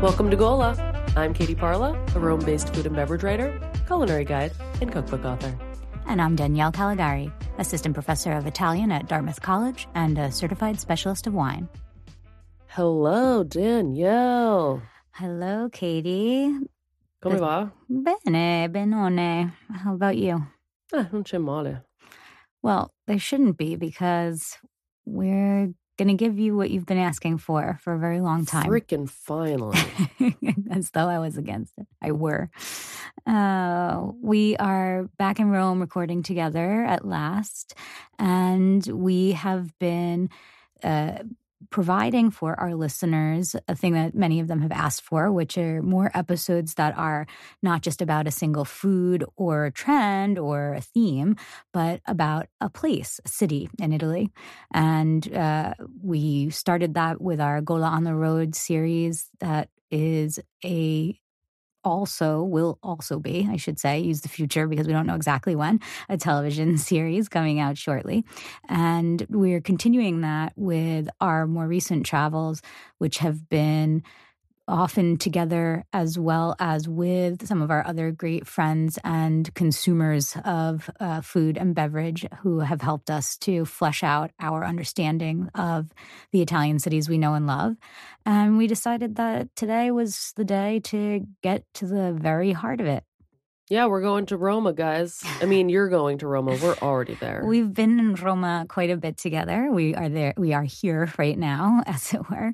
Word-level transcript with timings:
Welcome 0.00 0.30
to 0.30 0.36
Gola. 0.36 0.74
I'm 1.14 1.34
Katie 1.34 1.54
Parla, 1.54 1.92
a 2.14 2.18
Rome 2.18 2.40
based 2.40 2.74
food 2.74 2.86
and 2.86 2.96
beverage 2.96 3.22
writer, 3.22 3.60
culinary 3.86 4.24
guide, 4.24 4.50
and 4.80 4.90
cookbook 4.90 5.26
author. 5.26 5.54
And 6.06 6.22
I'm 6.22 6.36
Danielle 6.36 6.72
Callegari, 6.72 7.30
assistant 7.58 7.92
professor 7.92 8.32
of 8.32 8.46
Italian 8.46 8.92
at 8.92 9.08
Dartmouth 9.08 9.42
College 9.42 9.86
and 9.94 10.16
a 10.18 10.32
certified 10.32 10.80
specialist 10.80 11.26
of 11.26 11.34
wine. 11.34 11.68
Hello, 12.68 13.44
Danielle. 13.44 14.80
Hello, 15.10 15.68
Katie. 15.70 16.50
Come 17.20 17.36
va? 17.36 17.70
Bene, 17.86 18.70
benone. 18.70 19.52
How 19.68 19.94
about 19.96 20.16
you? 20.16 20.46
Ah, 20.94 21.10
non 21.12 21.24
c'è 21.24 21.38
male. 21.38 21.84
Well, 22.62 22.90
there 23.06 23.18
shouldn't 23.18 23.58
be 23.58 23.76
because 23.76 24.56
we're 25.04 25.74
going 26.00 26.16
to 26.16 26.24
give 26.24 26.38
you 26.38 26.56
what 26.56 26.70
you've 26.70 26.86
been 26.86 26.96
asking 26.96 27.36
for 27.36 27.78
for 27.82 27.92
a 27.92 27.98
very 27.98 28.20
long 28.20 28.46
time. 28.46 28.64
Freaking 28.70 29.08
finally. 29.08 29.78
As 30.70 30.90
though 30.92 31.08
I 31.08 31.18
was 31.18 31.36
against 31.36 31.74
it. 31.76 31.86
I 32.00 32.12
were. 32.12 32.48
Uh, 33.26 34.06
we 34.22 34.56
are 34.56 35.10
back 35.18 35.38
in 35.38 35.50
Rome 35.50 35.78
recording 35.78 36.22
together 36.22 36.84
at 36.84 37.04
last, 37.04 37.74
and 38.18 38.84
we 38.86 39.32
have 39.32 39.78
been. 39.78 40.30
Uh, 40.82 41.18
providing 41.68 42.30
for 42.30 42.58
our 42.58 42.74
listeners 42.74 43.54
a 43.68 43.74
thing 43.74 43.92
that 43.92 44.14
many 44.14 44.40
of 44.40 44.48
them 44.48 44.62
have 44.62 44.72
asked 44.72 45.02
for, 45.02 45.30
which 45.30 45.58
are 45.58 45.82
more 45.82 46.10
episodes 46.14 46.74
that 46.74 46.96
are 46.96 47.26
not 47.62 47.82
just 47.82 48.00
about 48.00 48.26
a 48.26 48.30
single 48.30 48.64
food 48.64 49.24
or 49.36 49.70
trend 49.70 50.38
or 50.38 50.74
a 50.74 50.80
theme, 50.80 51.36
but 51.72 52.00
about 52.06 52.46
a 52.60 52.70
place, 52.70 53.20
a 53.24 53.28
city 53.28 53.68
in 53.78 53.92
Italy. 53.92 54.30
And 54.72 55.32
uh, 55.34 55.74
we 56.02 56.50
started 56.50 56.94
that 56.94 57.20
with 57.20 57.40
our 57.40 57.60
Gola 57.60 57.88
on 57.88 58.04
the 58.04 58.14
Road 58.14 58.54
series 58.54 59.28
that 59.40 59.68
is 59.90 60.40
a 60.64 61.18
also 61.84 62.42
will 62.42 62.78
also 62.82 63.18
be, 63.18 63.48
I 63.50 63.56
should 63.56 63.78
say, 63.78 64.00
use 64.00 64.20
the 64.20 64.28
future 64.28 64.66
because 64.66 64.86
we 64.86 64.92
don't 64.92 65.06
know 65.06 65.14
exactly 65.14 65.54
when, 65.54 65.80
a 66.08 66.16
television 66.16 66.78
series 66.90 67.28
coming 67.28 67.60
out 67.60 67.78
shortly. 67.78 68.24
And 68.68 69.26
we're 69.28 69.60
continuing 69.60 70.20
that 70.22 70.52
with 70.56 71.08
our 71.20 71.46
more 71.46 71.66
recent 71.66 72.06
travels, 72.06 72.62
which 72.98 73.18
have 73.18 73.48
been 73.48 74.02
often 74.70 75.18
together 75.18 75.84
as 75.92 76.18
well 76.18 76.54
as 76.58 76.88
with 76.88 77.46
some 77.46 77.60
of 77.60 77.70
our 77.70 77.86
other 77.86 78.10
great 78.10 78.46
friends 78.46 78.98
and 79.04 79.52
consumers 79.54 80.36
of 80.44 80.88
uh, 81.00 81.20
food 81.20 81.58
and 81.58 81.74
beverage 81.74 82.24
who 82.42 82.60
have 82.60 82.80
helped 82.80 83.10
us 83.10 83.36
to 83.36 83.64
flesh 83.64 84.02
out 84.02 84.30
our 84.40 84.64
understanding 84.64 85.48
of 85.54 85.90
the 86.32 86.40
Italian 86.40 86.78
cities 86.78 87.08
we 87.08 87.18
know 87.18 87.34
and 87.34 87.46
love. 87.46 87.76
And 88.24 88.56
we 88.56 88.66
decided 88.66 89.16
that 89.16 89.54
today 89.56 89.90
was 89.90 90.32
the 90.36 90.44
day 90.44 90.80
to 90.84 91.26
get 91.42 91.64
to 91.74 91.86
the 91.86 92.12
very 92.12 92.52
heart 92.52 92.80
of 92.80 92.86
it. 92.86 93.04
Yeah, 93.70 93.86
we're 93.86 94.00
going 94.00 94.26
to 94.26 94.36
Roma, 94.36 94.72
guys. 94.72 95.22
I 95.40 95.44
mean, 95.44 95.68
you're 95.68 95.88
going 95.88 96.18
to 96.18 96.26
Roma. 96.26 96.58
We're 96.60 96.74
already 96.82 97.14
there. 97.14 97.44
We've 97.46 97.72
been 97.72 98.00
in 98.00 98.16
Roma 98.16 98.66
quite 98.68 98.90
a 98.90 98.96
bit 98.96 99.16
together. 99.16 99.70
We 99.70 99.94
are 99.94 100.08
there. 100.08 100.34
We 100.36 100.52
are 100.54 100.64
here 100.64 101.08
right 101.16 101.38
now, 101.38 101.84
as 101.86 102.12
it 102.12 102.28
were. 102.28 102.52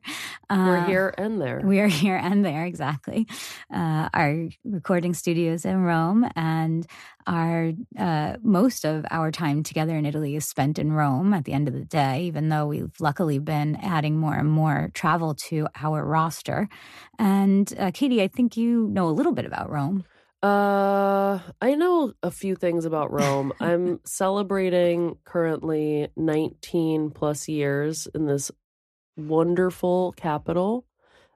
Uh, 0.51 0.65
we're 0.67 0.85
here 0.85 1.15
and 1.17 1.41
there. 1.41 1.63
We 1.65 1.81
are 1.81 1.87
here 1.87 2.17
and 2.17 2.45
there, 2.45 2.67
exactly. 2.67 3.27
Uh, 3.75 4.11
our 4.13 4.51
recording 4.67 5.15
studios 5.15 5.65
in 5.65 5.85
Rome, 5.85 6.29
and 6.37 6.87
our 7.27 7.73
uh, 7.99 8.37
most 8.43 8.85
of 8.85 9.07
our 9.11 9.33
time 9.33 9.63
together 9.63 9.97
in 9.97 10.05
Italy 10.05 10.37
is 10.37 10.47
spent 10.47 10.79
in 10.79 10.93
Rome. 10.93 11.33
At 11.33 11.47
the 11.47 11.55
end 11.55 11.67
of 11.67 11.73
the 11.73 11.87
day, 11.87 12.25
even 12.25 12.51
though 12.51 12.67
we've 12.67 12.93
luckily 13.01 13.39
been 13.39 13.77
adding 13.77 14.19
more 14.19 14.35
and 14.35 14.51
more 14.51 14.91
travel 14.93 15.35
to 15.49 15.67
our 15.81 16.05
roster. 16.05 16.69
And 17.19 17.73
uh, 17.79 17.91
Katie, 17.95 18.21
I 18.21 18.29
think 18.29 18.59
you 18.59 18.89
know 18.89 19.09
a 19.09 19.17
little 19.17 19.33
bit 19.33 19.47
about 19.47 19.71
Rome. 19.71 20.05
Uh, 20.43 21.41
I 21.61 21.75
know 21.75 22.13
a 22.23 22.31
few 22.31 22.55
things 22.57 22.85
about 22.85 23.13
Rome. 23.13 23.53
I'm 23.61 24.01
celebrating 24.05 25.17
currently 25.25 26.09
19 26.17 27.11
plus 27.11 27.49
years 27.49 28.07
in 28.15 28.27
this 28.27 28.51
wonderful 29.17 30.13
capital. 30.13 30.87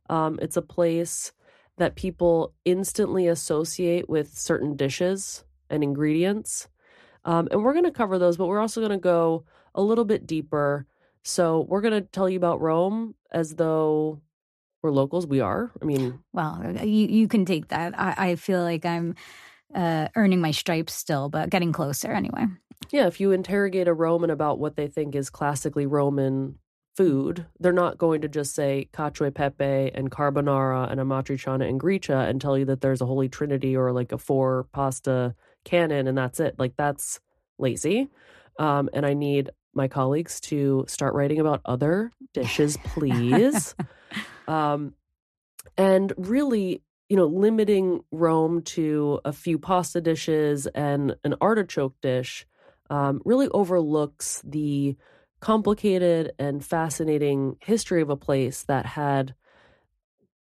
Um, 0.08 0.38
it's 0.42 0.56
a 0.56 0.62
place 0.62 1.32
that 1.78 1.96
people 1.96 2.52
instantly 2.64 3.26
associate 3.26 4.08
with 4.08 4.36
certain 4.36 4.76
dishes 4.76 5.44
and 5.70 5.82
ingredients. 5.82 6.68
Um, 7.24 7.48
and 7.50 7.62
we're 7.62 7.72
going 7.72 7.84
to 7.84 7.90
cover 7.90 8.18
those, 8.18 8.36
but 8.36 8.46
we're 8.46 8.60
also 8.60 8.80
going 8.80 8.90
to 8.92 8.98
go 8.98 9.44
a 9.74 9.82
little 9.82 10.04
bit 10.04 10.26
deeper. 10.26 10.86
So, 11.22 11.66
we're 11.68 11.82
going 11.82 11.94
to 11.94 12.00
tell 12.00 12.28
you 12.28 12.38
about 12.38 12.60
Rome 12.60 13.14
as 13.30 13.56
though 13.56 14.20
we're 14.82 14.90
locals. 14.90 15.26
We 15.26 15.40
are. 15.40 15.70
I 15.80 15.84
mean, 15.84 16.20
well, 16.32 16.62
uh, 16.64 16.82
you 16.82 17.06
you 17.06 17.28
can 17.28 17.44
take 17.44 17.68
that. 17.68 17.98
I, 17.98 18.14
I 18.30 18.36
feel 18.36 18.62
like 18.62 18.84
I'm 18.84 19.14
uh, 19.74 20.08
earning 20.16 20.40
my 20.40 20.50
stripes 20.50 20.94
still, 20.94 21.28
but 21.28 21.50
getting 21.50 21.72
closer 21.72 22.12
anyway. 22.12 22.46
Yeah, 22.90 23.06
if 23.06 23.20
you 23.20 23.30
interrogate 23.30 23.88
a 23.88 23.94
Roman 23.94 24.30
about 24.30 24.58
what 24.58 24.76
they 24.76 24.88
think 24.88 25.14
is 25.14 25.30
classically 25.30 25.86
Roman 25.86 26.58
food, 26.96 27.46
they're 27.58 27.72
not 27.72 27.98
going 27.98 28.20
to 28.22 28.28
just 28.28 28.54
say 28.54 28.88
cacio 28.92 29.28
e 29.28 29.30
pepe 29.30 29.90
and 29.94 30.10
carbonara 30.10 30.90
and 30.90 31.00
amatriciana 31.00 31.68
and 31.68 31.78
gricia 31.78 32.18
and 32.18 32.40
tell 32.40 32.58
you 32.58 32.64
that 32.64 32.80
there's 32.80 33.00
a 33.00 33.06
holy 33.06 33.28
trinity 33.28 33.76
or 33.76 33.92
like 33.92 34.12
a 34.12 34.18
four 34.18 34.66
pasta 34.72 35.34
canon 35.64 36.08
and 36.08 36.18
that's 36.18 36.40
it. 36.40 36.56
Like 36.58 36.74
that's 36.76 37.20
lazy. 37.58 38.08
Um, 38.58 38.90
and 38.92 39.06
I 39.06 39.14
need 39.14 39.50
my 39.72 39.88
colleagues 39.88 40.40
to 40.40 40.84
start 40.88 41.14
writing 41.14 41.38
about 41.38 41.60
other 41.64 42.10
dishes, 42.34 42.76
please. 42.84 43.74
Um, 44.50 44.94
and 45.76 46.12
really, 46.16 46.82
you 47.08 47.16
know, 47.16 47.26
limiting 47.26 48.02
Rome 48.10 48.62
to 48.62 49.20
a 49.24 49.32
few 49.32 49.58
pasta 49.58 50.00
dishes 50.00 50.66
and 50.66 51.14
an 51.22 51.36
artichoke 51.40 51.94
dish 52.02 52.46
um, 52.90 53.22
really 53.24 53.48
overlooks 53.48 54.42
the 54.44 54.96
complicated 55.38 56.32
and 56.38 56.64
fascinating 56.64 57.56
history 57.60 58.02
of 58.02 58.10
a 58.10 58.16
place 58.16 58.64
that 58.64 58.84
had 58.84 59.34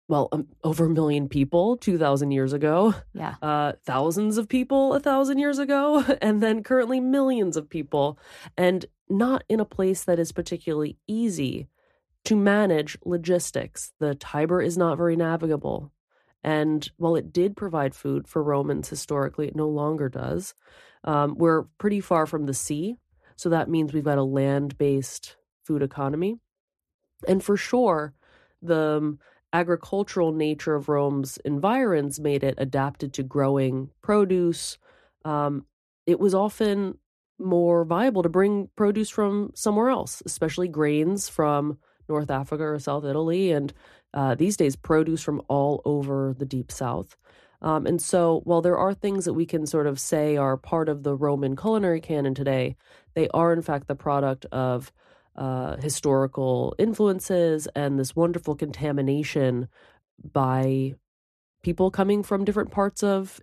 well 0.10 0.28
um, 0.34 0.48
over 0.64 0.86
a 0.86 0.90
million 0.90 1.30
people 1.30 1.78
2000 1.78 2.32
years 2.32 2.52
ago 2.52 2.94
yeah. 3.14 3.36
uh, 3.42 3.72
thousands 3.86 4.38
of 4.38 4.50
people 4.50 4.94
a 4.94 5.00
thousand 5.00 5.38
years 5.38 5.60
ago 5.60 6.04
and 6.22 6.44
then 6.44 6.62
currently 6.62 7.00
millions 7.00 7.56
of 7.56 7.70
people 7.70 8.20
and 8.58 8.86
not 9.08 9.46
in 9.48 9.62
a 9.62 9.66
place 9.66 10.04
that 10.04 10.20
is 10.20 10.34
particularly 10.34 10.98
easy 11.08 11.70
to 12.26 12.36
manage 12.36 12.98
logistics. 13.04 13.94
The 14.00 14.16
Tiber 14.16 14.62
is 14.62 14.78
not 14.78 14.98
very 14.98 15.16
navigable. 15.16 15.92
And 16.44 16.90
while 16.98 17.16
it 17.16 17.32
did 17.32 17.56
provide 17.56 17.96
food 17.96 18.28
for 18.28 18.44
Romans 18.44 18.90
historically, 18.90 19.48
it 19.48 19.56
no 19.56 19.68
longer 19.68 20.10
does. 20.10 20.54
Um, 21.04 21.36
we're 21.38 21.64
pretty 21.78 22.00
far 22.00 22.26
from 22.26 22.46
the 22.46 22.54
sea. 22.54 22.96
So 23.36 23.50
that 23.50 23.70
means 23.70 23.94
we've 23.94 24.04
got 24.04 24.18
a 24.18 24.24
land 24.24 24.78
based 24.78 25.36
food 25.64 25.82
economy. 25.82 26.38
And 27.28 27.44
for 27.44 27.58
sure, 27.58 28.14
the 28.62 28.98
um, 28.98 29.20
agricultural 29.54 30.32
nature 30.32 30.76
of 30.76 30.90
Rome's 30.90 31.38
environs 31.46 32.20
made 32.20 32.44
it 32.44 32.56
adapted 32.58 33.14
to 33.14 33.24
growing 33.24 33.90
produce. 34.02 34.78
Um, 35.26 35.66
it 36.06 36.20
was 36.20 36.34
often 36.34 36.98
more 37.40 37.84
viable 37.84 38.24
to 38.24 38.30
bring 38.30 38.70
produce 38.76 39.10
from 39.10 39.52
somewhere 39.56 39.90
else, 39.90 40.22
especially 40.26 40.68
grains 40.68 41.28
from 41.28 41.78
North 42.12 42.30
Africa 42.30 42.64
or 42.64 42.80
South 42.80 43.06
Italy, 43.06 43.52
and 43.52 43.74
uh, 44.14 44.36
these 44.36 44.58
days 44.58 44.76
produce 44.76 45.22
from 45.22 45.42
all 45.48 45.82
over 45.86 46.36
the 46.38 46.46
deep 46.46 46.72
south. 46.72 47.16
Um, 47.62 47.86
and 47.86 48.02
so, 48.02 48.42
while 48.44 48.62
there 48.62 48.78
are 48.78 48.94
things 48.94 49.26
that 49.26 49.34
we 49.34 49.46
can 49.46 49.66
sort 49.66 49.88
of 49.88 50.00
say 50.00 50.36
are 50.36 50.58
part 50.58 50.90
of 50.90 51.04
the 51.04 51.16
Roman 51.16 51.56
culinary 51.56 52.02
canon 52.02 52.34
today, 52.34 52.76
they 53.14 53.28
are 53.30 53.54
in 53.54 53.62
fact 53.62 53.88
the 53.88 53.96
product 53.96 54.46
of 54.52 54.92
uh, 55.36 55.78
historical 55.78 56.76
influences 56.78 57.68
and 57.76 57.98
this 57.98 58.16
wonderful 58.16 58.56
contamination 58.56 59.68
by 60.34 60.94
people 61.64 61.92
coming 61.92 62.24
from 62.24 62.44
different 62.44 62.72
parts 62.72 63.04
of 63.04 63.40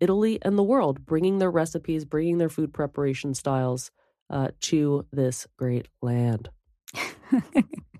Italy 0.00 0.38
and 0.42 0.58
the 0.58 0.62
world, 0.62 1.04
bringing 1.06 1.38
their 1.38 1.50
recipes, 1.50 2.04
bringing 2.04 2.38
their 2.38 2.48
food 2.48 2.72
preparation 2.72 3.34
styles 3.34 3.90
uh, 4.30 4.48
to 4.60 5.06
this 5.12 5.46
great 5.56 5.88
land. 6.00 6.50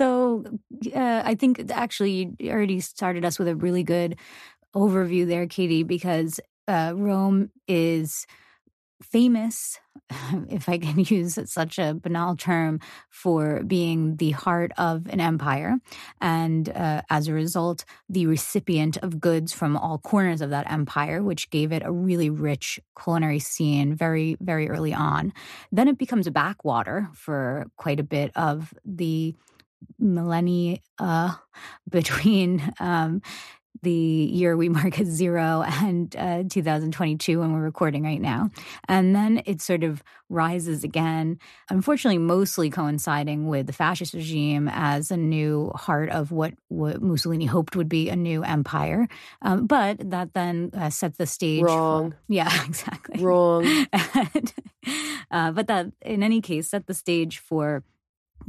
so 0.00 0.44
uh, 0.94 1.22
I 1.24 1.34
think 1.34 1.70
actually 1.70 2.32
you 2.38 2.50
already 2.50 2.80
started 2.80 3.24
us 3.24 3.38
with 3.38 3.48
a 3.48 3.56
really 3.56 3.82
good 3.82 4.16
overview 4.74 5.26
there, 5.26 5.46
Katie, 5.46 5.82
because 5.82 6.40
uh, 6.68 6.94
Rome 6.96 7.50
is 7.68 8.26
famous, 9.02 9.78
if 10.48 10.68
I 10.68 10.78
can 10.78 11.00
use 11.08 11.38
such 11.50 11.78
a 11.78 11.94
banal 11.94 12.36
term, 12.36 12.80
for 13.10 13.62
being 13.64 14.16
the 14.16 14.30
heart 14.30 14.72
of 14.78 15.06
an 15.08 15.20
empire. 15.20 15.76
And 16.20 16.70
uh, 16.70 17.02
as 17.10 17.28
a 17.28 17.34
result, 17.34 17.84
the 18.08 18.26
recipient 18.26 18.96
of 18.98 19.20
goods 19.20 19.52
from 19.52 19.76
all 19.76 19.98
corners 19.98 20.40
of 20.40 20.50
that 20.50 20.70
empire, 20.70 21.22
which 21.22 21.50
gave 21.50 21.72
it 21.72 21.82
a 21.84 21.92
really 21.92 22.30
rich 22.30 22.80
culinary 23.00 23.38
scene 23.38 23.94
very, 23.94 24.36
very 24.40 24.70
early 24.70 24.94
on. 24.94 25.32
Then 25.72 25.88
it 25.88 25.98
becomes 25.98 26.26
a 26.26 26.30
backwater 26.32 27.08
for 27.14 27.66
quite 27.76 28.00
a 28.00 28.04
bit 28.04 28.32
of 28.36 28.72
the 28.84 29.34
millennia 29.98 30.78
uh, 30.98 31.34
between 31.90 32.72
um, 32.80 33.22
the 33.82 33.90
year 33.92 34.56
we 34.56 34.68
mark 34.80 34.98
as 35.00 35.08
zero 35.08 35.62
and 35.66 36.14
uh, 36.16 36.42
2022 36.48 37.40
when 37.40 37.52
we're 37.52 37.60
recording 37.60 38.04
right 38.04 38.20
now. 38.20 38.50
And 38.88 39.14
then 39.14 39.42
it 39.46 39.60
sort 39.60 39.84
of 39.84 40.02
rises 40.28 40.84
again, 40.84 41.38
unfortunately, 41.68 42.18
mostly 42.18 42.70
coinciding 42.70 43.48
with 43.48 43.66
the 43.66 43.72
fascist 43.72 44.14
regime 44.14 44.68
as 44.72 45.10
a 45.10 45.16
new 45.16 45.72
heart 45.74 46.10
of 46.10 46.30
what, 46.30 46.54
what 46.68 47.02
Mussolini 47.02 47.46
hoped 47.46 47.74
would 47.74 47.88
be 47.88 48.08
a 48.08 48.16
new 48.16 48.44
empire. 48.44 49.08
Um, 49.42 49.66
but 49.66 50.10
that 50.10 50.34
then 50.34 50.70
uh, 50.76 50.90
sets 50.90 51.18
the 51.18 51.26
stage. 51.26 51.62
Wrong. 51.62 52.12
For, 52.12 52.16
yeah, 52.28 52.64
exactly. 52.66 53.22
Wrong. 53.22 53.64
and, 53.92 54.54
uh, 55.30 55.52
but 55.52 55.66
that, 55.66 55.86
in 56.02 56.22
any 56.22 56.40
case, 56.40 56.70
set 56.70 56.86
the 56.86 56.94
stage 56.94 57.38
for 57.38 57.82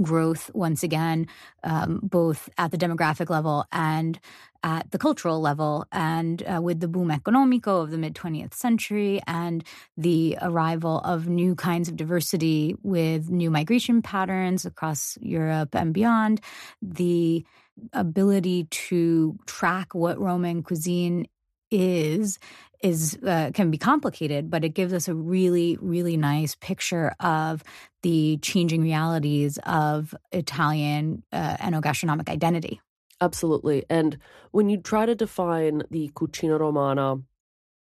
growth 0.01 0.51
once 0.53 0.83
again, 0.83 1.27
um, 1.63 1.99
both 2.03 2.49
at 2.57 2.71
the 2.71 2.77
demographic 2.77 3.29
level 3.29 3.65
and 3.71 4.19
at 4.63 4.91
the 4.91 4.97
cultural 4.97 5.41
level. 5.41 5.85
And 5.91 6.43
uh, 6.43 6.61
with 6.61 6.79
the 6.79 6.87
boom 6.87 7.09
economico 7.09 7.81
of 7.81 7.91
the 7.91 7.97
mid 7.97 8.13
20th 8.15 8.53
century 8.53 9.21
and 9.27 9.63
the 9.97 10.37
arrival 10.41 10.99
of 10.99 11.27
new 11.27 11.55
kinds 11.55 11.89
of 11.89 11.95
diversity 11.95 12.75
with 12.83 13.29
new 13.29 13.49
migration 13.49 14.01
patterns 14.01 14.65
across 14.65 15.17
Europe 15.21 15.75
and 15.75 15.93
beyond, 15.93 16.41
the 16.81 17.45
ability 17.93 18.65
to 18.65 19.37
track 19.45 19.95
what 19.95 20.19
Roman 20.19 20.61
cuisine 20.61 21.27
is 21.71 22.37
is 22.81 23.17
uh, 23.25 23.51
can 23.53 23.71
be 23.71 23.77
complicated, 23.77 24.49
but 24.49 24.63
it 24.63 24.69
gives 24.69 24.93
us 24.93 25.07
a 25.07 25.13
really, 25.13 25.77
really 25.81 26.17
nice 26.17 26.55
picture 26.55 27.13
of 27.19 27.63
the 28.01 28.37
changing 28.41 28.81
realities 28.81 29.59
of 29.65 30.15
Italian 30.31 31.23
uh, 31.31 31.57
enogastronomic 31.57 32.29
identity. 32.29 32.81
Absolutely. 33.21 33.85
And 33.89 34.17
when 34.49 34.69
you 34.69 34.77
try 34.77 35.05
to 35.05 35.13
define 35.13 35.83
the 35.91 36.09
cucina 36.15 36.59
romana, 36.59 37.17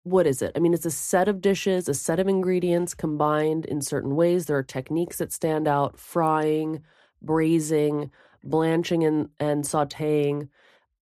what 0.02 0.26
is 0.26 0.42
it? 0.42 0.52
I 0.56 0.58
mean, 0.58 0.74
it's 0.74 0.86
a 0.86 0.90
set 0.90 1.28
of 1.28 1.40
dishes, 1.40 1.88
a 1.88 1.94
set 1.94 2.18
of 2.18 2.26
ingredients 2.26 2.94
combined 2.94 3.64
in 3.66 3.80
certain 3.80 4.16
ways. 4.16 4.46
There 4.46 4.56
are 4.56 4.62
techniques 4.62 5.18
that 5.18 5.32
stand 5.32 5.68
out 5.68 5.98
frying, 5.98 6.82
braising, 7.22 8.10
blanching, 8.42 9.04
and, 9.04 9.28
and 9.38 9.62
sauteing. 9.64 10.48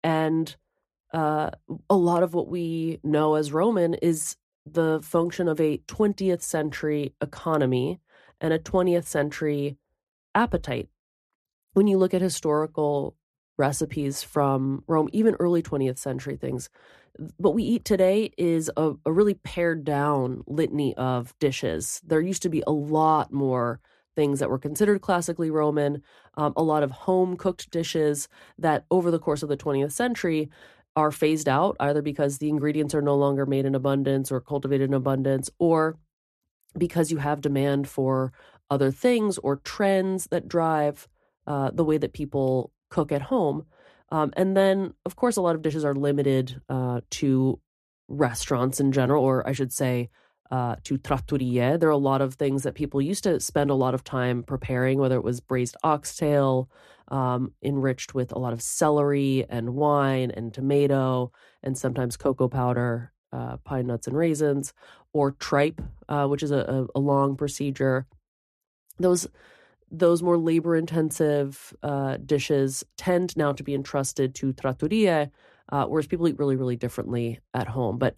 And 0.03 0.55
uh, 1.13 1.51
a 1.89 1.97
lot 1.97 2.23
of 2.23 2.35
what 2.35 2.49
we 2.49 3.01
know 3.03 3.35
as 3.35 3.53
Roman 3.53 3.95
is 3.95 4.37
the 4.67 5.01
function 5.03 5.49
of 5.49 5.61
a 5.61 5.79
20th 5.89 6.43
century 6.43 7.15
economy 7.21 8.01
and 8.41 8.53
a 8.53 8.59
20th 8.59 9.07
century 9.07 9.77
appetite. 10.35 10.89
When 11.73 11.87
you 11.87 11.99
look 11.99 12.15
at 12.15 12.23
historical 12.23 13.17
recipes 13.57 14.23
from 14.23 14.85
Rome, 14.87 15.09
even 15.13 15.37
early 15.41 15.63
20th 15.63 15.99
century 15.99 16.37
things, 16.37 16.69
what 17.37 17.55
we 17.55 17.65
eat 17.65 17.85
today 17.85 18.31
is 18.39 18.71
a, 18.77 18.93
a 19.05 19.13
really 19.13 19.35
pared 19.35 19.85
down 19.85 20.43
litany 20.47 20.95
of 20.97 21.35
dishes. 21.41 22.01
There 22.07 22.21
used 22.21 22.43
to 22.43 22.49
be 22.49 22.63
a 22.67 22.73
lot 22.73 23.33
more 23.33 23.81
things 24.15 24.41
that 24.41 24.51
were 24.51 24.59
considered 24.59 25.01
classically 25.01 25.51
Roman, 25.51 26.03
um, 26.37 26.53
a 26.57 26.63
lot 26.63 26.83
of 26.83 26.91
home 26.91 27.37
cooked 27.37 27.71
dishes 27.71 28.29
that 28.59 28.85
over 28.91 29.11
the 29.11 29.19
course 29.19 29.43
of 29.43 29.49
the 29.49 29.57
20th 29.57 29.93
century 29.93 30.51
are 30.99 31.13
phased 31.13 31.49
out, 31.49 31.77
either 31.79 32.03
because 32.03 32.33
the 32.39 32.49
ingredients 32.49 32.95
are 32.97 33.07
no 33.11 33.17
longer 33.25 33.47
made 33.47 33.67
in 33.69 33.75
abundance 33.77 34.33
or 34.33 34.41
cultivated 34.41 34.89
in 34.91 34.95
abundance, 34.95 35.47
or 35.59 35.97
because 36.77 37.13
you 37.13 37.19
have 37.19 37.41
demand 37.41 37.89
for 37.97 38.33
other 38.69 38.91
things 38.91 39.39
or 39.39 39.57
trends 39.75 40.27
that 40.33 40.49
drive 40.49 41.07
uh, 41.47 41.71
the 41.73 41.85
way 41.85 41.99
that 41.99 42.19
people 42.21 42.73
cook 42.91 43.13
at 43.13 43.23
home. 43.23 43.65
Um, 44.11 44.33
and 44.37 44.57
then, 44.57 44.95
of 45.07 45.15
course, 45.15 45.37
a 45.37 45.43
lot 45.47 45.55
of 45.55 45.63
dishes 45.63 45.85
are 45.85 45.95
limited 45.95 46.61
uh, 46.69 47.01
to 47.11 47.61
restaurants 48.09 48.81
in 48.81 48.91
general, 48.91 49.23
or 49.25 49.47
I 49.47 49.53
should 49.53 49.73
say, 49.73 50.11
uh, 50.51 50.77
to 50.85 50.99
trattorie. 50.99 51.79
There 51.79 51.91
are 51.91 51.93
a 52.03 52.09
lot 52.13 52.23
of 52.23 52.35
things 52.35 52.63
that 52.63 52.75
people 52.75 53.01
used 53.01 53.25
to 53.25 53.39
spend 53.39 53.71
a 53.71 53.81
lot 53.85 53.95
of 53.95 54.03
time 54.03 54.43
preparing, 54.43 54.99
whether 54.99 55.17
it 55.17 55.25
was 55.25 55.41
braised 55.41 55.77
oxtail, 55.85 56.69
um, 57.09 57.53
enriched 57.63 58.15
with 58.15 58.33
a 58.33 58.39
lot 58.39 58.53
of 58.53 58.63
celery 58.63 59.47
and 59.49 59.75
wine 59.75 60.31
and 60.31 60.53
tomato, 60.53 61.33
and 61.63 61.77
sometimes 61.77 62.17
cocoa 62.17 62.49
powder, 62.49 63.13
uh, 63.33 63.57
pine 63.59 63.87
nuts 63.87 64.07
and 64.07 64.17
raisins, 64.17 64.73
or 65.13 65.33
tripe, 65.33 65.81
uh, 66.09 66.27
which 66.27 66.43
is 66.43 66.51
a, 66.51 66.87
a, 66.95 67.01
long 67.01 67.37
procedure. 67.37 68.07
Those 68.99 69.27
those 69.91 70.23
more 70.23 70.37
labor 70.37 70.77
intensive 70.77 71.75
uh, 71.83 72.19
dishes 72.19 72.85
tend 72.99 73.37
now 73.37 73.53
to 73.53 73.63
be 73.63 73.75
entrusted 73.75 74.35
to 74.35 74.53
trattorie, 74.53 75.31
uh, 75.71 75.85
whereas 75.87 76.07
people 76.07 76.29
eat 76.29 76.39
really, 76.39 76.57
really 76.57 76.77
differently 76.77 77.41
at 77.55 77.69
home. 77.69 77.97
But 77.97 78.17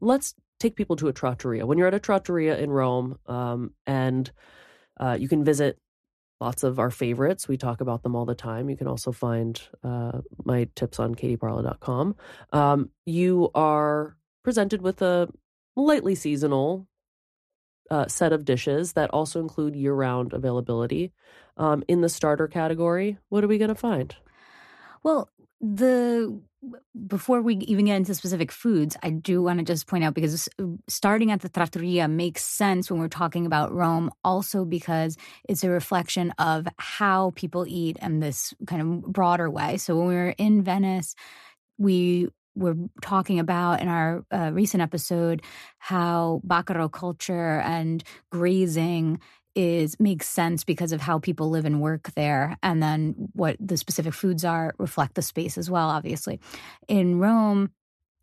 let's 0.00 0.34
take 0.58 0.76
people 0.76 0.96
to 0.96 1.08
a 1.08 1.12
trattoria. 1.12 1.66
When 1.66 1.76
you're 1.76 1.88
at 1.88 1.94
a 1.94 2.00
trattoria 2.00 2.58
in 2.58 2.70
Rome, 2.70 3.18
um, 3.26 3.72
and 3.86 4.30
uh, 4.98 5.16
you 5.20 5.28
can 5.28 5.44
visit 5.44 5.78
lots 6.40 6.62
of 6.62 6.78
our 6.78 6.90
favorites. 6.90 7.48
We 7.48 7.56
talk 7.56 7.80
about 7.80 8.02
them 8.02 8.16
all 8.16 8.24
the 8.24 8.34
time. 8.34 8.70
You 8.70 8.76
can 8.76 8.86
also 8.86 9.12
find 9.12 9.60
uh, 9.84 10.20
my 10.44 10.68
tips 10.74 10.98
on 10.98 11.14
katieparla.com. 11.14 12.16
Um, 12.52 12.90
you 13.04 13.50
are 13.54 14.16
presented 14.42 14.82
with 14.82 15.02
a 15.02 15.28
lightly 15.76 16.14
seasonal 16.14 16.86
uh, 17.90 18.06
set 18.06 18.32
of 18.32 18.44
dishes 18.44 18.92
that 18.94 19.10
also 19.10 19.40
include 19.40 19.76
year 19.76 19.94
round 19.94 20.32
availability. 20.32 21.12
Um, 21.56 21.82
in 21.88 22.00
the 22.00 22.08
starter 22.08 22.48
category, 22.48 23.18
what 23.28 23.44
are 23.44 23.48
we 23.48 23.58
going 23.58 23.68
to 23.68 23.74
find? 23.74 24.14
Well, 25.02 25.28
the 25.60 26.40
before 27.06 27.40
we 27.40 27.56
even 27.56 27.86
get 27.86 27.96
into 27.96 28.14
specific 28.14 28.52
foods, 28.52 28.96
I 29.02 29.10
do 29.10 29.42
want 29.42 29.58
to 29.60 29.64
just 29.64 29.86
point 29.86 30.04
out 30.04 30.12
because 30.12 30.48
starting 30.88 31.30
at 31.30 31.40
the 31.40 31.48
trattoria 31.48 32.06
makes 32.06 32.44
sense 32.44 32.90
when 32.90 33.00
we're 33.00 33.08
talking 33.08 33.46
about 33.46 33.72
Rome, 33.72 34.10
also 34.22 34.66
because 34.66 35.16
it's 35.48 35.64
a 35.64 35.70
reflection 35.70 36.32
of 36.38 36.68
how 36.76 37.32
people 37.34 37.64
eat 37.66 37.96
in 38.02 38.20
this 38.20 38.52
kind 38.66 38.82
of 38.82 39.12
broader 39.12 39.48
way. 39.48 39.78
So 39.78 39.96
when 39.96 40.08
we 40.08 40.14
were 40.14 40.34
in 40.36 40.62
Venice, 40.62 41.14
we 41.78 42.28
were 42.54 42.76
talking 43.00 43.38
about 43.38 43.80
in 43.80 43.88
our 43.88 44.24
uh, 44.30 44.50
recent 44.52 44.82
episode 44.82 45.42
how 45.78 46.42
bacaro 46.46 46.92
culture 46.92 47.60
and 47.60 48.04
grazing 48.30 49.20
is 49.60 50.00
makes 50.00 50.26
sense 50.26 50.64
because 50.64 50.90
of 50.90 51.02
how 51.02 51.18
people 51.18 51.50
live 51.50 51.66
and 51.66 51.82
work 51.82 52.10
there 52.14 52.56
and 52.62 52.82
then 52.82 53.14
what 53.34 53.56
the 53.60 53.76
specific 53.76 54.14
foods 54.14 54.42
are 54.44 54.74
reflect 54.78 55.14
the 55.14 55.22
space 55.22 55.58
as 55.58 55.70
well 55.70 55.90
obviously 55.90 56.40
in 56.88 57.18
rome 57.18 57.70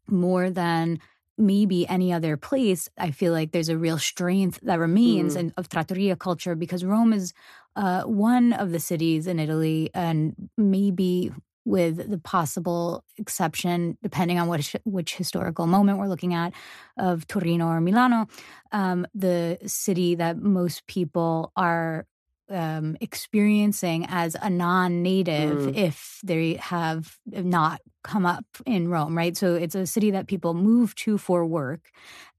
more 0.07 0.49
than 0.49 0.99
maybe 1.37 1.87
any 1.87 2.11
other 2.11 2.35
place 2.37 2.89
i 2.97 3.11
feel 3.11 3.31
like 3.31 3.51
there's 3.51 3.69
a 3.69 3.77
real 3.77 3.99
strength 3.99 4.59
that 4.63 4.79
remains 4.79 5.35
mm. 5.35 5.39
in, 5.39 5.53
of 5.57 5.69
trattoria 5.69 6.15
culture 6.15 6.55
because 6.55 6.83
rome 6.83 7.13
is 7.13 7.33
uh, 7.75 8.01
one 8.01 8.53
of 8.53 8.71
the 8.71 8.79
cities 8.79 9.27
in 9.27 9.39
italy 9.39 9.91
and 9.93 10.49
maybe 10.57 11.31
with 11.67 12.09
the 12.09 12.17
possible 12.17 13.03
exception, 13.17 13.97
depending 14.01 14.39
on 14.39 14.47
which 14.47 14.73
which 14.85 15.15
historical 15.15 15.67
moment 15.67 15.99
we're 15.99 16.07
looking 16.07 16.33
at, 16.33 16.53
of 16.97 17.27
Torino 17.27 17.67
or 17.67 17.81
Milano, 17.81 18.27
um, 18.71 19.05
the 19.13 19.57
city 19.65 20.15
that 20.15 20.37
most 20.37 20.87
people 20.87 21.51
are 21.57 22.05
um, 22.49 22.95
experiencing 23.01 24.05
as 24.07 24.37
a 24.41 24.49
non-native 24.49 25.59
mm. 25.59 25.75
if 25.75 26.19
they 26.23 26.53
have 26.53 27.17
not 27.25 27.81
come 28.01 28.25
up 28.25 28.45
in 28.65 28.87
Rome, 28.87 29.17
right? 29.17 29.35
So 29.35 29.55
it's 29.55 29.75
a 29.75 29.85
city 29.85 30.11
that 30.11 30.27
people 30.27 30.53
move 30.53 30.95
to 30.95 31.17
for 31.17 31.45
work, 31.45 31.91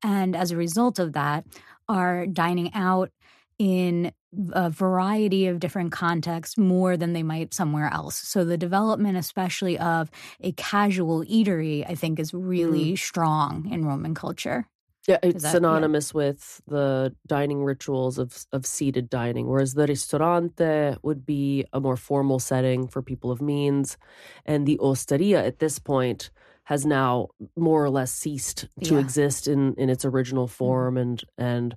and 0.03 0.35
as 0.35 0.53
a 0.53 0.57
result 0.57 0.99
of 0.99 1.13
that, 1.13 1.45
are 1.87 2.27
dining 2.27 2.73
out 2.73 3.11
in 3.59 4.13
a 4.53 4.71
variety 4.71 5.47
of 5.47 5.59
different 5.59 5.91
contexts 5.91 6.59
more 6.59 6.97
than 6.97 7.13
they 7.13 7.23
might 7.23 7.55
somewhere 7.55 7.91
else. 7.93 8.17
So 8.17 8.45
the 8.45 8.59
development, 8.59 9.17
especially 9.17 9.79
of 9.79 10.11
a 10.41 10.53
casual 10.53 11.25
eatery, 11.25 11.85
I 11.89 11.95
think 11.95 12.21
is 12.21 12.35
really 12.35 12.93
mm. 12.93 12.99
strong 12.99 13.69
in 13.71 13.85
Roman 13.85 14.15
culture. 14.15 14.67
Yeah, 15.09 15.19
it's 15.23 15.43
that, 15.43 15.53
synonymous 15.53 16.13
yeah. 16.13 16.19
with 16.19 16.61
the 16.67 17.17
dining 17.27 17.65
rituals 17.65 18.19
of 18.19 18.45
of 18.53 18.67
seated 18.67 19.09
dining, 19.09 19.49
whereas 19.49 19.73
the 19.73 19.87
ristorante 19.87 20.99
would 21.03 21.25
be 21.25 21.65
a 21.73 21.81
more 21.81 21.97
formal 21.97 22.39
setting 22.39 22.87
for 22.89 23.01
people 23.01 23.31
of 23.31 23.41
means, 23.41 23.97
and 24.45 24.67
the 24.67 24.79
osteria 24.81 25.43
at 25.43 25.61
this 25.61 25.79
point 25.79 26.31
has 26.65 26.85
now 26.85 27.29
more 27.57 27.83
or 27.83 27.89
less 27.89 28.13
ceased 28.13 28.69
to 28.85 28.95
yeah. 28.95 29.01
exist 29.01 29.49
in 29.49 29.73
in 29.79 29.89
its 29.89 30.05
original 30.05 30.47
mm-hmm. 30.47 30.53
form, 30.53 30.99
and 30.99 31.25
and 31.39 31.75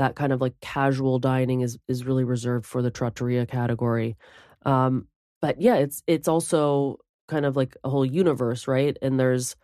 that 0.00 0.16
kind 0.16 0.32
of 0.32 0.40
like 0.40 0.58
casual 0.60 1.18
dining 1.18 1.60
is 1.60 1.78
is 1.86 2.06
really 2.06 2.24
reserved 2.24 2.64
for 2.64 2.80
the 2.82 2.90
trattoria 2.90 3.44
category. 3.44 4.16
Um, 4.64 5.06
but 5.42 5.60
yeah, 5.60 5.76
it's 5.76 6.02
it's 6.06 6.28
also 6.28 6.96
kind 7.28 7.44
of 7.44 7.54
like 7.54 7.76
a 7.84 7.90
whole 7.90 8.06
universe, 8.06 8.66
right? 8.66 8.96
And 9.02 9.20
there's 9.20 9.56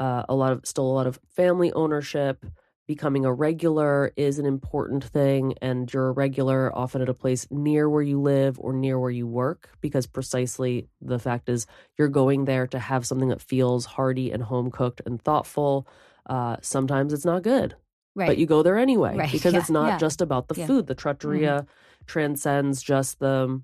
uh, 0.00 0.24
a 0.28 0.34
lot 0.34 0.52
of 0.52 0.64
still 0.64 0.86
a 0.86 0.96
lot 0.98 1.06
of 1.06 1.20
family 1.36 1.70
ownership. 1.72 2.44
Becoming 2.86 3.24
a 3.24 3.32
regular 3.32 4.12
is 4.16 4.38
an 4.38 4.46
important 4.46 5.04
thing, 5.04 5.54
and 5.62 5.92
you're 5.92 6.08
a 6.08 6.12
regular 6.12 6.74
often 6.76 7.02
at 7.02 7.08
a 7.08 7.14
place 7.14 7.46
near 7.50 7.88
where 7.88 8.02
you 8.02 8.20
live 8.20 8.58
or 8.60 8.72
near 8.74 8.98
where 8.98 9.10
you 9.10 9.26
work, 9.26 9.70
because 9.80 10.06
precisely 10.06 10.88
the 11.00 11.18
fact 11.18 11.48
is 11.48 11.66
you're 11.98 12.08
going 12.22 12.44
there 12.44 12.66
to 12.68 12.78
have 12.78 13.06
something 13.06 13.30
that 13.30 13.40
feels 13.40 13.86
hearty 13.86 14.32
and 14.32 14.42
home 14.42 14.70
cooked 14.70 15.02
and 15.06 15.20
thoughtful. 15.22 15.86
Uh, 16.26 16.56
sometimes 16.62 17.12
it's 17.12 17.24
not 17.24 17.42
good, 17.42 17.74
right. 18.14 18.26
but 18.26 18.38
you 18.38 18.46
go 18.46 18.62
there 18.62 18.78
anyway 18.78 19.16
right. 19.16 19.32
because 19.32 19.52
yeah. 19.52 19.60
it's 19.60 19.70
not 19.70 19.86
yeah. 19.86 19.98
just 19.98 20.20
about 20.20 20.48
the 20.48 20.54
yeah. 20.54 20.66
food. 20.66 20.86
The 20.86 20.94
trattoria 20.94 21.60
mm-hmm. 21.60 22.04
transcends 22.06 22.82
just 22.82 23.18
the 23.18 23.60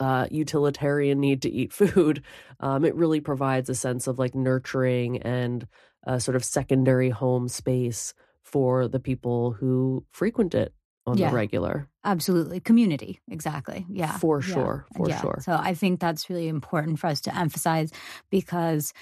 uh, 0.00 0.26
utilitarian 0.30 1.20
need 1.20 1.42
to 1.42 1.50
eat 1.50 1.72
food, 1.72 2.22
um, 2.58 2.84
it 2.84 2.94
really 2.94 3.20
provides 3.20 3.68
a 3.68 3.74
sense 3.74 4.06
of 4.06 4.18
like 4.18 4.34
nurturing 4.34 5.18
and 5.22 5.66
a 6.04 6.18
sort 6.18 6.36
of 6.36 6.44
secondary 6.44 7.10
home 7.10 7.46
space 7.48 8.14
for 8.42 8.88
the 8.88 8.98
people 8.98 9.52
who 9.52 10.04
frequent 10.10 10.54
it 10.54 10.72
on 11.06 11.18
yeah, 11.18 11.28
the 11.28 11.34
regular. 11.34 11.88
Absolutely. 12.04 12.60
Community. 12.60 13.20
Exactly. 13.28 13.86
Yeah. 13.90 14.16
For 14.18 14.40
sure. 14.40 14.86
Yeah. 14.92 14.96
For 14.96 15.08
yeah. 15.08 15.20
sure. 15.20 15.38
So 15.42 15.52
I 15.52 15.74
think 15.74 16.00
that's 16.00 16.30
really 16.30 16.48
important 16.48 16.98
for 16.98 17.08
us 17.08 17.20
to 17.22 17.36
emphasize 17.36 17.90
because 18.30 18.92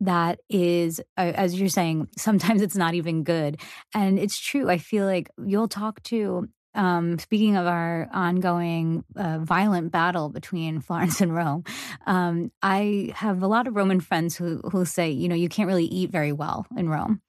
that 0.00 0.40
is 0.50 1.00
as 1.16 1.58
you're 1.58 1.68
saying 1.68 2.08
sometimes 2.16 2.62
it's 2.62 2.76
not 2.76 2.94
even 2.94 3.24
good 3.24 3.58
and 3.94 4.18
it's 4.18 4.38
true 4.38 4.68
i 4.68 4.78
feel 4.78 5.06
like 5.06 5.30
you'll 5.44 5.68
talk 5.68 6.02
to 6.02 6.48
um, 6.76 7.18
speaking 7.18 7.56
of 7.56 7.66
our 7.66 8.08
ongoing 8.12 9.02
uh, 9.16 9.38
violent 9.38 9.90
battle 9.90 10.28
between 10.28 10.80
Florence 10.82 11.20
and 11.20 11.34
Rome, 11.34 11.64
um, 12.06 12.52
I 12.62 13.12
have 13.16 13.42
a 13.42 13.46
lot 13.46 13.66
of 13.66 13.74
Roman 13.74 14.00
friends 14.00 14.36
who 14.36 14.58
who 14.70 14.84
say, 14.84 15.10
you 15.10 15.28
know, 15.28 15.34
you 15.34 15.48
can't 15.48 15.66
really 15.66 15.86
eat 15.86 16.10
very 16.10 16.32
well 16.32 16.66
in 16.76 16.88
Rome, 16.88 17.22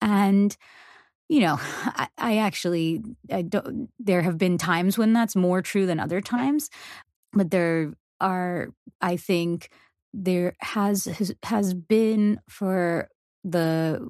and 0.00 0.56
you 1.28 1.40
know, 1.40 1.58
I, 1.60 2.08
I 2.16 2.36
actually 2.38 3.02
I 3.30 3.42
don't. 3.42 3.90
There 3.98 4.22
have 4.22 4.38
been 4.38 4.56
times 4.56 4.96
when 4.96 5.12
that's 5.12 5.36
more 5.36 5.60
true 5.60 5.86
than 5.86 6.00
other 6.00 6.20
times, 6.20 6.70
but 7.32 7.50
there 7.50 7.92
are, 8.20 8.68
I 9.00 9.16
think, 9.16 9.70
there 10.14 10.54
has 10.60 11.34
has, 11.42 11.74
been 11.74 12.40
for 12.48 13.08
the 13.42 14.08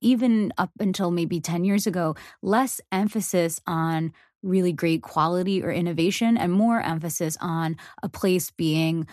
even 0.00 0.52
up 0.56 0.70
until 0.80 1.10
maybe 1.10 1.40
10 1.40 1.64
years 1.64 1.86
ago, 1.86 2.14
less 2.42 2.80
emphasis 2.90 3.60
on 3.66 4.12
really 4.42 4.72
great 4.72 5.02
quality 5.02 5.62
or 5.62 5.70
innovation 5.70 6.36
and 6.36 6.52
more 6.52 6.80
emphasis 6.80 7.36
on 7.40 7.76
a 8.02 8.08
place 8.08 8.50
being 8.50 9.06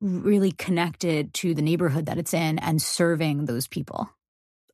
really 0.00 0.52
connected 0.52 1.32
to 1.34 1.54
the 1.54 1.62
neighborhood 1.62 2.06
that 2.06 2.18
it's 2.18 2.34
in 2.34 2.58
and 2.58 2.80
serving 2.80 3.46
those 3.46 3.66
people. 3.66 4.08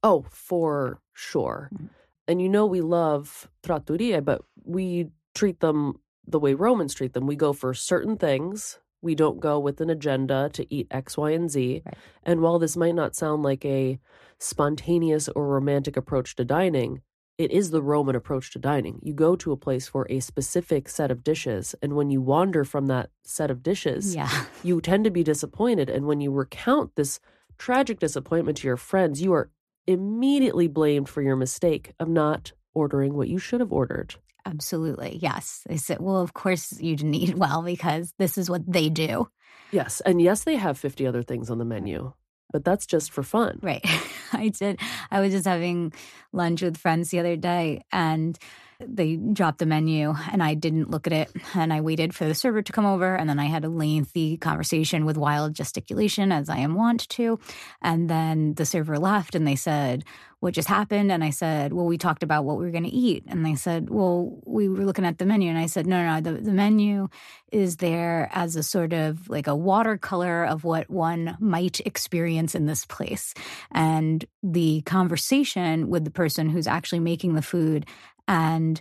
Oh, 0.03 0.27
for 0.31 1.01
sure. 1.15 1.71
Mm-hmm. 1.75 1.87
And 2.29 2.43
you 2.43 2.49
know, 2.49 2.67
we 2.67 2.81
love 2.81 3.49
trattoria, 3.63 4.21
but 4.21 4.43
we 4.65 5.09
treat 5.35 5.61
them 5.61 6.01
the 6.27 6.39
way 6.39 6.55
Romans 6.55 6.95
treat 6.95 7.15
them. 7.15 7.27
We 7.27 7.37
go 7.37 7.53
for 7.53 7.75
certain 7.75 8.17
things. 8.17 8.79
We 9.03 9.15
don't 9.15 9.41
go 9.41 9.59
with 9.59 9.81
an 9.81 9.91
agenda 9.91 10.49
to 10.55 10.75
eat 10.75 10.87
X, 10.91 11.17
Y, 11.19 11.31
and 11.33 11.51
Z. 11.51 11.83
Right. 11.85 11.95
And 12.23 12.41
while 12.41 12.59
this 12.59 12.77
might 12.77 12.95
not 12.95 13.15
sound 13.15 13.43
like 13.43 13.65
a 13.65 13.99
spontaneous 14.39 15.29
or 15.29 15.47
romantic 15.49 15.97
approach 15.97 16.37
to 16.37 16.45
dining, 16.45 17.03
it 17.39 17.51
is 17.51 17.71
the 17.71 17.83
Roman 17.83 18.15
approach 18.15 18.53
to 18.53 18.59
dining. 18.59 19.01
You 19.03 19.13
go 19.15 19.35
to 19.37 19.53
a 19.53 19.57
place 19.57 19.89
for 19.89 20.07
a 20.09 20.21
specific 20.21 20.89
set 20.89 21.11
of 21.11 21.25
dishes, 21.25 21.75
and 21.83 21.95
when 21.95 22.11
you 22.11 22.21
wander 22.21 22.65
from 22.65 22.87
that 22.87 23.11
set 23.25 23.51
of 23.51 23.63
dishes, 23.63 24.15
yeah. 24.15 24.45
you 24.63 24.81
tend 24.81 25.05
to 25.05 25.11
be 25.11 25.25
disappointed. 25.25 25.91
And 25.91 26.07
when 26.07 26.21
you 26.21 26.31
recount 26.31 26.95
this 26.95 27.19
tragic 27.59 27.99
disappointment 27.99 28.59
to 28.59 28.67
your 28.67 28.77
friends, 28.77 29.23
you 29.23 29.33
are 29.33 29.51
immediately 29.87 30.69
blamed 30.69 31.09
for 31.09 31.23
your 31.23 31.37
mistake 31.37 31.93
of 31.99 32.09
not 32.09 32.53
ordering 32.75 33.15
what 33.15 33.29
you 33.29 33.39
should 33.39 33.61
have 33.61 33.73
ordered. 33.73 34.15
Absolutely. 34.45 35.19
Yes. 35.21 35.63
They 35.69 35.77
said, 35.77 36.01
well, 36.01 36.21
of 36.21 36.35
course 36.35 36.81
you 36.81 36.97
didn't 36.97 37.15
eat 37.15 37.37
well 37.37 37.63
because 37.63 38.13
this 38.19 38.37
is 38.37 38.51
what 38.51 38.71
they 38.71 38.89
do. 38.89 39.29
Yes. 39.71 40.01
And 40.01 40.21
yes, 40.21 40.45
they 40.45 40.57
have 40.57 40.79
50 40.79 41.07
other 41.07 41.23
things 41.23 41.51
on 41.51 41.59
the 41.59 41.65
menu 41.65 42.13
but 42.53 42.65
that's 42.65 42.87
just 42.87 43.11
for 43.11 43.23
fun. 43.23 43.59
Right. 43.63 43.85
I 44.33 44.49
did. 44.49 44.79
I 45.11 45.21
was 45.21 45.33
just 45.33 45.47
having 45.47 45.93
lunch 46.33 46.63
with 46.63 46.77
friends 46.77 47.11
the 47.11 47.19
other 47.19 47.37
day 47.37 47.83
and 47.91 48.39
they 48.87 49.17
dropped 49.17 49.59
the 49.59 49.67
menu 49.67 50.15
and 50.31 50.43
I 50.43 50.55
didn't 50.55 50.91
look 50.91 51.07
at 51.07 51.13
it. 51.13 51.31
And 51.55 51.73
I 51.73 51.81
waited 51.81 52.15
for 52.15 52.25
the 52.25 52.35
server 52.35 52.63
to 52.63 52.73
come 52.73 52.87
over 52.87 53.15
and 53.15 53.29
then 53.29 53.39
I 53.39 53.47
had 53.47 53.65
a 53.65 53.69
lengthy 53.69 54.37
conversation 54.37 55.05
with 55.05 55.17
wild 55.17 55.55
gesticulation 55.55 56.33
as 56.33 56.49
I 56.49 56.59
am 56.59 56.75
wont 56.75 57.09
to. 57.11 57.39
And 57.81 58.09
then 58.09 58.55
the 58.55 58.67
server 58.67 58.99
left 58.99 59.35
and 59.35 59.47
they 59.47 59.57
said 59.57 60.05
what 60.41 60.55
just 60.55 60.67
happened? 60.67 61.13
And 61.13 61.23
I 61.23 61.31
said 61.31 61.73
well 61.73 61.87
we 61.87 61.99
talked 61.99 62.25
about 62.25 62.45
what 62.45 62.59
we 62.59 62.65
were 62.65 62.73
going 62.73 62.83
to 62.85 62.91
eat. 62.91 63.25
And 63.29 63.47
they 63.47 63.55
said 63.55 63.91
well 63.91 64.41
we 64.45 64.69
were 64.69 64.85
looking 64.85 65.07
at 65.07 65.19
the 65.19 65.27
menu. 65.27 65.49
And 65.49 65.59
I 65.59 65.67
said 65.67 65.87
no 65.87 66.03
no, 66.03 66.15
no 66.15 66.21
the, 66.21 66.41
the 66.41 66.53
menu 66.53 67.09
is 67.53 67.77
there 67.77 68.31
as 68.33 68.57
a 68.57 68.63
sort 68.63 68.93
of 68.93 69.29
like 69.29 69.47
a 69.47 69.55
watercolor 69.55 70.45
of 70.45 70.65
what 70.65 70.91
one 70.91 71.37
might 71.39 71.81
experience 71.81 72.55
in 72.55 72.67
this 72.67 72.85
place. 72.87 73.35
And 73.71 74.25
the 74.43 74.83
conversation 74.83 75.89
with 75.89 76.05
the 76.05 76.11
person 76.11 76.49
who's 76.49 76.67
actually 76.67 77.01
making 77.01 77.35
the 77.35 77.43
food 77.43 77.87
and 78.29 78.81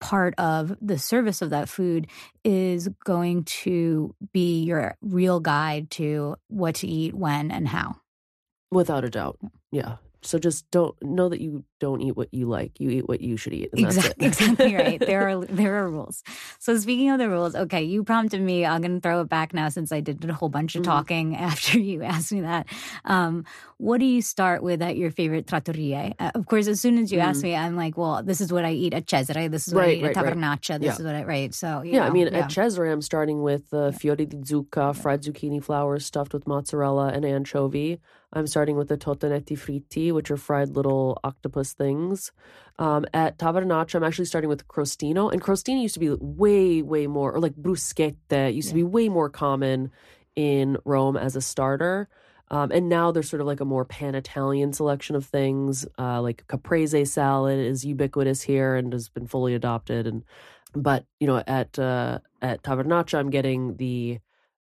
part 0.00 0.34
of 0.38 0.76
the 0.80 0.98
service 0.98 1.42
of 1.42 1.50
that 1.50 1.68
food 1.68 2.06
is 2.44 2.88
going 3.04 3.44
to 3.44 4.14
be 4.32 4.62
your 4.62 4.96
real 5.00 5.40
guide 5.40 5.90
to 5.90 6.36
what 6.48 6.76
to 6.76 6.86
eat, 6.86 7.14
when, 7.14 7.50
and 7.50 7.68
how. 7.68 7.96
Without 8.70 9.04
a 9.04 9.10
doubt. 9.10 9.38
Yeah. 9.72 9.96
So 10.26 10.38
just 10.38 10.70
don't 10.70 11.00
know 11.02 11.28
that 11.28 11.40
you 11.40 11.64
don't 11.78 12.00
eat 12.00 12.16
what 12.16 12.32
you 12.32 12.48
like. 12.48 12.80
You 12.80 12.90
eat 12.90 13.08
what 13.08 13.20
you 13.20 13.36
should 13.36 13.52
eat. 13.52 13.70
exactly, 13.72 14.26
exactly 14.26 14.74
right. 14.74 14.98
There 14.98 15.28
are 15.28 15.44
there 15.44 15.76
are 15.76 15.88
rules. 15.88 16.22
So 16.58 16.76
speaking 16.78 17.10
of 17.10 17.18
the 17.18 17.28
rules, 17.28 17.54
okay, 17.54 17.82
you 17.82 18.02
prompted 18.04 18.40
me. 18.40 18.64
I'm 18.64 18.80
going 18.80 18.94
to 18.94 19.00
throw 19.00 19.20
it 19.20 19.28
back 19.28 19.54
now 19.54 19.68
since 19.68 19.92
I 19.92 20.00
did 20.00 20.24
a 20.28 20.34
whole 20.34 20.48
bunch 20.48 20.74
of 20.74 20.82
mm-hmm. 20.82 20.90
talking 20.90 21.36
after 21.50 21.78
you 21.78 22.02
asked 22.02 22.32
me 22.32 22.40
that. 22.42 22.66
Um, 23.04 23.44
what 23.78 24.00
do 24.00 24.06
you 24.06 24.22
start 24.22 24.62
with 24.62 24.82
at 24.82 24.96
your 24.96 25.10
favorite 25.10 25.46
trattoria? 25.46 26.14
Uh, 26.18 26.32
of 26.34 26.46
course, 26.46 26.66
as 26.66 26.80
soon 26.80 26.98
as 26.98 27.12
you 27.12 27.18
mm-hmm. 27.18 27.28
ask 27.28 27.42
me, 27.42 27.54
I'm 27.54 27.76
like, 27.76 27.96
well, 27.96 28.22
this 28.22 28.40
is 28.40 28.52
what 28.52 28.64
I 28.64 28.72
eat 28.72 28.94
at 28.94 29.06
Cesare. 29.06 29.48
This 29.48 29.68
is 29.68 29.74
what 29.74 29.82
right, 29.82 29.90
I 29.90 29.92
eat 29.92 30.02
right, 30.02 30.16
at 30.16 30.24
Tavernaccia. 30.24 30.70
Right. 30.70 30.80
This 30.80 30.86
yeah. 30.86 30.94
is 30.94 31.02
what 31.02 31.14
I 31.14 31.24
right. 31.24 31.54
So 31.54 31.82
yeah, 31.82 32.00
know, 32.00 32.06
I 32.06 32.10
mean, 32.10 32.28
yeah. 32.28 32.40
at 32.40 32.50
Cesare, 32.50 32.90
I'm 32.90 33.02
starting 33.02 33.42
with 33.42 33.70
the 33.70 33.86
uh, 33.86 33.92
fiori 33.92 34.26
di 34.26 34.38
zucca, 34.38 34.96
fried 34.96 35.22
zucchini 35.22 35.62
flowers 35.62 36.06
stuffed 36.06 36.32
with 36.32 36.46
mozzarella 36.46 37.08
and 37.08 37.24
anchovy. 37.24 38.00
I'm 38.32 38.46
starting 38.46 38.76
with 38.76 38.88
the 38.88 38.98
totanetti 38.98 39.56
fritti, 39.56 40.12
which 40.12 40.30
are 40.30 40.36
fried 40.36 40.70
little 40.70 41.18
octopus 41.24 41.72
things. 41.72 42.32
Um, 42.78 43.06
at 43.14 43.38
Tavernaccia, 43.38 43.94
I'm 43.94 44.04
actually 44.04 44.26
starting 44.26 44.50
with 44.50 44.68
crostino, 44.68 45.32
and 45.32 45.40
crostino 45.40 45.80
used 45.80 45.94
to 45.94 46.00
be 46.00 46.10
way, 46.10 46.82
way 46.82 47.06
more, 47.06 47.32
or 47.32 47.40
like 47.40 47.54
bruschetta 47.54 48.52
used 48.52 48.68
yeah. 48.68 48.72
to 48.72 48.74
be 48.74 48.82
way 48.82 49.08
more 49.08 49.30
common 49.30 49.90
in 50.34 50.76
Rome 50.84 51.16
as 51.16 51.36
a 51.36 51.40
starter. 51.40 52.08
Um, 52.48 52.70
and 52.70 52.88
now 52.88 53.10
there's 53.10 53.28
sort 53.28 53.40
of 53.40 53.46
like 53.46 53.60
a 53.60 53.64
more 53.64 53.84
pan 53.84 54.14
Italian 54.14 54.72
selection 54.72 55.16
of 55.16 55.24
things. 55.24 55.86
Uh, 55.98 56.22
like 56.22 56.46
caprese 56.46 57.04
salad 57.04 57.58
is 57.58 57.84
ubiquitous 57.84 58.42
here 58.42 58.76
and 58.76 58.92
has 58.92 59.08
been 59.08 59.26
fully 59.26 59.54
adopted. 59.54 60.06
And 60.06 60.24
but 60.74 61.06
you 61.18 61.26
know 61.26 61.42
at 61.46 61.78
uh, 61.78 62.18
at 62.40 62.62
Tavernaccia, 62.62 63.18
I'm 63.18 63.30
getting 63.30 63.76
the 63.76 64.20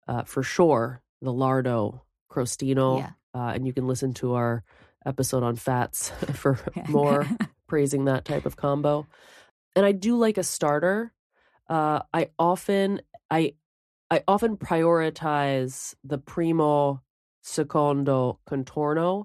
uh, 0.09 0.23
for 0.23 0.42
sure 0.42 1.02
the 1.21 1.33
lardo 1.33 2.00
crostino, 2.30 2.99
yeah. 2.99 3.11
Uh, 3.34 3.52
and 3.54 3.66
you 3.66 3.72
can 3.72 3.86
listen 3.86 4.14
to 4.14 4.34
our 4.34 4.62
episode 5.04 5.42
on 5.42 5.56
fats 5.56 6.10
for 6.34 6.58
more 6.88 7.26
praising 7.68 8.04
that 8.06 8.24
type 8.24 8.46
of 8.46 8.56
combo. 8.56 9.06
And 9.76 9.84
I 9.84 9.92
do 9.92 10.16
like 10.16 10.38
a 10.38 10.44
starter. 10.44 11.12
Uh, 11.68 12.00
I 12.12 12.28
often 12.38 13.00
I 13.30 13.54
I 14.10 14.22
often 14.28 14.56
prioritize 14.56 15.94
the 16.04 16.18
primo 16.18 17.02
secondo 17.42 18.38
contorno 18.48 19.24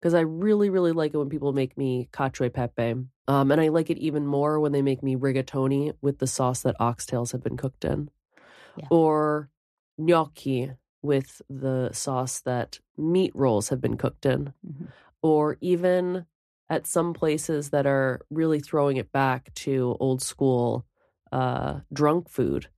because 0.00 0.14
I 0.14 0.20
really 0.20 0.70
really 0.70 0.92
like 0.92 1.14
it 1.14 1.18
when 1.18 1.28
people 1.28 1.52
make 1.52 1.76
me 1.76 2.08
cacio 2.12 2.46
e 2.46 2.48
pepe. 2.48 2.94
Um, 3.28 3.50
and 3.50 3.60
I 3.60 3.68
like 3.68 3.90
it 3.90 3.98
even 3.98 4.26
more 4.26 4.60
when 4.60 4.72
they 4.72 4.82
make 4.82 5.02
me 5.02 5.16
rigatoni 5.16 5.92
with 6.00 6.18
the 6.18 6.26
sauce 6.26 6.62
that 6.62 6.78
oxtails 6.78 7.32
have 7.32 7.42
been 7.42 7.56
cooked 7.56 7.84
in, 7.84 8.08
yeah. 8.76 8.86
or 8.88 9.50
gnocchi 9.98 10.70
with 11.06 11.40
the 11.48 11.90
sauce 11.92 12.40
that 12.40 12.80
meat 12.98 13.32
rolls 13.34 13.68
have 13.70 13.80
been 13.80 13.96
cooked 13.96 14.26
in, 14.26 14.52
mm-hmm. 14.66 14.86
or 15.22 15.56
even 15.60 16.26
at 16.68 16.86
some 16.86 17.14
places 17.14 17.70
that 17.70 17.86
are 17.86 18.20
really 18.30 18.60
throwing 18.60 18.96
it 18.96 19.12
back 19.12 19.54
to 19.54 19.96
old 20.00 20.20
school 20.20 20.84
uh, 21.32 21.80
drunk 21.92 22.28
food. 22.28 22.68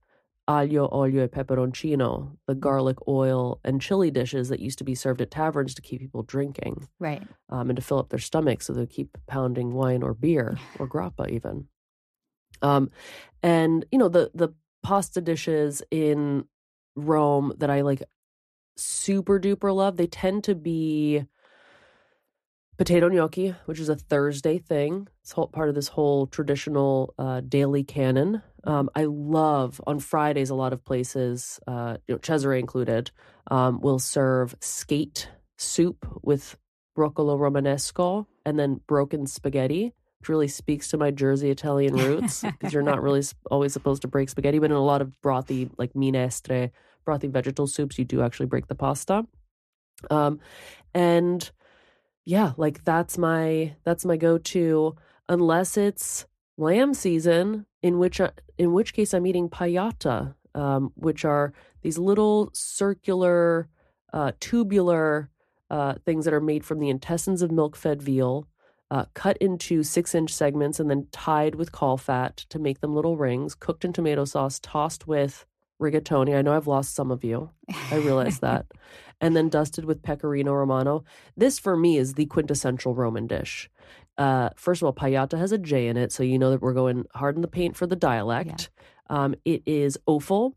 Aglio, 0.47 0.89
olio, 0.91 1.25
e 1.25 1.27
peperoncino, 1.27 2.35
the 2.47 2.55
garlic 2.55 2.97
oil 3.07 3.59
and 3.63 3.79
chili 3.79 4.09
dishes 4.09 4.49
that 4.49 4.59
used 4.59 4.79
to 4.79 4.83
be 4.83 4.95
served 4.95 5.21
at 5.21 5.29
taverns 5.29 5.75
to 5.75 5.81
keep 5.81 6.01
people 6.01 6.23
drinking. 6.23 6.87
Right. 6.97 7.21
Um, 7.49 7.69
and 7.69 7.75
to 7.75 7.83
fill 7.83 7.99
up 7.99 8.09
their 8.09 8.17
stomachs 8.17 8.65
so 8.65 8.73
they 8.73 8.87
keep 8.87 9.15
pounding 9.27 9.73
wine 9.73 10.01
or 10.01 10.15
beer 10.15 10.57
or 10.79 10.87
grappa 10.87 11.29
even. 11.29 11.67
Um, 12.63 12.89
and 13.43 13.85
you 13.91 13.99
know 13.99 14.09
the 14.09 14.31
the 14.33 14.49
pasta 14.81 15.21
dishes 15.21 15.83
in 15.91 16.45
Rome 16.95 17.53
that 17.57 17.69
I 17.69 17.81
like 17.81 18.01
super 18.79 19.39
duper 19.39 19.73
love. 19.75 19.97
They 19.97 20.07
tend 20.07 20.43
to 20.45 20.55
be 20.55 21.25
potato 22.77 23.09
gnocchi, 23.09 23.55
which 23.65 23.79
is 23.79 23.89
a 23.89 23.95
Thursday 23.95 24.57
thing. 24.57 25.07
It's 25.21 25.33
whole, 25.33 25.47
part 25.47 25.69
of 25.69 25.75
this 25.75 25.89
whole 25.89 26.27
traditional 26.27 27.13
uh, 27.19 27.41
daily 27.41 27.83
canon. 27.83 28.41
Um, 28.63 28.89
I 28.95 29.05
love 29.05 29.81
on 29.85 29.99
Fridays. 29.99 30.49
A 30.49 30.55
lot 30.55 30.73
of 30.73 30.83
places, 30.83 31.59
uh, 31.67 31.97
you 32.07 32.15
know, 32.15 32.19
Cesare 32.19 32.57
included, 32.57 33.11
um, 33.51 33.81
will 33.81 33.99
serve 33.99 34.55
skate 34.61 35.29
soup 35.57 36.07
with 36.23 36.57
broccolo 36.95 37.37
romanesco 37.37 38.25
and 38.45 38.57
then 38.57 38.79
broken 38.87 39.27
spaghetti 39.27 39.93
which 40.19 40.29
really 40.29 40.47
speaks 40.47 40.89
to 40.89 40.97
my 40.97 41.11
Jersey 41.11 41.49
Italian 41.49 41.95
roots 41.95 42.41
because 42.41 42.73
you're 42.73 42.83
not 42.83 43.01
really 43.03 43.23
always 43.49 43.73
supposed 43.73 44.01
to 44.01 44.07
break 44.07 44.29
spaghetti, 44.29 44.59
but 44.59 44.69
in 44.69 44.75
a 44.75 44.83
lot 44.83 45.01
of 45.01 45.13
brothy, 45.23 45.69
like 45.77 45.93
minestre, 45.93 46.71
brothy 47.05 47.29
vegetable 47.29 47.67
soups, 47.67 47.97
you 47.97 48.05
do 48.05 48.21
actually 48.21 48.45
break 48.45 48.67
the 48.67 48.75
pasta. 48.75 49.25
Um, 50.09 50.39
and 50.93 51.49
yeah, 52.25 52.53
like 52.57 52.83
that's 52.83 53.17
my 53.17 53.75
that's 53.83 54.05
my 54.05 54.17
go-to 54.17 54.95
unless 55.27 55.77
it's 55.77 56.25
lamb 56.57 56.93
season, 56.93 57.65
in 57.81 57.99
which 57.99 58.21
uh, 58.21 58.31
in 58.57 58.73
which 58.73 58.93
case 58.93 59.13
I'm 59.13 59.27
eating 59.27 59.49
pajata, 59.49 60.35
um, 60.55 60.91
which 60.95 61.25
are 61.25 61.53
these 61.81 61.97
little 61.97 62.49
circular, 62.53 63.69
uh, 64.13 64.31
tubular 64.39 65.29
uh, 65.69 65.95
things 66.05 66.25
that 66.25 66.33
are 66.33 66.41
made 66.41 66.65
from 66.65 66.79
the 66.79 66.89
intestines 66.89 67.41
of 67.41 67.51
milk-fed 67.51 68.01
veal 68.01 68.47
uh, 68.91 69.05
cut 69.13 69.37
into 69.37 69.83
six 69.83 70.15
inch 70.15 70.33
segments 70.33 70.79
and 70.79 70.89
then 70.89 71.07
tied 71.11 71.55
with 71.55 71.71
caul 71.71 71.97
fat 71.97 72.37
to 72.49 72.59
make 72.59 72.81
them 72.81 72.95
little 72.95 73.17
rings, 73.17 73.55
cooked 73.55 73.85
in 73.85 73.93
tomato 73.93 74.25
sauce, 74.25 74.59
tossed 74.59 75.07
with 75.07 75.45
rigatoni. 75.81 76.35
I 76.35 76.41
know 76.41 76.53
I've 76.53 76.67
lost 76.67 76.95
some 76.95 77.11
of 77.11 77.23
you. 77.23 77.49
I 77.91 77.95
realize 77.95 78.39
that. 78.41 78.65
And 79.21 79.35
then 79.35 79.49
dusted 79.49 79.85
with 79.85 80.01
pecorino 80.01 80.53
romano. 80.53 81.03
This 81.35 81.59
for 81.59 81.75
me 81.75 81.97
is 81.97 82.13
the 82.13 82.25
quintessential 82.25 82.95
Roman 82.95 83.27
dish. 83.27 83.69
Uh, 84.17 84.49
first 84.55 84.81
of 84.81 84.85
all, 84.85 84.93
pajata 84.93 85.37
has 85.37 85.51
a 85.51 85.57
J 85.57 85.87
in 85.87 85.97
it, 85.97 86.11
so 86.11 86.23
you 86.23 86.37
know 86.37 86.51
that 86.51 86.61
we're 86.61 86.73
going 86.73 87.05
hard 87.15 87.35
in 87.35 87.41
the 87.41 87.47
paint 87.47 87.77
for 87.77 87.87
the 87.87 87.95
dialect. 87.95 88.69
Yeah. 89.09 89.23
Um, 89.23 89.35
it 89.45 89.63
is 89.65 89.97
offal 90.05 90.55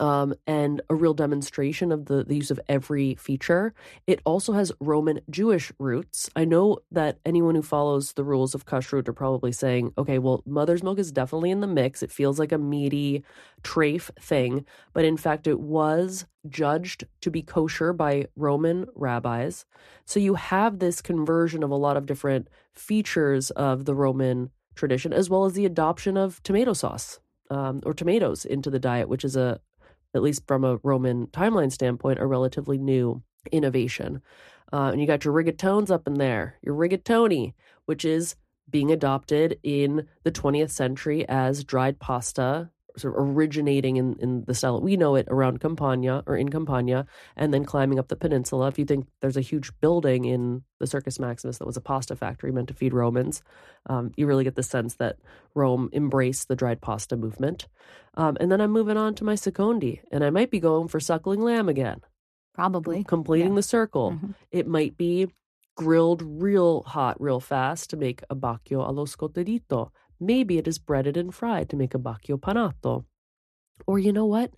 um, 0.00 0.34
and 0.46 0.80
a 0.88 0.94
real 0.94 1.14
demonstration 1.14 1.92
of 1.92 2.06
the, 2.06 2.24
the 2.24 2.36
use 2.36 2.50
of 2.50 2.60
every 2.68 3.14
feature. 3.16 3.74
It 4.06 4.20
also 4.24 4.52
has 4.52 4.72
Roman 4.80 5.20
Jewish 5.30 5.72
roots. 5.78 6.30
I 6.36 6.44
know 6.44 6.78
that 6.90 7.18
anyone 7.24 7.54
who 7.54 7.62
follows 7.62 8.12
the 8.12 8.24
rules 8.24 8.54
of 8.54 8.66
kashrut 8.66 9.08
are 9.08 9.12
probably 9.12 9.52
saying, 9.52 9.92
okay, 9.96 10.18
well, 10.18 10.42
mother's 10.46 10.82
milk 10.82 10.98
is 10.98 11.12
definitely 11.12 11.50
in 11.50 11.60
the 11.60 11.66
mix. 11.66 12.02
It 12.02 12.12
feels 12.12 12.38
like 12.38 12.52
a 12.52 12.58
meaty 12.58 13.24
trafe 13.62 14.10
thing, 14.20 14.64
but 14.92 15.04
in 15.04 15.16
fact, 15.16 15.46
it 15.46 15.60
was 15.60 16.26
judged 16.48 17.04
to 17.22 17.30
be 17.30 17.42
kosher 17.42 17.92
by 17.92 18.26
Roman 18.36 18.86
rabbis. 18.94 19.64
So 20.04 20.20
you 20.20 20.34
have 20.34 20.78
this 20.78 21.00
conversion 21.00 21.62
of 21.62 21.70
a 21.70 21.76
lot 21.76 21.96
of 21.96 22.06
different 22.06 22.48
features 22.72 23.50
of 23.52 23.84
the 23.84 23.94
Roman 23.94 24.50
tradition, 24.74 25.12
as 25.12 25.30
well 25.30 25.44
as 25.44 25.54
the 25.54 25.66
adoption 25.66 26.16
of 26.16 26.42
tomato 26.42 26.72
sauce. 26.72 27.20
Um, 27.50 27.82
or 27.84 27.92
tomatoes 27.92 28.46
into 28.46 28.70
the 28.70 28.78
diet, 28.78 29.06
which 29.06 29.22
is 29.22 29.36
a, 29.36 29.60
at 30.14 30.22
least 30.22 30.46
from 30.46 30.64
a 30.64 30.78
Roman 30.82 31.26
timeline 31.28 31.72
standpoint, 31.72 32.18
a 32.20 32.26
relatively 32.26 32.78
new 32.78 33.22
innovation. 33.52 34.22
Uh, 34.72 34.90
and 34.92 35.00
you 35.00 35.06
got 35.06 35.24
your 35.24 35.34
rigatones 35.34 35.90
up 35.90 36.06
in 36.06 36.14
there, 36.14 36.56
your 36.62 36.74
rigatoni, 36.74 37.54
which 37.86 38.04
is 38.04 38.36
being 38.70 38.90
adopted 38.90 39.58
in 39.62 40.08
the 40.22 40.32
20th 40.32 40.70
century 40.70 41.28
as 41.28 41.64
dried 41.64 41.98
pasta 41.98 42.70
sort 42.96 43.14
of 43.16 43.28
originating 43.28 43.96
in, 43.96 44.16
in 44.20 44.44
the 44.46 44.54
style 44.54 44.74
that 44.74 44.84
we 44.84 44.96
know 44.96 45.16
it 45.16 45.26
around 45.28 45.60
Campania 45.60 46.22
or 46.26 46.36
in 46.36 46.48
Campania, 46.48 47.06
and 47.36 47.52
then 47.52 47.64
climbing 47.64 47.98
up 47.98 48.08
the 48.08 48.16
peninsula. 48.16 48.68
If 48.68 48.78
you 48.78 48.84
think 48.84 49.06
there's 49.20 49.36
a 49.36 49.40
huge 49.42 49.72
building 49.80 50.24
in 50.24 50.62
the 50.78 50.86
Circus 50.86 51.18
Maximus 51.18 51.58
that 51.58 51.66
was 51.66 51.76
a 51.76 51.80
pasta 51.80 52.14
factory 52.14 52.52
meant 52.52 52.68
to 52.68 52.74
feed 52.74 52.94
Romans, 52.94 53.42
um, 53.86 54.12
you 54.16 54.26
really 54.26 54.44
get 54.44 54.54
the 54.54 54.62
sense 54.62 54.94
that 54.96 55.16
Rome 55.54 55.90
embraced 55.92 56.48
the 56.48 56.56
dried 56.56 56.80
pasta 56.80 57.16
movement. 57.16 57.66
Um, 58.14 58.36
and 58.40 58.50
then 58.50 58.60
I'm 58.60 58.70
moving 58.70 58.96
on 58.96 59.14
to 59.16 59.24
my 59.24 59.34
secondi, 59.34 60.00
and 60.12 60.22
I 60.22 60.30
might 60.30 60.50
be 60.50 60.60
going 60.60 60.88
for 60.88 61.00
suckling 61.00 61.40
lamb 61.40 61.68
again. 61.68 62.00
Probably. 62.54 63.02
Completing 63.02 63.48
yeah. 63.48 63.56
the 63.56 63.62
circle. 63.62 64.12
Mm-hmm. 64.12 64.30
It 64.52 64.68
might 64.68 64.96
be 64.96 65.28
grilled 65.76 66.22
real 66.22 66.82
hot, 66.82 67.20
real 67.20 67.40
fast 67.40 67.90
to 67.90 67.96
make 67.96 68.22
a 68.30 68.36
bacchio 68.36 68.86
allo 68.86 69.06
scottadito 69.06 69.90
Maybe 70.20 70.58
it 70.58 70.68
is 70.68 70.78
breaded 70.78 71.16
and 71.16 71.34
fried 71.34 71.68
to 71.70 71.76
make 71.76 71.94
a 71.94 71.98
bacchio 71.98 72.38
panato. 72.38 73.04
Or 73.86 73.98
you 73.98 74.12
know 74.12 74.26
what? 74.26 74.52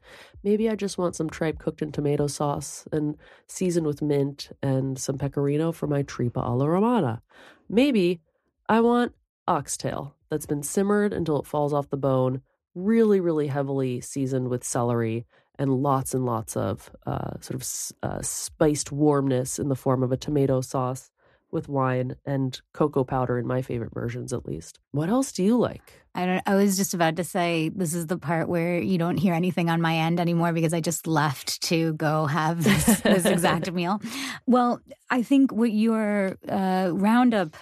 Maybe 0.44 0.68
I 0.68 0.76
just 0.76 0.98
want 0.98 1.16
some 1.16 1.30
tripe 1.30 1.58
cooked 1.58 1.82
in 1.82 1.90
tomato 1.90 2.26
sauce 2.26 2.86
and 2.92 3.16
seasoned 3.48 3.86
with 3.86 4.02
mint 4.02 4.50
and 4.62 4.98
some 4.98 5.18
pecorino 5.18 5.72
for 5.72 5.86
my 5.86 6.02
tripa 6.02 6.40
alla 6.40 6.68
romana. 6.68 7.22
Maybe 7.68 8.20
I 8.68 8.80
want 8.80 9.14
oxtail 9.48 10.14
that's 10.30 10.46
been 10.46 10.62
simmered 10.62 11.12
until 11.12 11.40
it 11.40 11.46
falls 11.46 11.72
off 11.72 11.88
the 11.88 11.96
bone, 11.96 12.42
really, 12.74 13.20
really 13.20 13.46
heavily 13.46 14.00
seasoned 14.00 14.48
with 14.48 14.64
celery 14.64 15.26
and 15.58 15.72
lots 15.72 16.12
and 16.12 16.26
lots 16.26 16.56
of 16.56 16.90
uh, 17.06 17.40
sort 17.40 17.54
of 17.54 17.66
uh, 18.02 18.20
spiced 18.22 18.92
warmness 18.92 19.58
in 19.58 19.68
the 19.68 19.76
form 19.76 20.02
of 20.02 20.12
a 20.12 20.16
tomato 20.16 20.60
sauce 20.60 21.10
with 21.50 21.68
wine 21.68 22.16
and 22.24 22.60
cocoa 22.72 23.04
powder 23.04 23.38
in 23.38 23.46
my 23.46 23.62
favorite 23.62 23.94
versions 23.94 24.32
at 24.32 24.46
least. 24.46 24.78
What 24.92 25.08
else 25.08 25.32
do 25.32 25.42
you 25.42 25.56
like? 25.56 26.04
I 26.16 26.24
don't 26.24 26.42
I 26.46 26.54
was 26.54 26.78
just 26.78 26.94
about 26.94 27.16
to 27.16 27.24
say 27.24 27.68
this 27.68 27.94
is 27.94 28.06
the 28.06 28.16
part 28.16 28.48
where 28.48 28.78
you 28.78 28.96
don't 28.96 29.18
hear 29.18 29.34
anything 29.34 29.68
on 29.68 29.82
my 29.82 29.96
end 29.96 30.18
anymore 30.18 30.52
because 30.54 30.72
I 30.72 30.80
just 30.80 31.06
left 31.06 31.60
to 31.64 31.92
go 31.92 32.24
have 32.24 32.64
this, 32.64 33.00
this 33.02 33.26
exact 33.26 33.70
meal. 33.72 34.00
Well, 34.46 34.80
I 35.10 35.22
think 35.22 35.52
what 35.52 35.72
your 35.72 36.38
uh, 36.48 36.90
roundup 36.92 37.54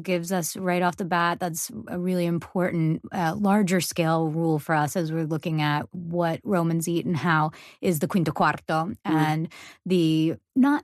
gives 0.00 0.32
us 0.32 0.56
right 0.56 0.80
off 0.80 0.96
the 0.96 1.04
bat 1.04 1.38
that's 1.38 1.70
a 1.88 1.98
really 1.98 2.24
important 2.24 3.02
uh, 3.12 3.34
larger 3.36 3.82
scale 3.82 4.28
rule 4.28 4.58
for 4.58 4.74
us 4.74 4.96
as 4.96 5.12
we're 5.12 5.26
looking 5.26 5.60
at 5.60 5.86
what 5.92 6.40
Romans 6.44 6.88
eat 6.88 7.04
and 7.04 7.16
how 7.16 7.50
is 7.82 7.98
the 7.98 8.08
quinto 8.08 8.32
quarto 8.32 8.86
mm. 8.86 8.96
and 9.04 9.52
the 9.84 10.36
not 10.56 10.82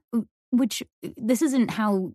which 0.56 0.82
uh, 1.04 1.08
this 1.16 1.42
isn't 1.42 1.70
how 1.70 2.12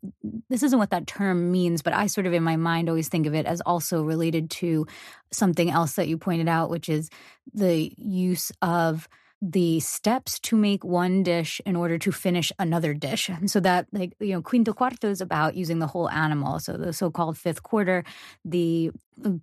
this 0.49 0.63
isn't 0.63 0.79
what 0.79 0.91
that 0.91 1.07
term 1.07 1.51
means 1.51 1.81
but 1.81 1.93
i 1.93 2.07
sort 2.07 2.27
of 2.27 2.33
in 2.33 2.43
my 2.43 2.55
mind 2.55 2.89
always 2.89 3.09
think 3.09 3.25
of 3.25 3.33
it 3.33 3.45
as 3.45 3.61
also 3.61 4.03
related 4.03 4.49
to 4.49 4.85
something 5.31 5.69
else 5.69 5.93
that 5.93 6.07
you 6.07 6.17
pointed 6.17 6.47
out 6.47 6.69
which 6.69 6.89
is 6.89 7.09
the 7.53 7.91
use 7.97 8.51
of 8.61 9.07
the 9.41 9.79
steps 9.79 10.39
to 10.39 10.55
make 10.57 10.83
one 10.83 11.23
dish 11.23 11.61
in 11.65 11.75
order 11.75 11.97
to 11.97 12.11
finish 12.11 12.51
another 12.59 12.93
dish. 12.93 13.29
And 13.29 13.49
so 13.49 13.59
that 13.61 13.87
like 13.93 14.13
you 14.19 14.33
know 14.33 14.41
quinto 14.41 14.73
quarto 14.73 15.09
is 15.09 15.21
about 15.21 15.55
using 15.55 15.79
the 15.79 15.87
whole 15.87 16.09
animal. 16.09 16.59
So 16.59 16.73
the 16.73 16.91
so-called 16.91 17.37
fifth 17.37 17.63
quarter, 17.63 18.03
the 18.43 18.91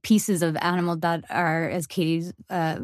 pieces 0.03 0.43
of 0.43 0.57
animal 0.61 0.97
that 0.97 1.25
are, 1.31 1.69
as 1.69 1.87
Katie 1.87 2.31
uh, 2.51 2.81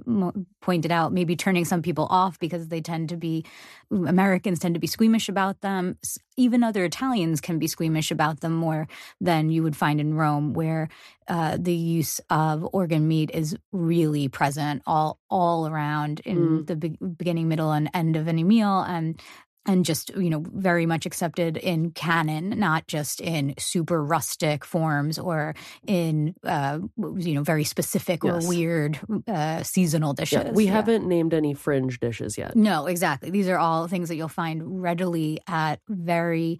pointed 0.60 0.90
out, 0.90 1.12
maybe 1.12 1.36
turning 1.36 1.64
some 1.64 1.82
people 1.82 2.06
off 2.10 2.38
because 2.38 2.68
they 2.68 2.80
tend 2.80 3.08
to 3.10 3.16
be 3.16 3.44
Americans 3.90 4.58
tend 4.58 4.74
to 4.74 4.80
be 4.80 4.86
squeamish 4.86 5.28
about 5.28 5.60
them. 5.60 5.98
Even 6.36 6.62
other 6.62 6.84
Italians 6.84 7.40
can 7.40 7.58
be 7.58 7.66
squeamish 7.66 8.10
about 8.10 8.40
them 8.40 8.54
more 8.54 8.88
than 9.20 9.50
you 9.50 9.62
would 9.62 9.76
find 9.76 10.00
in 10.00 10.14
Rome, 10.14 10.54
where 10.54 10.88
uh, 11.28 11.58
the 11.60 11.74
use 11.74 12.20
of 12.30 12.66
organ 12.72 13.06
meat 13.06 13.30
is 13.32 13.56
really 13.72 14.28
present 14.28 14.82
all 14.86 15.18
all 15.28 15.68
around 15.68 16.20
in 16.20 16.38
mm. 16.38 16.66
the 16.66 16.76
be- 16.76 16.98
beginning, 17.16 17.48
middle, 17.48 17.72
and 17.72 17.90
end 17.92 18.16
of 18.16 18.28
any 18.28 18.44
meal, 18.44 18.80
and 18.80 19.20
and 19.66 19.84
just 19.84 20.10
you 20.16 20.30
know 20.30 20.44
very 20.54 20.86
much 20.86 21.06
accepted 21.06 21.56
in 21.56 21.90
canon 21.92 22.50
not 22.58 22.86
just 22.86 23.20
in 23.20 23.54
super 23.58 24.02
rustic 24.02 24.64
forms 24.64 25.18
or 25.18 25.54
in 25.86 26.34
uh, 26.44 26.78
you 27.16 27.34
know 27.34 27.42
very 27.42 27.64
specific 27.64 28.24
yes. 28.24 28.44
or 28.44 28.48
weird 28.48 28.98
uh, 29.28 29.62
seasonal 29.62 30.12
dishes 30.12 30.42
yeah, 30.44 30.52
we 30.52 30.66
yeah. 30.66 30.72
haven't 30.72 31.06
named 31.06 31.34
any 31.34 31.54
fringe 31.54 32.00
dishes 32.00 32.36
yet 32.36 32.56
no 32.56 32.86
exactly 32.86 33.30
these 33.30 33.48
are 33.48 33.58
all 33.58 33.86
things 33.86 34.08
that 34.08 34.16
you'll 34.16 34.28
find 34.28 34.82
readily 34.82 35.38
at 35.46 35.80
very 35.88 36.58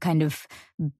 kind 0.00 0.22
of 0.22 0.46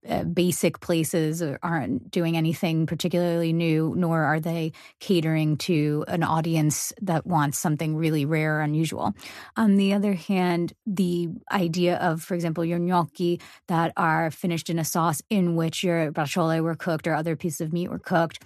uh, 0.07 0.23
basic 0.23 0.79
places 0.79 1.41
aren't 1.63 2.11
doing 2.11 2.37
anything 2.37 2.85
particularly 2.85 3.53
new, 3.53 3.93
nor 3.97 4.23
are 4.23 4.39
they 4.39 4.71
catering 4.99 5.57
to 5.57 6.05
an 6.07 6.23
audience 6.23 6.93
that 7.01 7.25
wants 7.25 7.57
something 7.57 7.95
really 7.95 8.25
rare 8.25 8.57
or 8.57 8.61
unusual. 8.61 9.13
On 9.57 9.77
the 9.77 9.93
other 9.93 10.13
hand, 10.13 10.73
the 10.85 11.29
idea 11.51 11.97
of, 11.97 12.21
for 12.21 12.35
example, 12.35 12.63
your 12.63 12.79
gnocchi 12.79 13.39
that 13.67 13.91
are 13.97 14.29
finished 14.31 14.69
in 14.69 14.79
a 14.79 14.85
sauce 14.85 15.21
in 15.29 15.55
which 15.55 15.83
your 15.83 16.11
braciole 16.11 16.61
were 16.61 16.75
cooked 16.75 17.07
or 17.07 17.13
other 17.13 17.35
pieces 17.35 17.61
of 17.61 17.73
meat 17.73 17.89
were 17.89 17.99
cooked 17.99 18.39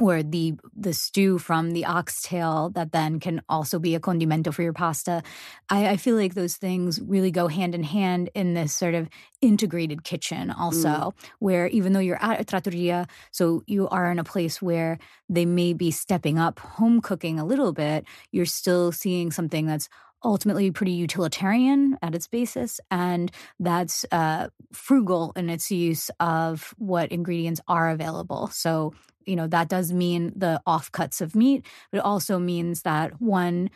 or 0.00 0.22
the 0.22 0.54
the 0.74 0.92
stew 0.92 1.38
from 1.38 1.70
the 1.70 1.84
oxtail 1.84 2.70
that 2.70 2.92
then 2.92 3.20
can 3.20 3.40
also 3.48 3.78
be 3.78 3.94
a 3.94 4.00
condimento 4.00 4.52
for 4.52 4.62
your 4.62 4.72
pasta. 4.72 5.22
I, 5.70 5.90
I, 5.90 5.96
feel 5.96 6.16
like 6.16 6.34
those 6.34 6.56
things 6.56 7.00
really 7.00 7.30
go 7.30 7.46
hand 7.46 7.74
in 7.74 7.84
hand 7.84 8.28
in 8.34 8.54
this 8.54 8.72
sort 8.72 8.94
of 8.94 9.08
integrated 9.40 10.02
kitchen 10.02 10.50
also, 10.50 10.88
mm. 10.88 11.14
where 11.38 11.68
even 11.68 11.92
though 11.92 12.00
you're 12.00 12.22
at 12.22 12.40
a 12.40 12.44
trattoria, 12.44 13.06
so 13.30 13.62
you 13.66 13.88
are 13.88 14.10
in 14.10 14.18
a 14.18 14.24
place 14.24 14.60
where 14.60 14.98
they 15.28 15.46
may 15.46 15.72
be 15.72 15.90
stepping 15.90 16.38
up 16.38 16.58
home 16.58 17.00
cooking 17.00 17.38
a 17.38 17.44
little 17.44 17.72
bit, 17.72 18.04
you're 18.32 18.46
still 18.46 18.90
seeing 18.90 19.30
something 19.30 19.66
that's 19.66 19.88
ultimately 20.24 20.70
pretty 20.70 20.92
utilitarian 20.92 21.98
at 22.02 22.14
its 22.14 22.26
basis, 22.26 22.80
and 22.90 23.30
that's 23.60 24.04
uh, 24.10 24.48
frugal 24.72 25.32
in 25.36 25.50
its 25.50 25.70
use 25.70 26.10
of 26.18 26.74
what 26.78 27.12
ingredients 27.12 27.60
are 27.68 27.90
available. 27.90 28.48
So, 28.48 28.94
you 29.26 29.36
know, 29.36 29.46
that 29.46 29.68
does 29.68 29.92
mean 29.92 30.32
the 30.36 30.60
offcuts 30.66 31.20
of 31.20 31.34
meat, 31.34 31.66
but 31.90 31.98
it 31.98 32.04
also 32.04 32.38
means 32.38 32.82
that 32.82 33.20
one 33.20 33.70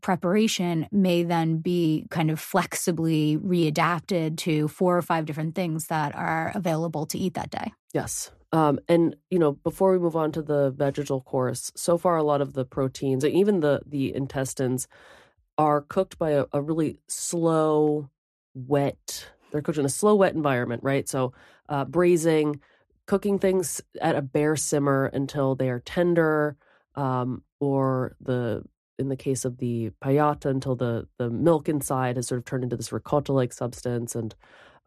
preparation 0.00 0.86
may 0.90 1.22
then 1.22 1.58
be 1.58 2.06
kind 2.10 2.30
of 2.30 2.40
flexibly 2.40 3.36
readapted 3.38 4.36
to 4.38 4.68
four 4.68 4.96
or 4.96 5.02
five 5.02 5.26
different 5.26 5.54
things 5.54 5.86
that 5.88 6.14
are 6.14 6.52
available 6.54 7.06
to 7.06 7.18
eat 7.18 7.34
that 7.34 7.50
day. 7.50 7.72
Yes. 7.92 8.30
Um, 8.52 8.78
and 8.88 9.16
you 9.30 9.38
know, 9.38 9.52
before 9.52 9.92
we 9.92 9.98
move 9.98 10.16
on 10.16 10.32
to 10.32 10.42
the 10.42 10.70
vegetal 10.70 11.20
course, 11.20 11.72
so 11.74 11.98
far 11.98 12.16
a 12.16 12.22
lot 12.22 12.40
of 12.40 12.52
the 12.54 12.64
proteins, 12.64 13.24
and 13.24 13.34
even 13.34 13.60
the 13.60 13.80
the 13.84 14.14
intestines, 14.14 14.86
are 15.58 15.80
cooked 15.82 16.18
by 16.18 16.30
a, 16.30 16.44
a 16.52 16.62
really 16.62 16.98
slow, 17.08 18.08
wet. 18.54 19.26
They're 19.50 19.62
cooked 19.62 19.78
in 19.78 19.84
a 19.84 19.88
slow, 19.90 20.14
wet 20.14 20.34
environment, 20.34 20.82
right? 20.82 21.08
So, 21.08 21.32
uh, 21.68 21.84
braising, 21.84 22.60
cooking 23.06 23.38
things 23.38 23.80
at 24.00 24.16
a 24.16 24.22
bare 24.22 24.56
simmer 24.56 25.06
until 25.06 25.54
they 25.54 25.70
are 25.70 25.80
tender, 25.80 26.56
um, 26.94 27.42
or 27.60 28.16
the 28.20 28.62
in 28.98 29.08
the 29.08 29.16
case 29.16 29.44
of 29.44 29.58
the 29.58 29.90
pajata, 30.00 30.48
until 30.48 30.76
the 30.76 31.08
the 31.18 31.30
milk 31.30 31.68
inside 31.68 32.16
has 32.16 32.26
sort 32.26 32.38
of 32.38 32.44
turned 32.44 32.64
into 32.64 32.76
this 32.76 32.92
ricotta 32.92 33.32
like 33.32 33.52
substance 33.52 34.14
and 34.14 34.34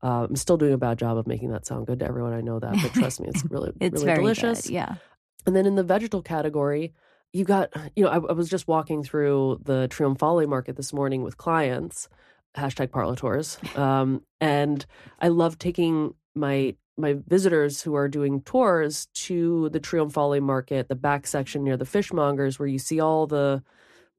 uh, 0.03 0.27
I'm 0.29 0.35
still 0.35 0.57
doing 0.57 0.73
a 0.73 0.77
bad 0.77 0.99
job 0.99 1.17
of 1.17 1.25
making 1.25 1.49
that 1.51 1.65
sound 1.65 1.87
good 1.87 1.99
to 1.99 2.05
everyone. 2.05 2.33
I 2.33 2.41
know 2.41 2.59
that, 2.59 2.75
but 2.81 2.93
trust 2.93 3.19
me, 3.19 3.29
it's 3.29 3.43
really 3.45 3.71
it's 3.79 4.03
really 4.03 4.17
delicious. 4.17 4.63
Good, 4.63 4.73
yeah. 4.73 4.95
And 5.45 5.55
then 5.55 5.65
in 5.65 5.75
the 5.75 5.83
vegetal 5.83 6.21
category, 6.21 6.93
you 7.33 7.45
got 7.45 7.69
you 7.95 8.03
know 8.03 8.09
I, 8.09 8.15
I, 8.15 8.33
was 8.33 8.49
just 8.49 8.67
walking 8.67 9.03
through 9.03 9.61
the 9.63 9.87
Trionfale 9.89 10.47
market 10.47 10.75
this 10.75 10.93
morning 10.93 11.23
with 11.23 11.37
clients 11.37 12.09
hashtag 12.55 12.91
parlators 12.91 13.59
um, 13.75 14.23
and 14.41 14.85
i 15.19 15.27
love 15.27 15.59
taking 15.59 16.13
my 16.37 16.75
my 16.99 17.15
visitors 17.27 17.81
who 17.81 17.93
are 17.93 18.07
doing 18.07 18.41
tours 18.41 19.07
to 19.13 19.69
the 19.69 19.79
Trionfale 19.79 20.41
market 20.41 20.87
the 20.87 20.95
back 20.95 21.27
section 21.27 21.63
near 21.63 21.77
the 21.77 21.85
fishmongers 21.85 22.57
where 22.57 22.67
you 22.67 22.79
see 22.79 22.99
all 22.99 23.27
the 23.27 23.63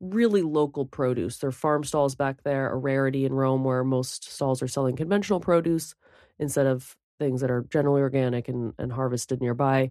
really 0.00 0.42
local 0.42 0.86
produce 0.86 1.38
there 1.38 1.48
are 1.48 1.52
farm 1.52 1.82
stalls 1.82 2.14
back 2.14 2.42
there 2.44 2.70
a 2.70 2.76
rarity 2.76 3.24
in 3.24 3.32
rome 3.32 3.64
where 3.64 3.82
most 3.82 4.30
stalls 4.30 4.62
are 4.62 4.68
selling 4.68 4.94
conventional 4.94 5.40
produce 5.40 5.94
instead 6.38 6.66
of 6.66 6.96
things 7.18 7.40
that 7.40 7.50
are 7.50 7.66
generally 7.68 8.00
organic 8.00 8.46
and, 8.46 8.74
and 8.78 8.92
harvested 8.92 9.40
nearby 9.40 9.90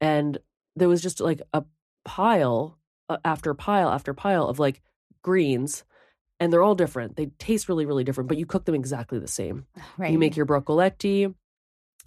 and 0.00 0.38
there 0.74 0.90
was 0.90 1.00
just 1.00 1.20
like 1.20 1.40
a 1.54 1.64
pile 2.04 2.78
uh, 3.08 3.16
after 3.24 3.54
pile 3.54 3.88
after 3.88 4.12
pile 4.12 4.46
of 4.46 4.58
like 4.58 4.82
greens 5.22 5.84
and 6.38 6.52
they're 6.52 6.62
all 6.62 6.74
different. 6.74 7.16
They 7.16 7.26
taste 7.38 7.68
really, 7.68 7.86
really 7.86 8.04
different, 8.04 8.28
but 8.28 8.36
you 8.36 8.46
cook 8.46 8.64
them 8.64 8.74
exactly 8.74 9.18
the 9.18 9.28
same. 9.28 9.66
Right. 9.96 10.12
You 10.12 10.18
make 10.18 10.36
your 10.36 10.46
broccoletti 10.46 11.34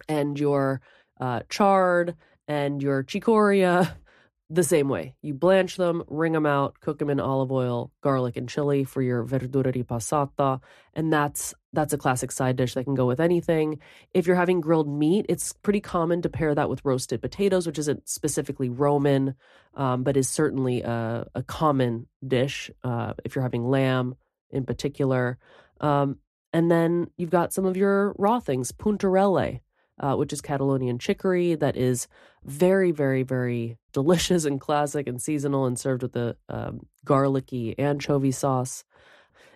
and 0.08 0.38
your 0.38 0.80
uh, 1.20 1.40
chard 1.48 2.16
and 2.48 2.82
your 2.82 3.04
chicoria 3.04 3.96
the 4.50 4.64
same 4.64 4.88
way. 4.88 5.14
You 5.22 5.32
blanch 5.32 5.76
them, 5.76 6.02
wring 6.08 6.32
them 6.32 6.44
out, 6.44 6.80
cook 6.80 6.98
them 6.98 7.08
in 7.08 7.20
olive 7.20 7.52
oil, 7.52 7.92
garlic, 8.02 8.36
and 8.36 8.48
chili 8.48 8.82
for 8.82 9.00
your 9.00 9.24
verdura 9.24 9.72
ripassata, 9.72 10.60
and 10.94 11.12
that's 11.12 11.54
that's 11.72 11.92
a 11.92 11.98
classic 11.98 12.32
side 12.32 12.56
dish 12.56 12.74
that 12.74 12.82
can 12.82 12.96
go 12.96 13.06
with 13.06 13.20
anything. 13.20 13.78
If 14.12 14.26
you're 14.26 14.34
having 14.34 14.60
grilled 14.60 14.88
meat, 14.88 15.26
it's 15.28 15.52
pretty 15.52 15.80
common 15.80 16.20
to 16.22 16.28
pair 16.28 16.52
that 16.52 16.68
with 16.68 16.84
roasted 16.84 17.22
potatoes, 17.22 17.64
which 17.64 17.78
isn't 17.78 18.08
specifically 18.08 18.68
Roman, 18.68 19.36
um, 19.74 20.02
but 20.02 20.16
is 20.16 20.28
certainly 20.28 20.82
a, 20.82 21.28
a 21.36 21.44
common 21.44 22.08
dish. 22.26 22.72
Uh, 22.82 23.14
if 23.24 23.36
you're 23.36 23.44
having 23.44 23.68
lamb 23.68 24.16
in 24.50 24.66
particular, 24.66 25.38
um, 25.80 26.18
and 26.52 26.68
then 26.68 27.08
you've 27.16 27.30
got 27.30 27.52
some 27.52 27.66
of 27.66 27.76
your 27.76 28.16
raw 28.18 28.40
things, 28.40 28.72
puntarelle, 28.72 29.60
uh, 30.00 30.16
which 30.16 30.32
is 30.32 30.40
Catalonian 30.40 30.98
chicory 30.98 31.54
that 31.54 31.76
is 31.76 32.08
very, 32.44 32.90
very, 32.90 33.22
very 33.22 33.76
delicious 33.92 34.44
and 34.44 34.60
classic 34.60 35.06
and 35.06 35.20
seasonal 35.20 35.66
and 35.66 35.78
served 35.78 36.02
with 36.02 36.16
a 36.16 36.36
um, 36.48 36.86
garlicky 37.04 37.78
anchovy 37.78 38.32
sauce. 38.32 38.84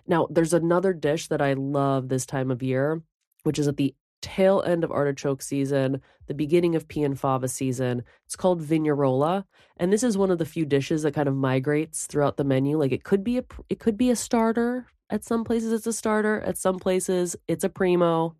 Now, 0.07 0.27
there's 0.29 0.53
another 0.53 0.93
dish 0.93 1.27
that 1.29 1.41
I 1.41 1.53
love 1.53 2.09
this 2.09 2.25
time 2.25 2.51
of 2.51 2.61
year, 2.61 3.01
which 3.43 3.57
is 3.57 3.67
at 3.67 3.77
the 3.77 3.95
tail 4.21 4.63
end 4.65 4.83
of 4.83 4.91
artichoke 4.91 5.41
season, 5.41 6.01
the 6.27 6.33
beginning 6.33 6.75
of 6.75 6.87
pea 6.87 7.03
and 7.03 7.19
fava 7.19 7.47
season. 7.47 8.03
It's 8.25 8.35
called 8.35 8.61
vignarola, 8.61 9.45
and 9.77 9.91
this 9.91 10.03
is 10.03 10.17
one 10.17 10.31
of 10.31 10.37
the 10.37 10.45
few 10.45 10.65
dishes 10.65 11.03
that 11.03 11.13
kind 11.13 11.27
of 11.27 11.35
migrates 11.35 12.07
throughout 12.07 12.37
the 12.37 12.43
menu. 12.43 12.77
Like 12.77 12.91
it 12.91 13.03
could 13.03 13.23
be 13.23 13.37
a 13.37 13.43
it 13.69 13.79
could 13.79 13.97
be 13.97 14.09
a 14.09 14.15
starter. 14.15 14.87
At 15.11 15.23
some 15.23 15.43
places 15.43 15.71
it's 15.71 15.85
a 15.85 15.93
starter, 15.93 16.41
at 16.41 16.57
some 16.57 16.79
places 16.79 17.35
it's 17.47 17.63
a 17.63 17.69
primo, 17.69 18.35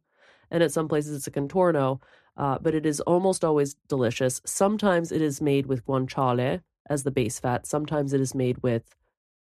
and 0.52 0.64
at 0.64 0.72
some 0.72 0.88
places 0.88 1.16
it's 1.16 1.28
a 1.28 1.32
contorno. 1.32 2.02
Uh, 2.38 2.58
but 2.62 2.76
it 2.76 2.86
is 2.86 3.00
almost 3.02 3.46
always 3.46 3.76
delicious. 3.88 4.42
Sometimes 4.46 5.12
it 5.12 5.22
is 5.22 5.42
made 5.42 5.68
with 5.68 5.86
guanciale 5.86 6.62
as 6.90 7.04
the 7.04 7.12
base 7.12 7.40
fat. 7.40 7.66
Sometimes 7.66 8.12
it 8.12 8.20
is 8.20 8.36
made 8.36 8.62
with 8.62 8.84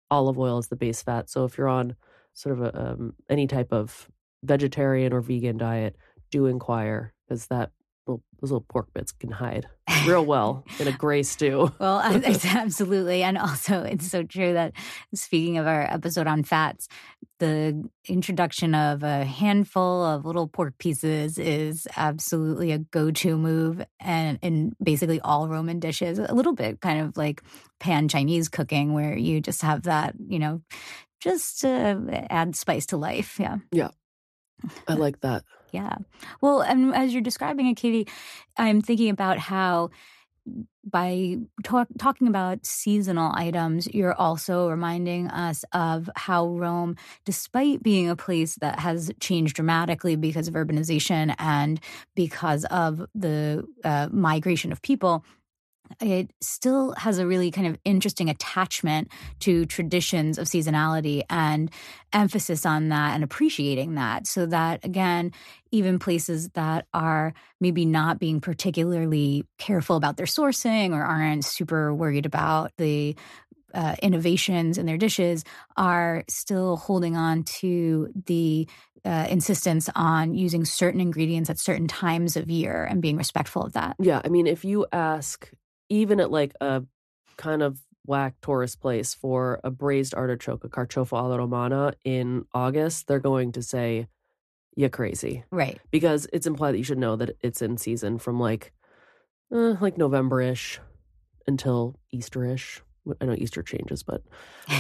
olive 0.10 0.40
oil 0.40 0.58
as 0.58 0.70
the 0.70 0.76
base 0.76 1.02
fat. 1.02 1.30
So 1.30 1.46
if 1.46 1.58
you're 1.58 1.68
on 1.68 1.96
sort 2.34 2.58
of 2.58 2.66
a, 2.66 2.92
um, 2.92 3.14
any 3.30 3.46
type 3.46 3.72
of 3.72 4.10
vegetarian 4.44 5.14
or 5.14 5.22
vegan 5.22 5.58
diet, 5.58 5.98
do 6.32 6.46
inquire 6.48 7.14
because 7.28 7.48
that 7.48 7.72
little, 8.10 8.24
those 8.42 8.52
little 8.52 8.66
pork 8.68 8.88
bits 8.94 9.12
can 9.12 9.32
hide 9.32 9.68
real 10.08 10.26
well 10.26 10.66
in 10.80 10.88
a 10.88 10.92
gray 10.92 11.24
stew. 11.24 11.72
well, 11.80 12.00
absolutely. 12.46 13.24
And 13.24 13.38
also, 13.38 13.84
it's 13.84 14.10
so 14.10 14.24
true 14.24 14.54
that 14.54 14.74
speaking 15.14 15.58
of 15.58 15.68
our 15.68 15.82
episode 15.84 16.28
on 16.28 16.44
fats, 16.44 16.88
the 17.40 17.90
introduction 18.08 18.76
of 18.76 19.04
a 19.04 19.24
handful 19.24 20.04
of 20.04 20.26
little 20.26 20.48
pork 20.48 20.78
pieces 20.78 21.38
is 21.38 21.88
absolutely 21.96 22.72
a 22.72 22.80
go 22.80 23.12
to 23.12 23.38
move 23.38 23.82
and 24.00 24.40
in 24.42 24.74
basically 24.84 25.22
all 25.22 25.48
Roman 25.48 25.80
dishes. 25.80 26.20
A 26.20 26.34
little 26.34 26.54
bit 26.54 26.82
kind 26.82 27.02
of 27.02 27.16
like 27.16 27.42
pan 27.80 28.08
Chinese 28.08 28.50
cooking, 28.50 28.94
where 28.94 29.16
you 29.16 29.40
just 29.40 29.62
have 29.62 29.84
that, 29.84 30.16
you 30.28 30.40
know, 30.40 30.62
just 31.22 31.62
to 31.62 32.26
add 32.30 32.56
spice 32.56 32.88
to 32.88 32.98
life. 32.98 33.40
Yeah. 33.40 33.58
Yeah. 33.72 33.90
I 34.88 34.94
like 34.94 35.22
that. 35.22 35.44
Yeah. 35.72 35.98
Well, 36.42 36.62
and 36.62 36.96
as 36.96 37.14
you're 37.14 37.22
describing 37.22 37.68
it, 37.68 37.76
Katie, 37.76 38.08
I'm 38.58 38.82
thinking 38.82 39.10
about 39.10 39.38
how 39.38 39.92
by 40.84 41.38
talk, 41.64 41.88
talking 42.00 42.28
about 42.28 42.66
seasonal 42.66 43.32
items, 43.36 43.88
you're 43.94 44.14
also 44.14 44.70
reminding 44.70 45.28
us 45.28 45.64
of 45.74 46.10
how 46.16 46.48
Rome, 46.48 46.96
despite 47.26 47.84
being 47.84 48.10
a 48.10 48.16
place 48.16 48.56
that 48.56 48.80
has 48.80 49.12
changed 49.20 49.56
dramatically 49.56 50.16
because 50.16 50.48
of 50.48 50.56
urbanization 50.56 51.36
and 51.38 51.80
because 52.16 52.66
of 52.66 53.06
the 53.14 53.66
uh, 53.84 54.08
migration 54.12 54.72
of 54.72 54.82
people, 54.82 55.24
it 56.02 56.32
still 56.42 56.94
has 56.98 57.20
a 57.20 57.28
really 57.28 57.52
kind 57.52 57.68
of 57.68 57.78
interesting 57.84 58.30
attachment 58.30 59.12
to 59.40 59.66
traditions 59.66 60.38
of 60.38 60.48
seasonality 60.48 61.24
and 61.30 61.72
emphasis 62.14 62.66
on 62.66 62.90
that 62.90 63.16
and 63.16 63.24
appreciating 63.24 63.96
that. 63.96 64.28
So 64.28 64.46
that, 64.48 64.84
again, 64.86 65.32
even 65.72 66.00
places 66.00 66.50
that 66.50 66.88
are 66.94 67.34
maybe 67.60 67.86
not 67.86 68.20
being 68.20 68.40
particularly 68.40 69.46
careful 69.58 69.96
about 69.96 70.18
their 70.18 70.26
sourcing 70.26 70.94
or 70.94 71.04
aren't 71.04 71.46
super 71.46 71.94
worried 71.94 72.26
about 72.26 72.72
the 72.78 73.16
uh, 73.74 73.96
innovations 74.02 74.78
in 74.78 74.86
their 74.86 74.98
dishes 74.98 75.44
are 75.78 76.24
still 76.28 76.78
holding 76.78 77.16
on 77.16 77.44
to 77.44 78.12
the 78.26 78.68
uh, 79.06 79.28
insistence 79.30 79.90
on 79.96 80.34
using 80.34 80.66
certain 80.66 81.00
ingredients 81.00 81.50
at 81.50 81.60
certain 81.60 81.88
times 81.88 82.36
of 82.36 82.50
year 82.50 82.84
and 82.84 83.02
being 83.02 83.16
respectful 83.18 83.64
of 83.64 83.74
that. 83.74 83.96
Yeah, 84.00 84.22
I 84.24 84.30
mean, 84.30 84.48
if 84.48 84.66
you 84.66 84.86
ask 84.92 85.50
even 85.90 86.20
at 86.20 86.32
like 86.32 86.54
a 86.62 86.84
kind 87.38 87.62
of 87.62 87.80
whack 88.06 88.36
tourist 88.42 88.80
place 88.80 89.14
for 89.14 89.60
a 89.64 89.72
braised 89.72 90.16
artichoke, 90.16 90.64
a 90.64 90.70
carciofo 90.70 91.14
alla 91.18 91.38
romana 91.38 91.94
in 92.04 92.46
August, 92.54 93.08
they're 93.08 93.20
going 93.20 93.52
to 93.52 93.62
say 93.62 94.08
you're 94.76 94.90
crazy. 94.90 95.44
Right. 95.52 95.80
Because 95.92 96.28
it's 96.32 96.48
implied 96.48 96.74
that 96.74 96.78
you 96.78 96.84
should 96.84 96.98
know 96.98 97.16
that 97.16 97.38
it's 97.42 97.62
in 97.62 97.78
season 97.78 98.18
from 98.18 98.40
like 98.40 98.74
uh, 99.54 99.76
like 99.82 99.98
November-ish 99.98 100.80
until 101.48 102.00
Easter-ish. 102.12 102.82
I 103.20 103.26
know 103.26 103.36
Easter 103.36 103.64
changes, 103.64 104.04
but 104.04 104.22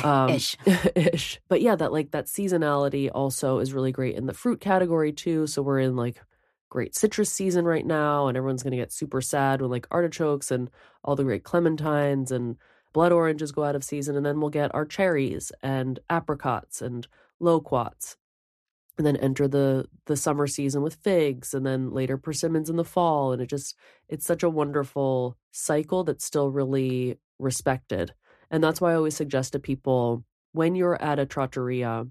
um, 0.03 0.29
Ish. 0.35 0.55
ish. 0.95 1.41
But 1.49 1.61
yeah, 1.61 1.75
that 1.75 1.91
like 1.91 2.11
that 2.11 2.27
seasonality 2.27 3.09
also 3.13 3.59
is 3.59 3.73
really 3.73 3.91
great 3.91 4.15
in 4.15 4.27
the 4.27 4.33
fruit 4.33 4.59
category 4.61 5.11
too. 5.11 5.47
So 5.47 5.61
we're 5.61 5.79
in 5.79 5.95
like 5.95 6.21
great 6.69 6.95
citrus 6.95 7.31
season 7.31 7.65
right 7.65 7.85
now, 7.85 8.27
and 8.27 8.37
everyone's 8.37 8.63
gonna 8.63 8.75
get 8.75 8.91
super 8.91 9.21
sad 9.21 9.61
when 9.61 9.71
like 9.71 9.87
artichokes 9.91 10.51
and 10.51 10.69
all 11.03 11.15
the 11.15 11.23
great 11.23 11.43
clementines 11.43 12.31
and 12.31 12.57
blood 12.93 13.11
oranges 13.11 13.51
go 13.51 13.63
out 13.63 13.75
of 13.75 13.83
season, 13.83 14.15
and 14.15 14.25
then 14.25 14.39
we'll 14.39 14.49
get 14.49 14.73
our 14.75 14.85
cherries 14.85 15.51
and 15.61 15.99
apricots 16.09 16.81
and 16.81 17.07
loquats. 17.39 18.17
And 18.97 19.05
then 19.05 19.15
enter 19.15 19.47
the 19.47 19.87
the 20.07 20.17
summer 20.17 20.45
season 20.45 20.81
with 20.81 20.95
figs, 20.95 21.53
and 21.53 21.65
then 21.65 21.91
later 21.91 22.17
persimmons 22.17 22.69
in 22.69 22.75
the 22.75 22.83
fall, 22.83 23.31
and 23.31 23.41
it 23.41 23.45
just 23.47 23.75
it's 24.09 24.25
such 24.25 24.43
a 24.43 24.49
wonderful 24.49 25.37
cycle 25.51 26.03
that's 26.03 26.25
still 26.25 26.51
really 26.51 27.17
respected. 27.39 28.13
And 28.51 28.61
that's 28.61 28.81
why 28.81 28.91
I 28.91 28.95
always 28.95 29.15
suggest 29.15 29.53
to 29.53 29.59
people 29.59 30.25
when 30.51 30.75
you're 30.75 31.01
at 31.01 31.17
a 31.19 31.25
trattoria 31.25 32.07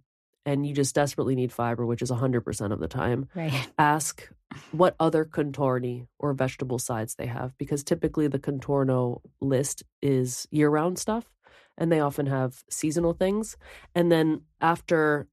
and 0.46 0.66
you 0.66 0.72
just 0.74 0.94
desperately 0.94 1.34
need 1.34 1.52
fiber, 1.52 1.84
which 1.84 2.00
is 2.00 2.10
100% 2.10 2.72
of 2.72 2.80
the 2.80 2.88
time, 2.88 3.28
Right. 3.34 3.72
ask 3.78 4.30
what 4.72 4.96
other 4.98 5.24
contorni 5.24 6.06
or 6.18 6.32
vegetable 6.32 6.78
sides 6.78 7.14
they 7.14 7.26
have 7.26 7.56
because 7.58 7.84
typically 7.84 8.28
the 8.28 8.38
contorno 8.38 9.20
list 9.40 9.82
is 10.00 10.46
year 10.50 10.70
round 10.70 10.98
stuff 10.98 11.30
and 11.76 11.92
they 11.92 12.00
often 12.00 12.26
have 12.26 12.64
seasonal 12.68 13.12
things. 13.12 13.56
And 13.94 14.10
then 14.10 14.42
after 14.60 15.28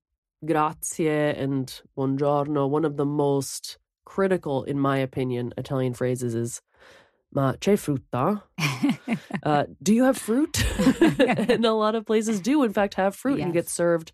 grazie 0.46 1.10
and 1.10 1.82
buongiorno, 1.98 2.70
one 2.70 2.86
of 2.86 2.98
the 2.98 3.06
most 3.06 3.78
critical, 4.06 4.64
in 4.64 4.80
my 4.80 4.98
opinion, 4.98 5.54
Italian 5.58 5.94
phrases 5.94 6.36
is 6.36 6.62
ma 7.34 7.54
c'è 7.54 7.76
frutta? 7.76 8.44
uh, 9.44 9.66
do 9.82 9.94
you 9.94 10.04
have 10.04 10.18
fruit? 10.18 10.64
and 11.20 11.66
a 11.66 11.74
lot 11.74 11.96
of 11.96 12.06
places 12.06 12.40
do, 12.40 12.64
in 12.64 12.72
fact, 12.72 12.94
have 12.94 13.16
fruit 13.16 13.40
and 13.40 13.54
get 13.54 13.68
served 13.68 14.12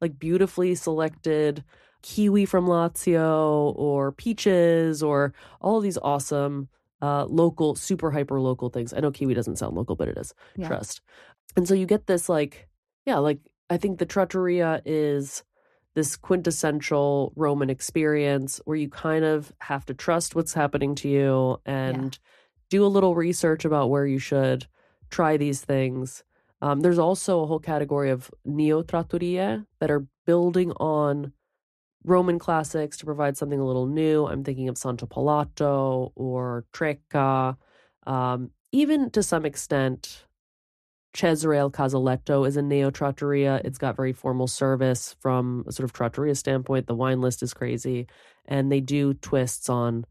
like 0.00 0.18
beautifully 0.18 0.74
selected 0.74 1.62
kiwi 2.04 2.44
from 2.44 2.66
Lazio 2.66 3.74
or 3.76 4.12
peaches 4.12 5.02
or 5.02 5.32
all 5.62 5.80
these 5.80 5.96
awesome 6.02 6.68
uh, 7.00 7.24
local, 7.24 7.74
super 7.74 8.10
hyper 8.10 8.40
local 8.40 8.68
things. 8.68 8.92
I 8.92 9.00
know 9.00 9.10
kiwi 9.10 9.32
doesn't 9.32 9.56
sound 9.56 9.74
local, 9.74 9.96
but 9.96 10.08
it 10.08 10.18
is. 10.18 10.34
Yeah. 10.54 10.68
Trust. 10.68 11.00
And 11.56 11.66
so 11.66 11.72
you 11.72 11.86
get 11.86 12.06
this 12.06 12.28
like, 12.28 12.68
yeah, 13.06 13.16
like 13.16 13.38
I 13.70 13.78
think 13.78 13.98
the 13.98 14.06
trattoria 14.06 14.82
is 14.84 15.42
this 15.94 16.14
quintessential 16.16 17.32
Roman 17.36 17.70
experience 17.70 18.60
where 18.66 18.76
you 18.76 18.90
kind 18.90 19.24
of 19.24 19.52
have 19.60 19.86
to 19.86 19.94
trust 19.94 20.34
what's 20.34 20.52
happening 20.52 20.94
to 20.96 21.08
you 21.08 21.60
and 21.64 22.18
do 22.68 22.84
a 22.84 22.88
little 22.88 23.14
research 23.14 23.64
about 23.64 23.88
where 23.88 24.06
you 24.06 24.18
should 24.18 24.66
try 25.08 25.38
these 25.38 25.62
things. 25.62 26.22
Um, 26.60 26.80
there's 26.80 26.98
also 26.98 27.42
a 27.42 27.46
whole 27.46 27.60
category 27.60 28.10
of 28.10 28.30
neo 28.44 28.82
trattorie 28.82 29.64
that 29.78 29.90
are 29.90 30.06
building 30.26 30.72
on 30.72 31.32
Roman 32.04 32.38
classics 32.38 32.96
to 32.98 33.06
provide 33.06 33.36
something 33.36 33.58
a 33.58 33.66
little 33.66 33.86
new. 33.86 34.26
I'm 34.26 34.44
thinking 34.44 34.68
of 34.68 34.78
Santo 34.78 35.06
Palato 35.06 36.12
or 36.14 36.66
Trecca. 36.72 37.56
Um, 38.06 38.50
even 38.72 39.10
to 39.10 39.22
some 39.22 39.46
extent, 39.46 40.26
Cesare 41.14 41.54
al 41.54 41.70
Casaletto 41.70 42.46
is 42.46 42.56
a 42.56 42.62
neo 42.62 42.90
trattoria. 42.90 43.60
It's 43.64 43.78
got 43.78 43.96
very 43.96 44.12
formal 44.12 44.48
service 44.48 45.14
from 45.20 45.64
a 45.66 45.72
sort 45.72 45.84
of 45.84 45.92
trattoria 45.92 46.34
standpoint. 46.34 46.86
The 46.86 46.94
wine 46.94 47.20
list 47.20 47.42
is 47.42 47.54
crazy, 47.54 48.08
and 48.46 48.70
they 48.70 48.80
do 48.80 49.14
twists 49.14 49.68
on 49.68 50.04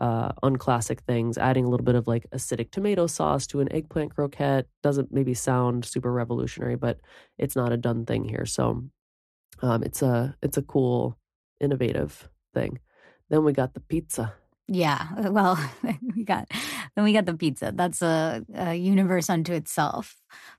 uh, 0.00 0.32
on 0.42 0.56
classic 0.56 1.00
things, 1.02 1.38
adding 1.38 1.64
a 1.64 1.68
little 1.68 1.84
bit 1.84 1.94
of 1.94 2.06
like 2.06 2.26
acidic 2.30 2.70
tomato 2.70 3.06
sauce 3.06 3.46
to 3.48 3.60
an 3.60 3.72
eggplant 3.72 4.14
croquette. 4.14 4.66
Doesn't 4.82 5.12
maybe 5.12 5.34
sound 5.34 5.84
super 5.84 6.12
revolutionary, 6.12 6.76
but 6.76 7.00
it's 7.38 7.56
not 7.56 7.72
a 7.72 7.76
done 7.76 8.04
thing 8.04 8.24
here. 8.24 8.46
So 8.46 8.84
um, 9.62 9.82
it's 9.82 10.02
a 10.02 10.36
it's 10.42 10.56
a 10.56 10.62
cool, 10.62 11.18
innovative 11.60 12.28
thing. 12.54 12.80
Then 13.28 13.44
we 13.44 13.52
got 13.52 13.74
the 13.74 13.80
pizza. 13.80 14.34
Yeah. 14.68 15.08
uh, 15.16 15.30
Well, 15.32 15.58
we 16.16 16.24
got 16.24 16.50
then 16.94 17.04
we 17.04 17.12
got 17.12 17.26
the 17.26 17.34
pizza. 17.34 17.72
That's 17.74 18.02
a, 18.02 18.44
a 18.54 18.74
universe 18.74 19.30
unto 19.30 19.52
itself. 19.52 20.16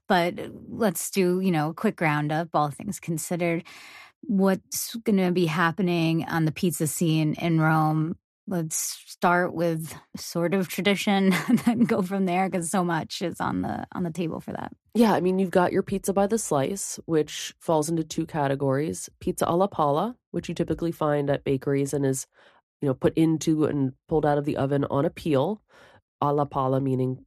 But 0.08 0.38
uh, 0.38 0.48
let's 0.68 1.10
do 1.10 1.40
you 1.40 1.50
know 1.50 1.70
a 1.70 1.74
quick 1.74 2.00
roundup, 2.00 2.48
all 2.54 2.70
things 2.70 3.00
considered. 3.00 3.64
What's 4.22 4.96
going 4.96 5.18
to 5.18 5.30
be 5.30 5.46
happening 5.46 6.24
on 6.24 6.44
the 6.44 6.52
pizza 6.52 6.86
scene 6.86 7.34
in 7.34 7.60
Rome? 7.60 8.16
Let's 8.48 8.98
start 9.06 9.52
with 9.52 9.94
sort 10.16 10.54
of 10.54 10.68
tradition 10.68 11.34
and 11.48 11.58
then 11.60 11.80
go 11.80 12.00
from 12.02 12.24
there 12.24 12.48
because 12.48 12.70
so 12.70 12.82
much 12.82 13.20
is 13.20 13.40
on 13.40 13.62
the 13.62 13.86
on 13.92 14.04
the 14.04 14.10
table 14.10 14.40
for 14.40 14.52
that. 14.52 14.72
Yeah, 14.94 15.12
I 15.12 15.20
mean, 15.20 15.38
you've 15.38 15.50
got 15.50 15.72
your 15.72 15.82
pizza 15.82 16.12
by 16.12 16.26
the 16.26 16.38
slice, 16.38 16.98
which 17.04 17.54
falls 17.60 17.88
into 17.88 18.04
two 18.04 18.26
categories 18.26 19.10
pizza 19.20 19.46
alla 19.46 19.68
palla, 19.68 20.16
which 20.30 20.48
you 20.48 20.54
typically 20.54 20.92
find 20.92 21.28
at 21.28 21.44
bakeries 21.44 21.92
and 21.92 22.06
is, 22.06 22.26
you 22.80 22.88
know, 22.88 22.94
put 22.94 23.16
into 23.16 23.66
and 23.66 23.92
pulled 24.08 24.24
out 24.24 24.38
of 24.38 24.44
the 24.44 24.56
oven 24.56 24.84
on 24.90 25.04
a 25.04 25.10
peel. 25.10 25.60
Alla 26.20 26.46
palla 26.46 26.80
meaning 26.80 27.24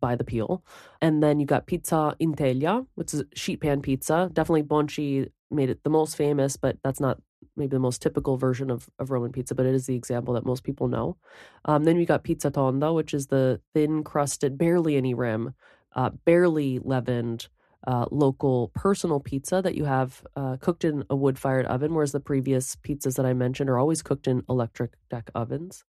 by 0.00 0.16
the 0.16 0.24
peel. 0.24 0.62
And 1.00 1.22
then 1.22 1.40
you 1.40 1.46
got 1.46 1.66
pizza 1.66 2.14
in 2.18 2.34
teglia, 2.34 2.86
which 2.94 3.14
is 3.14 3.24
sheet 3.34 3.60
pan 3.60 3.80
pizza. 3.80 4.30
Definitely 4.32 4.64
Bonci 4.64 5.30
made 5.50 5.70
it 5.70 5.82
the 5.82 5.90
most 5.90 6.16
famous, 6.16 6.56
but 6.56 6.76
that's 6.82 7.00
not 7.00 7.18
maybe 7.56 7.70
the 7.70 7.78
most 7.78 8.02
typical 8.02 8.36
version 8.36 8.70
of, 8.70 8.88
of 8.98 9.10
Roman 9.10 9.32
pizza, 9.32 9.54
but 9.54 9.66
it 9.66 9.74
is 9.74 9.86
the 9.86 9.94
example 9.94 10.34
that 10.34 10.46
most 10.46 10.64
people 10.64 10.88
know. 10.88 11.16
Um, 11.64 11.84
then 11.84 11.96
you 11.98 12.06
got 12.06 12.24
pizza 12.24 12.50
tonda, 12.50 12.94
which 12.94 13.14
is 13.14 13.26
the 13.26 13.60
thin 13.74 14.04
crusted, 14.04 14.58
barely 14.58 14.96
any 14.96 15.14
rim, 15.14 15.54
uh, 15.94 16.10
barely 16.24 16.78
leavened 16.78 17.48
uh, 17.86 18.06
local 18.10 18.68
personal 18.74 19.20
pizza 19.20 19.62
that 19.62 19.76
you 19.76 19.84
have 19.84 20.24
uh, 20.34 20.56
cooked 20.60 20.84
in 20.84 21.04
a 21.08 21.16
wood 21.16 21.38
fired 21.38 21.66
oven, 21.66 21.94
whereas 21.94 22.12
the 22.12 22.20
previous 22.20 22.76
pizzas 22.76 23.14
that 23.16 23.26
I 23.26 23.32
mentioned 23.32 23.70
are 23.70 23.78
always 23.78 24.02
cooked 24.02 24.26
in 24.26 24.42
electric 24.48 24.92
deck 25.08 25.30
ovens. 25.34 25.84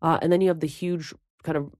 Uh, 0.00 0.18
and 0.22 0.32
then 0.32 0.40
you 0.40 0.48
have 0.48 0.60
the 0.60 0.66
huge 0.66 1.12
kind 1.42 1.58
of 1.58 1.70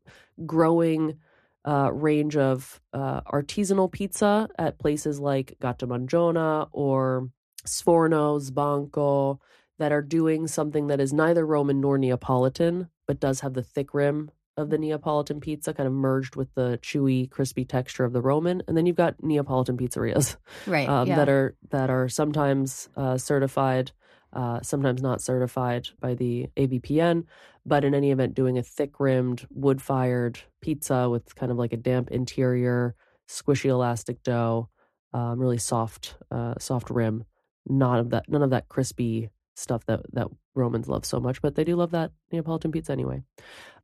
growing 0.46 1.18
uh, 1.64 1.90
range 1.92 2.36
of 2.36 2.80
uh, 2.92 3.20
artisanal 3.22 3.90
pizza 3.90 4.48
at 4.58 4.78
places 4.78 5.20
like 5.20 5.56
Gatta 5.60 5.86
Mangiona 5.86 6.68
or 6.72 7.30
Sforno, 7.66 8.40
Sbanco, 8.40 9.38
that 9.78 9.92
are 9.92 10.02
doing 10.02 10.46
something 10.46 10.88
that 10.88 11.00
is 11.00 11.12
neither 11.12 11.46
Roman 11.46 11.80
nor 11.80 11.98
Neapolitan, 11.98 12.88
but 13.06 13.20
does 13.20 13.40
have 13.40 13.54
the 13.54 13.62
thick 13.62 13.94
rim 13.94 14.30
of 14.56 14.68
the 14.70 14.78
Neapolitan 14.78 15.40
pizza, 15.40 15.72
kind 15.72 15.86
of 15.86 15.92
merged 15.92 16.36
with 16.36 16.54
the 16.54 16.78
chewy, 16.82 17.30
crispy 17.30 17.64
texture 17.64 18.04
of 18.04 18.12
the 18.12 18.20
Roman. 18.20 18.62
And 18.68 18.76
then 18.76 18.84
you've 18.86 18.96
got 18.96 19.22
Neapolitan 19.22 19.76
pizzerias 19.76 20.36
Right. 20.66 20.88
um, 20.88 21.08
yeah. 21.08 21.16
that 21.16 21.28
are 21.28 21.56
that 21.70 21.90
are 21.90 22.08
sometimes 22.08 22.88
uh, 22.96 23.16
certified, 23.16 23.92
uh, 24.32 24.60
sometimes 24.62 25.02
not 25.02 25.22
certified 25.22 25.88
by 26.00 26.14
the 26.14 26.48
AVPN, 26.56 27.24
but 27.64 27.84
in 27.84 27.94
any 27.94 28.10
event, 28.10 28.34
doing 28.34 28.58
a 28.58 28.62
thick 28.62 29.00
rimmed, 29.00 29.46
wood 29.50 29.80
fired 29.80 30.38
pizza 30.60 31.08
with 31.08 31.34
kind 31.34 31.50
of 31.50 31.56
like 31.58 31.72
a 31.72 31.78
damp 31.78 32.10
interior, 32.10 32.94
squishy 33.28 33.70
elastic 33.70 34.22
dough, 34.22 34.68
um, 35.14 35.38
really 35.38 35.58
soft, 35.58 36.16
uh, 36.30 36.54
soft 36.58 36.90
rim. 36.90 37.24
Not 37.66 38.00
of 38.00 38.10
that, 38.10 38.28
none 38.28 38.42
of 38.42 38.50
that 38.50 38.68
crispy 38.68 39.30
stuff 39.54 39.84
that 39.86 40.00
that 40.14 40.28
Romans 40.54 40.88
love 40.88 41.04
so 41.04 41.20
much, 41.20 41.42
but 41.42 41.54
they 41.54 41.64
do 41.64 41.76
love 41.76 41.90
that 41.92 42.12
Neapolitan 42.30 42.72
pizza 42.72 42.92
anyway. 42.92 43.22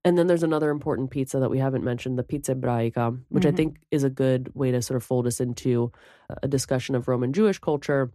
And 0.04 0.16
then 0.16 0.26
there's 0.26 0.42
another 0.42 0.70
important 0.70 1.10
pizza 1.10 1.40
that 1.40 1.50
we 1.50 1.58
haven't 1.58 1.84
mentioned, 1.84 2.18
the 2.18 2.22
pizza 2.22 2.54
ebraica, 2.54 3.20
which 3.28 3.44
I 3.46 3.50
Mhm. 3.52 3.56
think 3.56 3.76
is 3.90 4.04
a 4.04 4.10
good 4.10 4.54
way 4.54 4.70
to 4.70 4.80
sort 4.80 4.96
of 4.96 5.02
fold 5.04 5.26
us 5.26 5.40
into 5.40 5.92
a 6.42 6.48
discussion 6.48 6.94
of 6.94 7.08
Roman 7.08 7.32
Jewish 7.32 7.58
culture, 7.58 8.12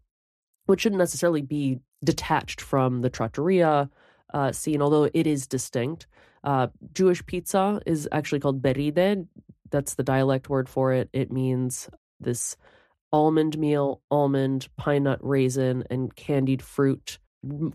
which 0.65 0.81
shouldn't 0.81 0.99
necessarily 0.99 1.41
be 1.41 1.79
detached 2.03 2.61
from 2.61 3.01
the 3.01 3.09
trattoria 3.09 3.89
uh, 4.33 4.51
scene, 4.51 4.81
although 4.81 5.07
it 5.13 5.27
is 5.27 5.45
distinct. 5.45 6.07
Uh, 6.43 6.67
Jewish 6.93 7.23
pizza 7.27 7.79
is 7.85 8.09
actually 8.11 8.39
called 8.39 8.63
beride. 8.63 9.27
That's 9.69 9.93
the 9.93 10.01
dialect 10.03 10.49
word 10.49 10.67
for 10.67 10.91
it. 10.91 11.07
It 11.13 11.31
means 11.31 11.87
this 12.19 12.57
almond 13.13 13.57
meal, 13.57 14.01
almond, 14.11 14.67
pine 14.77 15.03
nut, 15.03 15.19
raisin, 15.21 15.85
and 15.89 16.15
candied 16.15 16.61
fruit 16.61 17.19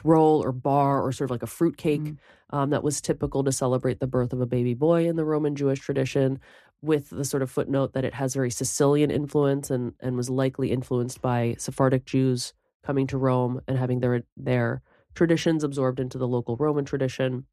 roll 0.03 0.43
or 0.43 0.53
bar 0.53 1.03
or 1.03 1.13
sort 1.13 1.29
of 1.29 1.31
like 1.31 1.43
a 1.43 1.47
fruit 1.47 1.77
cake 1.77 2.01
Mm. 2.01 2.19
um, 2.51 2.71
that 2.71 2.83
was 2.83 3.01
typical 3.03 3.45
to 3.45 3.53
celebrate 3.53 4.01
the 4.01 4.07
birth 4.07 4.33
of 4.33 4.41
a 4.41 4.47
baby 4.47 4.75
boy 4.75 5.07
in 5.07 5.17
the 5.17 5.25
Roman 5.27 5.55
Jewish 5.55 5.81
tradition, 5.81 6.41
with 6.83 7.11
the 7.11 7.25
sort 7.25 7.43
of 7.43 7.51
footnote 7.51 7.93
that 7.93 8.05
it 8.05 8.15
has 8.15 8.35
very 8.35 8.51
Sicilian 8.51 9.11
influence 9.11 9.71
and, 9.71 9.93
and 10.01 10.17
was 10.17 10.31
likely 10.31 10.71
influenced 10.71 11.21
by 11.21 11.55
Sephardic 11.59 12.05
Jews 12.07 12.55
coming 12.85 13.07
to 13.09 13.19
Rome 13.19 13.61
and 13.69 13.77
having 13.79 14.01
their 14.01 14.23
their 14.37 14.83
traditions 15.15 15.65
absorbed 15.65 16.01
into 16.01 16.19
the 16.19 16.29
local 16.29 16.57
Roman 16.57 16.85
tradition. 16.85 17.47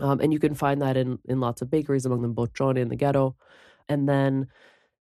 Um, 0.00 0.20
and 0.20 0.32
you 0.32 0.38
can 0.38 0.54
find 0.54 0.80
that 0.82 0.96
in, 0.96 1.18
in 1.26 1.40
lots 1.40 1.62
of 1.62 1.70
bakeries, 1.70 2.06
among 2.06 2.22
them 2.22 2.34
Boccione 2.34 2.78
in 2.78 2.88
the 2.88 2.96
ghetto. 2.96 3.36
And 3.88 4.08
then 4.08 4.48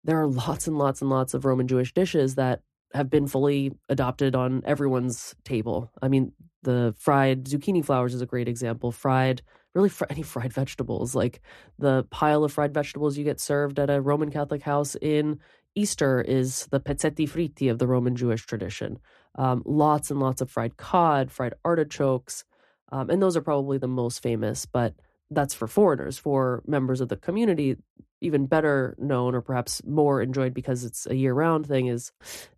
there 0.05 0.21
are 0.21 0.27
lots 0.27 0.67
and 0.67 0.79
lots 0.79 1.01
and 1.01 1.11
lots 1.11 1.35
of 1.35 1.45
Roman 1.45 1.69
Jewish 1.69 1.93
dishes 1.93 2.37
that 2.37 2.63
have 2.95 3.11
been 3.11 3.27
fully 3.27 3.73
adopted 3.89 4.35
on 4.35 4.63
everyone's 4.65 5.35
table. 5.45 5.91
I 6.03 6.09
mean, 6.09 6.33
the 6.63 6.95
fried 6.99 7.45
zucchini 7.45 7.85
flowers 7.85 8.15
is 8.15 8.21
a 8.21 8.27
great 8.27 8.49
example. 8.49 8.91
Fried, 8.91 9.43
really, 9.75 9.89
fr- 9.89 10.05
any 10.11 10.23
fried 10.23 10.53
vegetables, 10.53 11.15
like 11.15 11.41
the 11.79 12.05
pile 12.11 12.45
of 12.45 12.53
fried 12.53 12.75
vegetables 12.75 13.17
you 13.17 13.25
get 13.25 13.41
served 13.41 13.79
at 13.79 13.91
a 13.91 14.01
Roman 14.01 14.31
Catholic 14.31 14.63
house 14.63 14.97
in 15.01 15.39
Easter 15.77 16.21
is 16.21 16.67
the 16.71 16.81
pezzetti 16.81 17.29
fritti 17.29 17.71
of 17.71 17.79
the 17.79 17.87
Roman 17.87 18.17
Jewish 18.17 18.45
tradition. 18.45 18.99
Um, 19.37 19.63
lots 19.65 20.11
and 20.11 20.19
lots 20.19 20.41
of 20.41 20.51
fried 20.51 20.77
cod, 20.77 21.31
fried 21.31 21.55
artichokes, 21.65 22.45
um, 22.91 23.09
and 23.09 23.23
those 23.23 23.37
are 23.37 23.43
probably 23.43 23.79
the 23.79 23.87
most 23.87 24.21
famous. 24.21 24.67
But 24.67 24.95
that's 25.31 25.55
for 25.55 25.69
foreigners. 25.69 26.19
For 26.19 26.63
members 26.67 27.01
of 27.01 27.09
the 27.09 27.17
community, 27.17 27.77
even 28.21 28.47
better 28.47 28.95
known 28.99 29.35
or 29.35 29.41
perhaps 29.41 29.83
more 29.85 30.21
enjoyed 30.23 30.55
because 30.55 30.85
it's 30.85 31.07
a 31.07 31.17
year-round 31.17 31.67
thing 31.67 31.87
is 31.87 32.13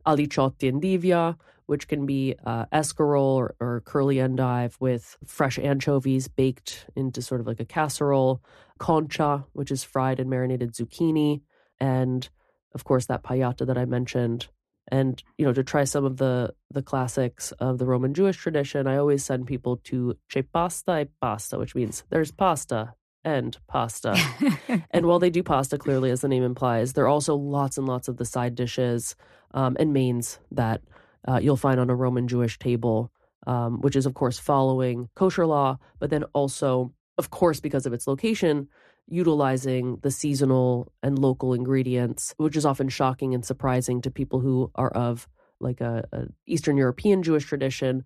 aliciotti 0.06 0.70
endivia, 0.70 1.36
which 1.66 1.88
can 1.88 2.06
be 2.06 2.34
uh, 2.44 2.66
escarole 2.72 3.36
or, 3.36 3.54
or 3.60 3.82
curly 3.84 4.16
endive 4.16 4.76
with 4.80 5.16
fresh 5.26 5.58
anchovies 5.58 6.28
baked 6.28 6.86
into 6.96 7.22
sort 7.22 7.40
of 7.40 7.46
like 7.46 7.60
a 7.60 7.64
casserole, 7.64 8.42
concia, 8.78 9.44
which 9.52 9.70
is 9.70 9.84
fried 9.84 10.18
and 10.18 10.28
marinated 10.28 10.72
zucchini, 10.72 11.42
and 11.78 12.28
of 12.74 12.84
course 12.84 13.06
that 13.06 13.22
pagliata 13.22 13.66
that 13.66 13.78
I 13.78 13.84
mentioned. 13.84 14.48
And 14.88 15.22
you 15.38 15.46
know, 15.46 15.52
to 15.52 15.62
try 15.62 15.84
some 15.84 16.04
of 16.04 16.16
the 16.16 16.54
the 16.70 16.82
classics 16.82 17.52
of 17.52 17.78
the 17.78 17.86
Roman 17.86 18.14
Jewish 18.14 18.36
tradition, 18.36 18.88
I 18.88 18.96
always 18.96 19.24
send 19.24 19.46
people 19.46 19.76
to 19.84 20.16
c'è 20.28 20.44
pasta 20.52 21.02
e 21.02 21.06
pasta, 21.20 21.56
which 21.56 21.76
means 21.76 22.02
there's 22.10 22.32
pasta 22.32 22.94
and 23.24 23.56
pasta. 23.66 24.16
and 24.90 25.06
while 25.06 25.18
they 25.18 25.30
do 25.30 25.42
pasta, 25.42 25.78
clearly, 25.78 26.10
as 26.10 26.20
the 26.20 26.28
name 26.28 26.42
implies, 26.42 26.92
there 26.92 27.04
are 27.04 27.08
also 27.08 27.34
lots 27.34 27.78
and 27.78 27.86
lots 27.86 28.08
of 28.08 28.16
the 28.16 28.24
side 28.24 28.54
dishes 28.54 29.16
um, 29.54 29.76
and 29.78 29.92
mains 29.92 30.38
that 30.50 30.82
uh, 31.28 31.38
you'll 31.42 31.56
find 31.56 31.78
on 31.78 31.90
a 31.90 31.94
Roman 31.94 32.28
Jewish 32.28 32.58
table, 32.58 33.12
um, 33.46 33.80
which 33.80 33.96
is, 33.96 34.06
of 34.06 34.14
course, 34.14 34.38
following 34.38 35.08
kosher 35.14 35.46
law, 35.46 35.78
but 35.98 36.10
then 36.10 36.24
also, 36.32 36.92
of 37.18 37.30
course, 37.30 37.60
because 37.60 37.86
of 37.86 37.92
its 37.92 38.06
location, 38.06 38.68
utilizing 39.06 39.98
the 40.02 40.10
seasonal 40.10 40.92
and 41.02 41.18
local 41.18 41.54
ingredients, 41.54 42.34
which 42.38 42.56
is 42.56 42.66
often 42.66 42.88
shocking 42.88 43.34
and 43.34 43.44
surprising 43.44 44.00
to 44.00 44.10
people 44.10 44.40
who 44.40 44.70
are 44.74 44.90
of 44.90 45.28
like 45.60 45.80
a, 45.80 46.04
a 46.12 46.26
Eastern 46.46 46.76
European 46.76 47.22
Jewish 47.22 47.44
tradition, 47.44 48.04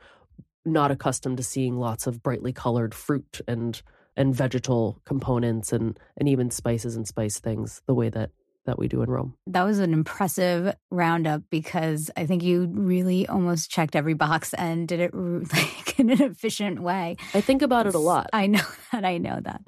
not 0.64 0.90
accustomed 0.90 1.36
to 1.38 1.42
seeing 1.42 1.76
lots 1.76 2.06
of 2.06 2.22
brightly 2.22 2.52
colored 2.52 2.94
fruit 2.94 3.40
and 3.48 3.80
and 4.16 4.34
vegetal 4.34 5.00
components 5.04 5.72
and 5.72 5.98
and 6.16 6.28
even 6.28 6.50
spices 6.50 6.96
and 6.96 7.06
spice 7.06 7.38
things 7.38 7.82
the 7.86 7.94
way 7.94 8.08
that 8.08 8.30
that 8.66 8.78
we 8.78 8.88
do 8.88 9.02
in 9.02 9.10
Rome. 9.10 9.34
That 9.46 9.62
was 9.62 9.78
an 9.78 9.92
impressive 9.92 10.74
roundup 10.90 11.42
because 11.50 12.10
I 12.16 12.26
think 12.26 12.42
you 12.42 12.66
really 12.66 13.26
almost 13.26 13.70
checked 13.70 13.96
every 13.96 14.14
box 14.14 14.52
and 14.54 14.86
did 14.86 15.00
it 15.00 15.14
like 15.14 15.98
in 15.98 16.10
an 16.10 16.20
efficient 16.20 16.80
way. 16.80 17.16
I 17.32 17.40
think 17.40 17.62
about 17.62 17.86
it 17.86 17.94
a 17.94 17.98
lot. 17.98 18.28
I 18.32 18.46
know 18.48 18.64
that. 18.92 19.04
I 19.04 19.18
know 19.18 19.40
that. 19.42 19.62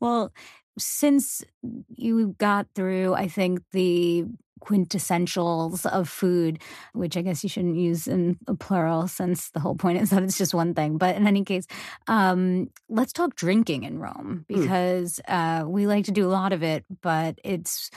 Well, 0.00 0.32
since 0.78 1.44
you 1.88 2.34
got 2.38 2.68
through, 2.74 3.14
I 3.14 3.28
think 3.28 3.60
the 3.72 4.24
quintessentials 4.58 5.86
of 5.86 6.08
food, 6.08 6.60
which 6.92 7.16
I 7.16 7.22
guess 7.22 7.42
you 7.42 7.48
shouldn't 7.48 7.76
use 7.76 8.06
in 8.06 8.38
a 8.46 8.54
plural 8.54 9.08
since 9.08 9.50
the 9.50 9.60
whole 9.60 9.74
point 9.74 10.00
is 10.00 10.10
that 10.10 10.22
it's 10.22 10.38
just 10.38 10.54
one 10.54 10.74
thing. 10.74 10.98
But 10.98 11.16
in 11.16 11.26
any 11.26 11.44
case, 11.44 11.66
um, 12.06 12.70
let's 12.88 13.12
talk 13.12 13.34
drinking 13.34 13.84
in 13.84 13.98
Rome 13.98 14.44
hmm. 14.48 14.60
because 14.60 15.20
mm. 15.28 15.62
uh, 15.62 15.68
we 15.68 15.86
like 15.86 16.04
to 16.06 16.12
do 16.12 16.26
a 16.26 16.30
lot 16.30 16.52
of 16.52 16.62
it, 16.62 16.84
but 17.02 17.38
it's 17.44 17.90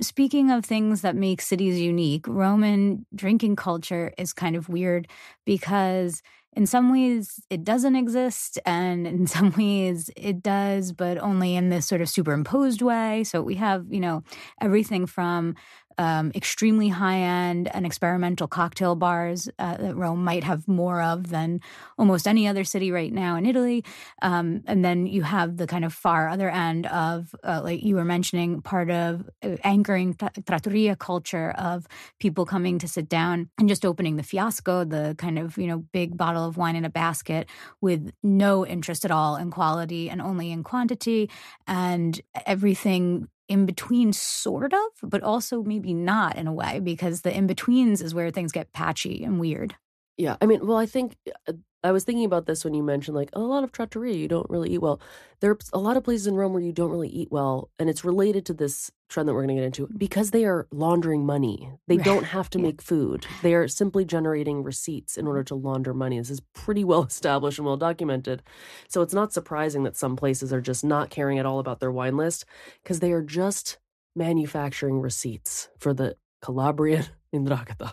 speaking 0.00 0.50
of 0.50 0.64
things 0.64 1.02
that 1.02 1.16
make 1.16 1.40
cities 1.40 1.78
unique, 1.78 2.26
Roman 2.26 3.04
drinking 3.14 3.56
culture 3.56 4.12
is 4.16 4.32
kind 4.32 4.56
of 4.56 4.68
weird 4.68 5.08
because 5.44 6.22
in 6.56 6.66
some 6.66 6.90
ways 6.90 7.38
it 7.50 7.62
doesn't 7.62 7.94
exist 7.94 8.58
and 8.64 9.06
in 9.06 9.26
some 9.36 9.50
ways 9.50 10.10
it 10.16 10.42
does 10.42 10.92
but 10.92 11.18
only 11.18 11.54
in 11.54 11.68
this 11.68 11.86
sort 11.86 12.00
of 12.00 12.08
superimposed 12.08 12.82
way 12.82 13.22
so 13.22 13.42
we 13.42 13.54
have 13.56 13.84
you 13.90 14.00
know 14.00 14.22
everything 14.60 15.06
from 15.06 15.54
um, 15.98 16.32
extremely 16.34 16.88
high 16.88 17.18
end 17.18 17.68
and 17.74 17.86
experimental 17.86 18.46
cocktail 18.46 18.94
bars 18.94 19.48
uh, 19.58 19.76
that 19.76 19.96
Rome 19.96 20.22
might 20.22 20.44
have 20.44 20.68
more 20.68 21.02
of 21.02 21.28
than 21.30 21.60
almost 21.98 22.28
any 22.28 22.46
other 22.46 22.64
city 22.64 22.90
right 22.90 23.12
now 23.12 23.36
in 23.36 23.46
Italy. 23.46 23.84
Um, 24.22 24.62
and 24.66 24.84
then 24.84 25.06
you 25.06 25.22
have 25.22 25.56
the 25.56 25.66
kind 25.66 25.84
of 25.84 25.92
far 25.92 26.28
other 26.28 26.50
end 26.50 26.86
of, 26.86 27.34
uh, 27.42 27.60
like 27.64 27.82
you 27.82 27.94
were 27.94 28.04
mentioning, 28.04 28.62
part 28.62 28.90
of 28.90 29.28
uh, 29.42 29.56
anchoring 29.64 30.16
trattoria 30.46 30.96
culture 30.96 31.50
of 31.52 31.86
people 32.20 32.44
coming 32.44 32.78
to 32.78 32.88
sit 32.88 33.08
down 33.08 33.48
and 33.58 33.68
just 33.68 33.84
opening 33.84 34.16
the 34.16 34.22
fiasco, 34.22 34.84
the 34.84 35.14
kind 35.18 35.38
of, 35.38 35.56
you 35.56 35.66
know, 35.66 35.84
big 35.92 36.16
bottle 36.16 36.44
of 36.44 36.56
wine 36.56 36.76
in 36.76 36.84
a 36.84 36.90
basket 36.90 37.48
with 37.80 38.12
no 38.22 38.66
interest 38.66 39.04
at 39.04 39.10
all 39.10 39.36
in 39.36 39.50
quality 39.50 40.10
and 40.10 40.20
only 40.20 40.50
in 40.52 40.62
quantity. 40.62 41.30
And 41.66 42.20
everything 42.44 43.28
in 43.48 43.66
between, 43.66 44.12
sort 44.12 44.72
of, 44.72 44.80
but 45.02 45.22
also 45.22 45.62
maybe 45.62 45.94
not 45.94 46.36
in 46.36 46.46
a 46.46 46.52
way, 46.52 46.80
because 46.80 47.22
the 47.22 47.36
in 47.36 47.46
betweens 47.46 48.02
is 48.02 48.14
where 48.14 48.30
things 48.30 48.52
get 48.52 48.72
patchy 48.72 49.22
and 49.24 49.38
weird. 49.38 49.76
Yeah. 50.16 50.36
I 50.40 50.46
mean, 50.46 50.66
well, 50.66 50.78
I 50.78 50.86
think 50.86 51.16
uh, 51.46 51.52
I 51.86 51.92
was 51.92 52.04
thinking 52.04 52.24
about 52.24 52.46
this 52.46 52.64
when 52.64 52.74
you 52.74 52.82
mentioned 52.82 53.16
like 53.16 53.30
oh, 53.32 53.42
a 53.42 53.46
lot 53.46 53.64
of 53.64 53.72
trattoria, 53.72 54.14
you 54.14 54.28
don't 54.28 54.50
really 54.50 54.70
eat 54.70 54.82
well. 54.82 55.00
There's 55.40 55.70
a 55.72 55.78
lot 55.78 55.96
of 55.96 56.04
places 56.04 56.26
in 56.26 56.34
Rome 56.34 56.52
where 56.52 56.62
you 56.62 56.72
don't 56.72 56.90
really 56.90 57.08
eat 57.08 57.28
well, 57.30 57.70
and 57.78 57.88
it's 57.88 58.04
related 58.04 58.44
to 58.46 58.54
this 58.54 58.90
trend 59.08 59.28
that 59.28 59.34
we're 59.34 59.44
going 59.44 59.56
to 59.56 59.62
get 59.62 59.66
into 59.66 59.86
mm-hmm. 59.86 59.98
because 59.98 60.32
they 60.32 60.44
are 60.44 60.66
laundering 60.72 61.24
money. 61.24 61.70
They 61.86 61.96
don't 61.96 62.24
have 62.24 62.50
to 62.50 62.58
yeah. 62.58 62.64
make 62.64 62.82
food. 62.82 63.24
They 63.42 63.54
are 63.54 63.68
simply 63.68 64.04
generating 64.04 64.64
receipts 64.64 65.16
in 65.16 65.26
order 65.26 65.40
mm-hmm. 65.40 65.60
to 65.62 65.68
launder 65.68 65.94
money. 65.94 66.18
This 66.18 66.30
is 66.30 66.40
pretty 66.54 66.84
well 66.84 67.04
established 67.08 67.58
and 67.58 67.66
well 67.66 67.76
documented. 67.76 68.42
So 68.88 69.02
it's 69.02 69.14
not 69.14 69.32
surprising 69.32 69.84
that 69.84 69.96
some 69.96 70.16
places 70.16 70.52
are 70.52 70.60
just 70.60 70.84
not 70.84 71.10
caring 71.10 71.38
at 71.38 71.46
all 71.46 71.60
about 71.60 71.80
their 71.80 71.92
wine 71.92 72.16
list 72.16 72.44
because 72.82 73.00
they 73.00 73.12
are 73.12 73.22
just 73.22 73.78
manufacturing 74.16 75.00
receipts 75.00 75.68
for 75.78 75.94
the 75.94 76.16
Calabrian 76.42 77.04
'ndrangheta. 77.34 77.92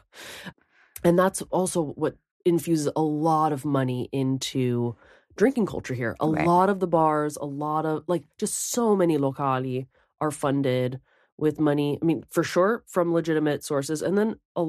And 1.03 1.19
that's 1.19 1.41
also 1.43 1.83
what 1.83 2.15
infuses 2.45 2.89
a 2.95 3.01
lot 3.01 3.51
of 3.51 3.65
money 3.65 4.09
into 4.11 4.95
drinking 5.35 5.65
culture 5.65 5.93
here. 5.93 6.15
A 6.19 6.27
right. 6.27 6.45
lot 6.45 6.69
of 6.69 6.79
the 6.79 6.87
bars, 6.87 7.37
a 7.37 7.45
lot 7.45 7.85
of 7.85 8.03
like 8.07 8.23
just 8.37 8.71
so 8.71 8.95
many 8.95 9.17
locali 9.17 9.87
are 10.21 10.31
funded 10.31 10.99
with 11.37 11.59
money. 11.59 11.97
I 12.01 12.05
mean, 12.05 12.23
for 12.29 12.43
sure 12.43 12.83
from 12.87 13.13
legitimate 13.13 13.63
sources 13.63 14.01
and 14.01 14.17
then 14.17 14.35
uh, 14.55 14.67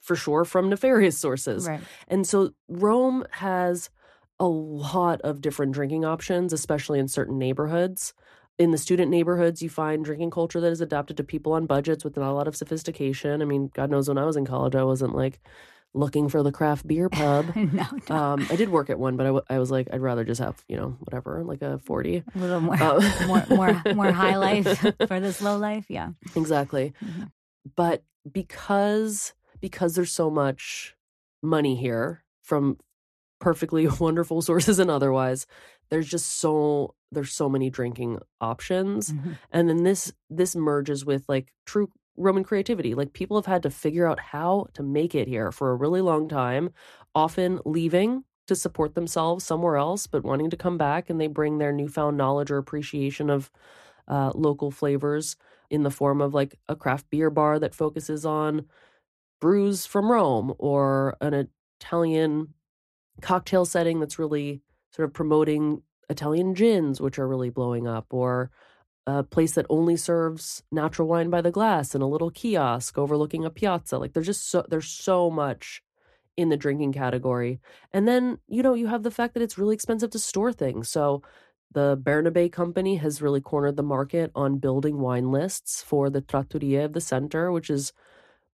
for 0.00 0.16
sure 0.16 0.44
from 0.44 0.68
nefarious 0.68 1.16
sources. 1.16 1.68
Right. 1.68 1.80
And 2.08 2.26
so 2.26 2.52
Rome 2.68 3.24
has 3.32 3.90
a 4.38 4.48
lot 4.48 5.20
of 5.20 5.40
different 5.40 5.72
drinking 5.72 6.04
options, 6.04 6.52
especially 6.52 6.98
in 6.98 7.08
certain 7.08 7.38
neighborhoods. 7.38 8.14
In 8.58 8.72
the 8.72 8.78
student 8.78 9.10
neighborhoods, 9.10 9.62
you 9.62 9.70
find 9.70 10.04
drinking 10.04 10.30
culture 10.30 10.60
that 10.60 10.72
is 10.72 10.80
adapted 10.80 11.16
to 11.18 11.24
people 11.24 11.52
on 11.52 11.66
budgets 11.66 12.04
with 12.04 12.16
not 12.16 12.30
a 12.30 12.34
lot 12.34 12.48
of 12.48 12.56
sophistication. 12.56 13.42
I 13.42 13.44
mean, 13.44 13.70
God 13.74 13.90
knows 13.90 14.08
when 14.08 14.18
I 14.18 14.24
was 14.24 14.36
in 14.36 14.46
college, 14.46 14.74
I 14.74 14.82
wasn't 14.82 15.14
like 15.14 15.40
looking 15.94 16.28
for 16.28 16.42
the 16.42 16.52
craft 16.52 16.86
beer 16.86 17.08
pub. 17.10 17.54
no, 17.56 17.86
no. 18.08 18.14
Um, 18.14 18.46
I 18.50 18.56
did 18.56 18.68
work 18.68 18.90
at 18.90 18.98
one, 18.98 19.16
but 19.16 19.24
I, 19.24 19.28
w- 19.28 19.44
I 19.48 19.58
was 19.58 19.70
like, 19.70 19.88
I'd 19.92 20.00
rather 20.00 20.24
just 20.24 20.40
have, 20.40 20.62
you 20.68 20.76
know, 20.76 20.96
whatever, 21.00 21.42
like 21.44 21.62
a 21.62 21.78
40. 21.78 22.16
A 22.34 22.38
little 22.38 22.60
more, 22.60 22.82
um, 22.82 23.02
more, 23.26 23.44
more, 23.50 23.82
more 23.94 24.12
high 24.12 24.36
life 24.36 24.66
for 25.06 25.20
this 25.20 25.40
low 25.42 25.56
life. 25.56 25.86
Yeah. 25.88 26.10
Exactly. 26.36 26.92
Mm-hmm. 27.04 27.24
But 27.76 28.04
because, 28.30 29.34
because 29.60 29.94
there's 29.94 30.12
so 30.12 30.30
much 30.30 30.94
money 31.42 31.76
here 31.76 32.24
from 32.42 32.78
perfectly 33.40 33.86
wonderful 34.00 34.42
sources 34.42 34.78
and 34.78 34.90
otherwise, 34.90 35.46
there's 35.90 36.08
just 36.08 36.38
so, 36.38 36.94
there's 37.10 37.32
so 37.32 37.48
many 37.48 37.68
drinking 37.68 38.20
options. 38.40 39.10
Mm-hmm. 39.10 39.32
And 39.50 39.68
then 39.68 39.82
this, 39.82 40.12
this 40.28 40.54
merges 40.54 41.04
with 41.04 41.24
like 41.28 41.52
true 41.66 41.90
Roman 42.20 42.44
creativity. 42.44 42.94
Like 42.94 43.12
people 43.12 43.36
have 43.36 43.46
had 43.46 43.62
to 43.62 43.70
figure 43.70 44.06
out 44.06 44.20
how 44.20 44.66
to 44.74 44.82
make 44.82 45.14
it 45.14 45.26
here 45.26 45.50
for 45.50 45.70
a 45.70 45.76
really 45.76 46.00
long 46.00 46.28
time, 46.28 46.70
often 47.14 47.60
leaving 47.64 48.24
to 48.46 48.54
support 48.54 48.94
themselves 48.94 49.44
somewhere 49.44 49.76
else, 49.76 50.06
but 50.06 50.24
wanting 50.24 50.50
to 50.50 50.56
come 50.56 50.76
back 50.76 51.08
and 51.08 51.20
they 51.20 51.26
bring 51.26 51.58
their 51.58 51.72
newfound 51.72 52.16
knowledge 52.16 52.50
or 52.50 52.58
appreciation 52.58 53.30
of 53.30 53.50
uh, 54.08 54.32
local 54.34 54.70
flavors 54.70 55.36
in 55.70 55.82
the 55.82 55.90
form 55.90 56.20
of 56.20 56.34
like 56.34 56.58
a 56.68 56.76
craft 56.76 57.08
beer 57.10 57.30
bar 57.30 57.58
that 57.58 57.74
focuses 57.74 58.26
on 58.26 58.66
brews 59.40 59.86
from 59.86 60.10
Rome 60.10 60.52
or 60.58 61.16
an 61.20 61.48
Italian 61.80 62.54
cocktail 63.22 63.64
setting 63.64 64.00
that's 64.00 64.18
really 64.18 64.62
sort 64.90 65.08
of 65.08 65.14
promoting 65.14 65.82
Italian 66.08 66.54
gins, 66.54 67.00
which 67.00 67.18
are 67.18 67.28
really 67.28 67.50
blowing 67.50 67.86
up, 67.86 68.12
or 68.12 68.50
a 69.06 69.22
place 69.22 69.52
that 69.52 69.66
only 69.68 69.96
serves 69.96 70.62
natural 70.70 71.08
wine 71.08 71.30
by 71.30 71.40
the 71.40 71.50
glass 71.50 71.94
and 71.94 72.02
a 72.02 72.06
little 72.06 72.30
kiosk 72.30 72.98
overlooking 72.98 73.44
a 73.44 73.50
piazza. 73.50 73.98
Like 73.98 74.12
there's 74.12 74.26
just 74.26 74.50
so 74.50 74.64
there's 74.68 74.88
so 74.88 75.30
much 75.30 75.82
in 76.36 76.48
the 76.48 76.56
drinking 76.56 76.92
category. 76.92 77.60
And 77.92 78.06
then, 78.08 78.38
you 78.48 78.62
know, 78.62 78.74
you 78.74 78.86
have 78.86 79.02
the 79.02 79.10
fact 79.10 79.34
that 79.34 79.42
it's 79.42 79.58
really 79.58 79.74
expensive 79.74 80.10
to 80.10 80.18
store 80.18 80.52
things. 80.52 80.88
So 80.88 81.22
the 81.72 81.96
Bernabei 81.96 82.50
company 82.50 82.96
has 82.96 83.22
really 83.22 83.40
cornered 83.40 83.76
the 83.76 83.82
market 83.82 84.30
on 84.34 84.58
building 84.58 85.00
wine 85.00 85.30
lists 85.30 85.82
for 85.82 86.10
the 86.10 86.20
trattoria 86.20 86.84
of 86.84 86.92
the 86.92 87.00
center, 87.00 87.52
which 87.52 87.70
is 87.70 87.92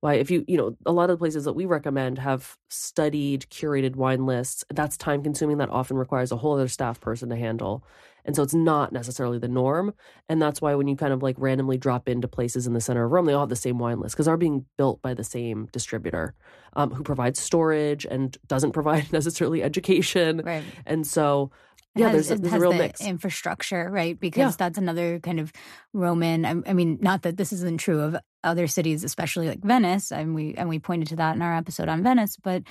why 0.01 0.15
if 0.15 0.31
you 0.31 0.45
you 0.47 0.57
know 0.57 0.77
a 0.85 0.93
lot 0.93 1.05
of 1.11 1.15
the 1.15 1.19
places 1.19 1.45
that 1.45 1.55
we 1.55 1.65
recommend 1.67 2.19
have 2.19 2.57
studied 2.69 3.47
curated 3.51 3.97
wine 3.97 4.27
lists 4.27 4.65
that's 4.71 4.97
time 4.97 5.23
consuming 5.23 5.59
that 5.59 5.71
often 5.71 5.97
requires 5.97 6.33
a 6.33 6.37
whole 6.37 6.55
other 6.55 6.69
staff 6.69 7.01
person 7.01 7.29
to 7.29 7.37
handle 7.37 7.85
and 8.25 8.35
so 8.35 8.43
it's 8.43 8.55
not 8.55 8.93
necessarily 8.93 9.39
the 9.39 9.49
norm 9.49 9.95
and 10.29 10.41
that's 10.41 10.61
why 10.61 10.75
when 10.75 10.89
you 10.89 10.97
kind 10.97 11.13
of 11.13 11.23
like 11.23 11.37
randomly 11.39 11.79
drop 11.79 12.09
into 12.09 12.29
places 12.29 12.67
in 12.67 12.73
the 12.73 12.81
center 12.81 13.05
of 13.05 13.13
rome 13.13 13.27
they 13.27 13.33
all 13.33 13.41
have 13.41 13.49
the 13.49 13.57
same 13.57 13.79
wine 13.79 14.01
list 14.01 14.15
because 14.15 14.27
they're 14.27 14.37
being 14.37 14.67
built 14.77 15.01
by 15.03 15.15
the 15.15 15.25
same 15.25 15.69
distributor 15.73 16.35
um, 16.75 16.91
who 16.91 17.03
provides 17.03 17.41
storage 17.41 18.05
and 18.05 18.37
doesn't 18.47 18.73
provide 18.79 19.13
necessarily 19.13 19.63
education 19.63 20.43
right 20.45 20.65
and 20.85 21.07
so 21.07 21.51
yeah, 21.97 22.11
has, 22.11 22.29
there's 22.29 22.39
a, 22.39 22.43
there's 22.43 22.55
a 22.55 22.61
real 22.61 22.73
the 22.73 22.79
mix. 22.79 23.01
infrastructure, 23.01 23.89
right? 23.91 24.21
Because 24.21 24.53
Yeah. 24.53 24.57
that's 24.59 24.77
another 24.77 25.19
kind 25.19 25.41
of 25.41 25.51
Roman. 25.95 26.45
I, 26.45 26.55
I 26.67 26.73
mean, 26.75 26.99
not 27.01 27.23
that 27.23 27.39
this 27.39 27.55
isn't 27.55 27.81
true 27.81 28.01
of 28.01 28.17
other 28.47 28.67
cities, 28.67 29.05
especially 29.05 29.49
like 29.49 29.63
Venice, 29.63 30.11
and 30.13 30.35
we 30.35 30.55
and 30.55 30.69
we 30.69 30.79
pointed 30.79 31.09
to 31.09 31.17
that 31.17 31.37
in 31.37 31.43
our 31.43 31.57
episode 31.57 31.89
on 31.89 32.03
Venice. 32.03 32.37
But 32.37 32.63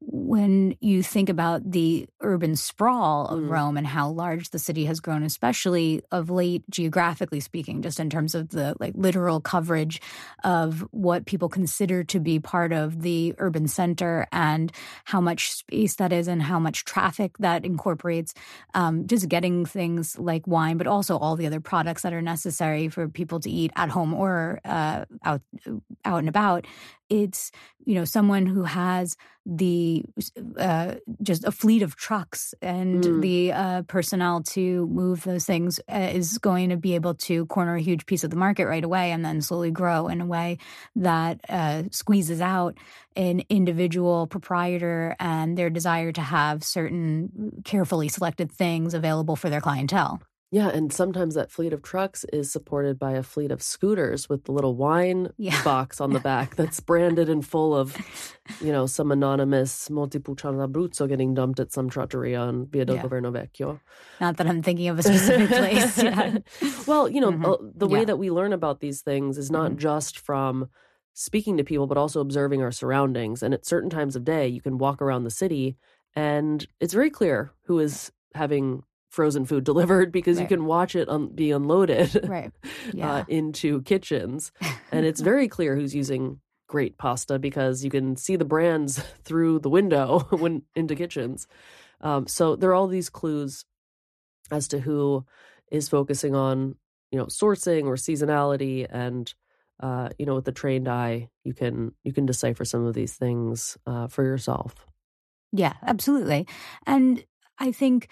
when 0.00 0.76
you 0.80 1.02
think 1.02 1.28
about 1.28 1.70
the 1.70 2.06
urban 2.20 2.56
sprawl 2.56 3.26
of 3.26 3.40
Mm. 3.40 3.50
Rome 3.50 3.76
and 3.76 3.86
how 3.86 4.08
large 4.10 4.50
the 4.50 4.58
city 4.58 4.84
has 4.86 5.00
grown, 5.00 5.22
especially 5.22 6.02
of 6.12 6.30
late, 6.30 6.62
geographically 6.70 7.40
speaking, 7.40 7.82
just 7.82 7.98
in 8.00 8.08
terms 8.10 8.34
of 8.34 8.50
the 8.50 8.74
like 8.80 8.92
literal 8.96 9.40
coverage 9.40 10.00
of 10.44 10.80
what 10.92 11.26
people 11.26 11.48
consider 11.48 12.04
to 12.04 12.20
be 12.20 12.38
part 12.38 12.72
of 12.72 13.02
the 13.02 13.34
urban 13.38 13.66
center 13.66 14.26
and 14.32 14.72
how 15.04 15.20
much 15.20 15.52
space 15.52 15.96
that 15.96 16.12
is 16.12 16.28
and 16.28 16.42
how 16.42 16.58
much 16.58 16.84
traffic 16.84 17.36
that 17.38 17.64
incorporates 17.64 18.34
um, 18.74 19.06
just 19.06 19.28
getting 19.28 19.66
things 19.66 20.18
like 20.18 20.46
wine, 20.46 20.76
but 20.76 20.86
also 20.86 21.16
all 21.18 21.36
the 21.36 21.46
other 21.46 21.60
products 21.60 22.02
that 22.02 22.12
are 22.12 22.22
necessary 22.22 22.88
for 22.88 23.08
people 23.08 23.40
to 23.40 23.50
eat 23.50 23.72
at 23.76 23.88
home 23.88 24.14
or 24.14 24.60
uh, 24.64 25.04
out 25.24 25.42
out 26.04 26.18
and 26.18 26.28
about. 26.28 26.66
It's 27.10 27.50
you 27.84 27.94
know 27.94 28.04
someone 28.04 28.46
who 28.46 28.64
has 28.64 29.16
the 29.46 30.02
uh, 30.58 30.94
just 31.22 31.44
a 31.44 31.52
fleet 31.52 31.82
of 31.82 31.96
trucks 31.96 32.54
and 32.62 33.04
Mm. 33.04 33.20
the 33.20 33.52
uh, 33.52 33.82
personnel 33.82 34.42
to 34.42 34.86
move 34.86 35.22
those 35.24 35.44
things 35.44 35.80
uh, 35.92 36.10
is 36.12 36.38
going 36.38 36.70
to 36.70 36.76
be 36.78 36.94
able 36.94 37.14
to 37.14 37.44
corner 37.46 37.76
a 37.76 37.82
huge 37.82 38.06
piece 38.06 38.24
of 38.24 38.30
the 38.30 38.36
market 38.36 38.66
right 38.66 38.84
away 38.84 39.10
and 39.12 39.24
then 39.24 39.42
slowly 39.42 39.70
grow 39.70 40.08
in 40.08 40.20
a 40.20 40.26
way 40.26 40.56
that 40.96 41.40
uh, 41.48 41.82
squeezes 41.90 42.40
out 42.40 42.78
an 43.16 43.42
individual 43.50 44.26
proprietor 44.26 45.14
and 45.20 45.58
their 45.58 45.70
desire 45.70 46.10
to 46.12 46.22
have 46.22 46.64
certain 46.64 47.62
carefully 47.64 48.08
selected 48.08 48.50
things 48.50 48.94
available 48.94 49.36
for 49.36 49.50
their 49.50 49.60
clientele. 49.60 50.20
Yeah, 50.54 50.68
and 50.68 50.92
sometimes 50.92 51.34
that 51.34 51.50
fleet 51.50 51.72
of 51.72 51.82
trucks 51.82 52.22
is 52.32 52.48
supported 52.52 52.96
by 52.96 53.12
a 53.12 53.24
fleet 53.24 53.50
of 53.50 53.60
scooters 53.60 54.28
with 54.28 54.44
the 54.44 54.52
little 54.52 54.76
wine 54.76 55.30
Yeah. 55.36 55.60
box 55.64 56.00
on 56.00 56.12
the 56.12 56.20
back 56.32 56.54
that's 56.54 56.78
branded 56.78 57.28
and 57.28 57.44
full 57.44 57.74
of, 57.74 57.96
you 58.60 58.70
know, 58.70 58.86
some 58.86 59.10
anonymous 59.10 59.90
Montepulciano 59.90 60.64
d'Abruzzo 60.64 61.08
getting 61.08 61.34
dumped 61.34 61.58
at 61.58 61.72
some 61.72 61.90
trattoria 61.90 62.38
on 62.38 62.66
Via 62.66 62.84
del 62.84 62.94
Yeah. 62.96 63.02
Governo 63.02 63.32
Vecchio. 63.32 63.80
Not 64.20 64.36
that 64.36 64.46
I'm 64.46 64.62
thinking 64.62 64.86
of 64.88 65.00
a 65.00 65.02
specific 65.02 65.48
place. 65.48 66.00
Yeah. 66.00 66.38
well, 66.86 67.08
you 67.08 67.20
know, 67.20 67.32
Mhm. 67.32 67.44
uh, 67.52 67.70
the 67.74 67.88
way 67.88 68.04
that 68.04 68.18
we 68.20 68.30
learn 68.30 68.52
about 68.52 68.78
these 68.78 69.02
things 69.02 69.38
is 69.38 69.50
not 69.50 69.72
Mhm. 69.72 69.76
just 69.78 70.20
from 70.20 70.68
speaking 71.14 71.56
to 71.56 71.64
people, 71.64 71.88
but 71.88 71.98
also 71.98 72.20
observing 72.20 72.62
our 72.62 72.70
surroundings. 72.70 73.42
And 73.42 73.52
at 73.54 73.66
certain 73.66 73.90
times 73.90 74.14
of 74.14 74.24
day, 74.24 74.46
you 74.46 74.60
can 74.60 74.78
walk 74.78 75.02
around 75.02 75.24
the 75.24 75.30
city 75.30 75.76
and 76.14 76.64
it's 76.78 76.94
very 76.94 77.10
clear 77.10 77.50
who 77.64 77.80
is 77.80 78.12
having 78.36 78.84
frozen 79.14 79.44
food 79.46 79.64
delivered 79.70 80.10
because 80.12 80.40
you 80.40 80.46
can 80.46 80.64
watch 80.66 80.94
it 80.96 81.08
un- 81.08 81.28
be 81.34 81.50
unloaded 81.52 82.20
Right. 82.28 82.52
Yeah. 82.92 83.10
uh, 83.12 83.24
into 83.28 83.80
kitchens. 83.82 84.52
And 84.90 85.06
it's 85.06 85.20
very 85.32 85.48
clear 85.48 85.76
who's 85.76 85.94
using 85.94 86.40
great 86.68 86.98
pasta 86.98 87.38
because 87.38 87.84
you 87.84 87.90
can 87.90 88.16
see 88.16 88.36
the 88.36 88.44
brands 88.44 88.98
through 89.24 89.60
the 89.60 89.70
window 89.70 90.20
when 90.30 90.62
into 90.74 90.96
kitchens. 90.96 91.46
Um, 92.00 92.26
so 92.26 92.56
there 92.56 92.70
are 92.70 92.74
all 92.74 92.88
these 92.88 93.10
clues 93.10 93.64
as 94.50 94.68
to 94.68 94.80
who 94.80 95.24
is 95.70 95.88
focusing 95.88 96.34
on, 96.34 96.74
you 97.10 97.18
know, 97.18 97.26
sourcing 97.26 97.84
or 97.84 97.94
seasonality 97.94 98.86
and 98.90 99.32
uh, 99.80 100.08
you 100.18 100.24
know, 100.26 100.36
with 100.36 100.44
the 100.44 100.52
trained 100.52 100.86
eye, 100.88 101.28
you 101.42 101.52
can 101.52 101.92
you 102.04 102.12
can 102.12 102.26
decipher 102.26 102.64
some 102.64 102.86
of 102.86 102.94
these 102.94 103.14
things 103.14 103.76
uh, 103.86 104.06
for 104.06 104.22
yourself. 104.22 104.86
Yeah, 105.52 105.74
absolutely. 105.82 106.46
And 106.86 107.24
I 107.58 107.72
think 107.72 108.08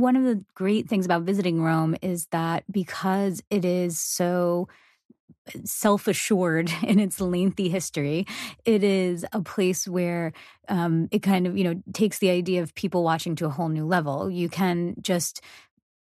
one 0.00 0.16
of 0.16 0.24
the 0.24 0.44
great 0.54 0.88
things 0.88 1.04
about 1.04 1.22
visiting 1.22 1.62
Rome 1.62 1.96
is 2.02 2.26
that 2.32 2.64
because 2.70 3.42
it 3.50 3.64
is 3.64 4.00
so 4.00 4.68
self 5.64 6.08
assured 6.08 6.72
in 6.82 6.98
its 6.98 7.20
lengthy 7.20 7.68
history, 7.68 8.26
it 8.64 8.82
is 8.82 9.24
a 9.32 9.40
place 9.40 9.86
where 9.86 10.32
um, 10.68 11.08
it 11.10 11.22
kind 11.22 11.46
of, 11.46 11.56
you 11.56 11.64
know, 11.64 11.82
takes 11.92 12.18
the 12.18 12.30
idea 12.30 12.62
of 12.62 12.74
people 12.74 13.02
watching 13.02 13.34
to 13.36 13.46
a 13.46 13.50
whole 13.50 13.68
new 13.68 13.86
level. 13.86 14.30
You 14.30 14.48
can 14.48 14.94
just 15.00 15.40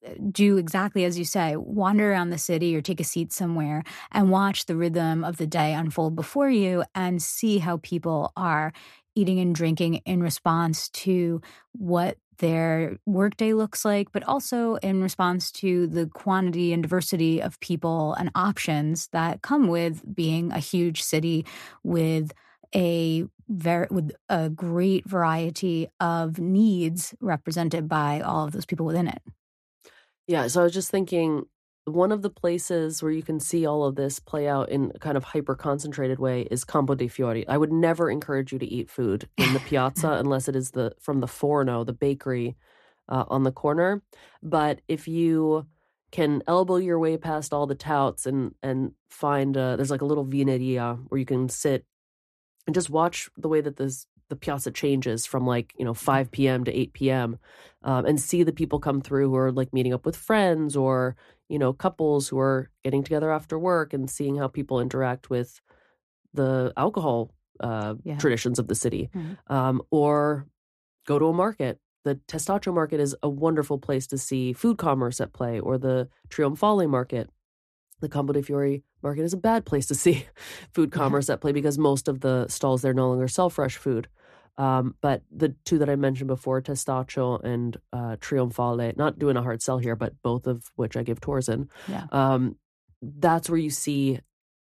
uh, 0.06 0.10
do 0.30 0.56
exactly 0.58 1.04
as 1.04 1.18
you 1.18 1.24
say 1.24 1.56
wander 1.56 2.12
around 2.12 2.30
the 2.30 2.38
city 2.38 2.76
or 2.76 2.80
take 2.80 3.00
a 3.00 3.04
seat 3.04 3.32
somewhere 3.32 3.82
and 4.12 4.30
watch 4.30 4.66
the 4.66 4.76
rhythm 4.76 5.24
of 5.24 5.38
the 5.38 5.46
day 5.46 5.74
unfold 5.74 6.14
before 6.14 6.50
you 6.50 6.84
and 6.94 7.20
see 7.22 7.58
how 7.58 7.78
people 7.78 8.32
are 8.36 8.72
eating 9.18 9.40
and 9.40 9.54
drinking 9.54 9.96
in 10.06 10.22
response 10.22 10.88
to 10.90 11.40
what 11.72 12.16
their 12.38 12.96
workday 13.04 13.52
looks 13.52 13.84
like, 13.84 14.12
but 14.12 14.22
also 14.24 14.76
in 14.76 15.02
response 15.02 15.50
to 15.50 15.86
the 15.88 16.06
quantity 16.06 16.72
and 16.72 16.82
diversity 16.82 17.42
of 17.42 17.58
people 17.60 18.14
and 18.14 18.30
options 18.34 19.08
that 19.08 19.42
come 19.42 19.66
with 19.66 20.02
being 20.14 20.52
a 20.52 20.58
huge 20.58 21.02
city 21.02 21.44
with 21.82 22.32
a 22.74 23.24
very 23.48 23.86
with 23.90 24.12
a 24.28 24.50
great 24.50 25.08
variety 25.08 25.88
of 26.00 26.38
needs 26.38 27.14
represented 27.20 27.88
by 27.88 28.20
all 28.20 28.44
of 28.44 28.52
those 28.52 28.66
people 28.66 28.86
within 28.86 29.08
it. 29.08 29.22
Yeah, 30.26 30.46
so 30.48 30.60
I 30.60 30.64
was 30.64 30.74
just 30.74 30.90
thinking 30.90 31.46
one 31.88 32.12
of 32.12 32.22
the 32.22 32.30
places 32.30 33.02
where 33.02 33.12
you 33.12 33.22
can 33.22 33.40
see 33.40 33.66
all 33.66 33.84
of 33.84 33.96
this 33.96 34.18
play 34.18 34.48
out 34.48 34.68
in 34.68 34.92
a 34.94 34.98
kind 34.98 35.16
of 35.16 35.24
hyper 35.24 35.54
concentrated 35.54 36.18
way 36.18 36.42
is 36.50 36.64
Campo 36.64 36.94
dei 36.94 37.08
Fiori. 37.08 37.46
I 37.48 37.56
would 37.56 37.72
never 37.72 38.10
encourage 38.10 38.52
you 38.52 38.58
to 38.58 38.66
eat 38.66 38.90
food 38.90 39.28
in 39.36 39.52
the 39.52 39.60
piazza 39.66 40.12
unless 40.12 40.48
it 40.48 40.56
is 40.56 40.72
the 40.72 40.94
from 41.00 41.20
the 41.20 41.26
Forno, 41.26 41.84
the 41.84 41.92
bakery 41.92 42.56
uh, 43.08 43.24
on 43.28 43.42
the 43.42 43.52
corner. 43.52 44.02
But 44.42 44.80
if 44.88 45.08
you 45.08 45.66
can 46.10 46.42
elbow 46.46 46.76
your 46.76 46.98
way 46.98 47.16
past 47.16 47.52
all 47.52 47.66
the 47.66 47.74
touts 47.74 48.26
and 48.26 48.54
and 48.62 48.92
find 49.10 49.56
uh, 49.56 49.76
there's 49.76 49.90
like 49.90 50.02
a 50.02 50.06
little 50.06 50.24
vineria 50.24 50.98
where 51.08 51.18
you 51.18 51.26
can 51.26 51.48
sit 51.48 51.84
and 52.66 52.74
just 52.74 52.90
watch 52.90 53.28
the 53.36 53.48
way 53.48 53.60
that 53.60 53.76
this 53.76 54.06
the 54.28 54.36
piazza 54.36 54.70
changes 54.70 55.26
from 55.26 55.46
like 55.46 55.72
you 55.78 55.84
know 55.84 55.94
5 55.94 56.30
p.m. 56.30 56.64
to 56.64 56.72
8 56.72 56.92
p.m. 56.92 57.38
Um, 57.82 58.04
and 58.06 58.20
see 58.20 58.42
the 58.42 58.52
people 58.52 58.78
come 58.78 59.00
through 59.00 59.30
who 59.30 59.36
are 59.36 59.52
like 59.52 59.72
meeting 59.72 59.94
up 59.94 60.04
with 60.04 60.16
friends 60.16 60.76
or 60.76 61.16
you 61.48 61.58
know 61.58 61.72
couples 61.72 62.28
who 62.28 62.38
are 62.38 62.70
getting 62.84 63.02
together 63.02 63.30
after 63.30 63.58
work 63.58 63.92
and 63.92 64.10
seeing 64.10 64.36
how 64.36 64.48
people 64.48 64.80
interact 64.80 65.30
with 65.30 65.60
the 66.34 66.72
alcohol 66.76 67.30
uh, 67.60 67.94
Yeah. 68.04 68.18
traditions 68.18 68.58
of 68.58 68.68
the 68.68 68.74
city 68.74 69.10
Mhm. 69.14 69.36
um, 69.48 69.82
or 69.90 70.46
go 71.06 71.18
to 71.18 71.26
a 71.26 71.32
market 71.32 71.80
the 72.04 72.14
testaccio 72.28 72.72
market 72.72 73.00
is 73.00 73.16
a 73.22 73.28
wonderful 73.28 73.78
place 73.78 74.06
to 74.06 74.18
see 74.18 74.52
food 74.52 74.78
commerce 74.78 75.20
at 75.20 75.32
play 75.32 75.58
or 75.60 75.78
the 75.78 76.08
trionfale 76.28 76.88
market 76.88 77.30
the 78.00 78.08
Campo 78.08 78.32
dei 78.32 78.42
Fiori 78.42 78.84
market 79.02 79.22
is 79.24 79.32
a 79.32 79.36
bad 79.36 79.64
place 79.66 79.86
to 79.86 79.94
see 79.94 80.24
food 80.72 80.92
commerce 80.92 81.28
at 81.28 81.40
play 81.40 81.52
because 81.52 81.78
most 81.78 82.06
of 82.08 82.20
the 82.20 82.46
stalls 82.48 82.82
there 82.82 82.94
no 82.94 83.08
longer 83.08 83.26
sell 83.28 83.50
fresh 83.50 83.76
food. 83.76 84.06
Um, 84.58 84.96
but 85.00 85.22
the 85.30 85.54
two 85.64 85.78
that 85.78 85.88
I 85.88 85.96
mentioned 85.96 86.26
before, 86.26 86.60
Testaccio 86.60 87.42
and 87.44 87.76
uh, 87.92 88.16
Trionfale, 88.16 88.96
not 88.96 89.18
doing 89.18 89.36
a 89.36 89.42
hard 89.42 89.62
sell 89.62 89.78
here, 89.78 89.96
but 89.96 90.20
both 90.22 90.46
of 90.46 90.64
which 90.74 90.96
I 90.96 91.04
give 91.04 91.20
tours 91.20 91.48
in. 91.48 91.70
Yeah. 91.86 92.06
Um, 92.10 92.56
that's 93.00 93.48
where 93.48 93.58
you 93.58 93.70
see 93.70 94.20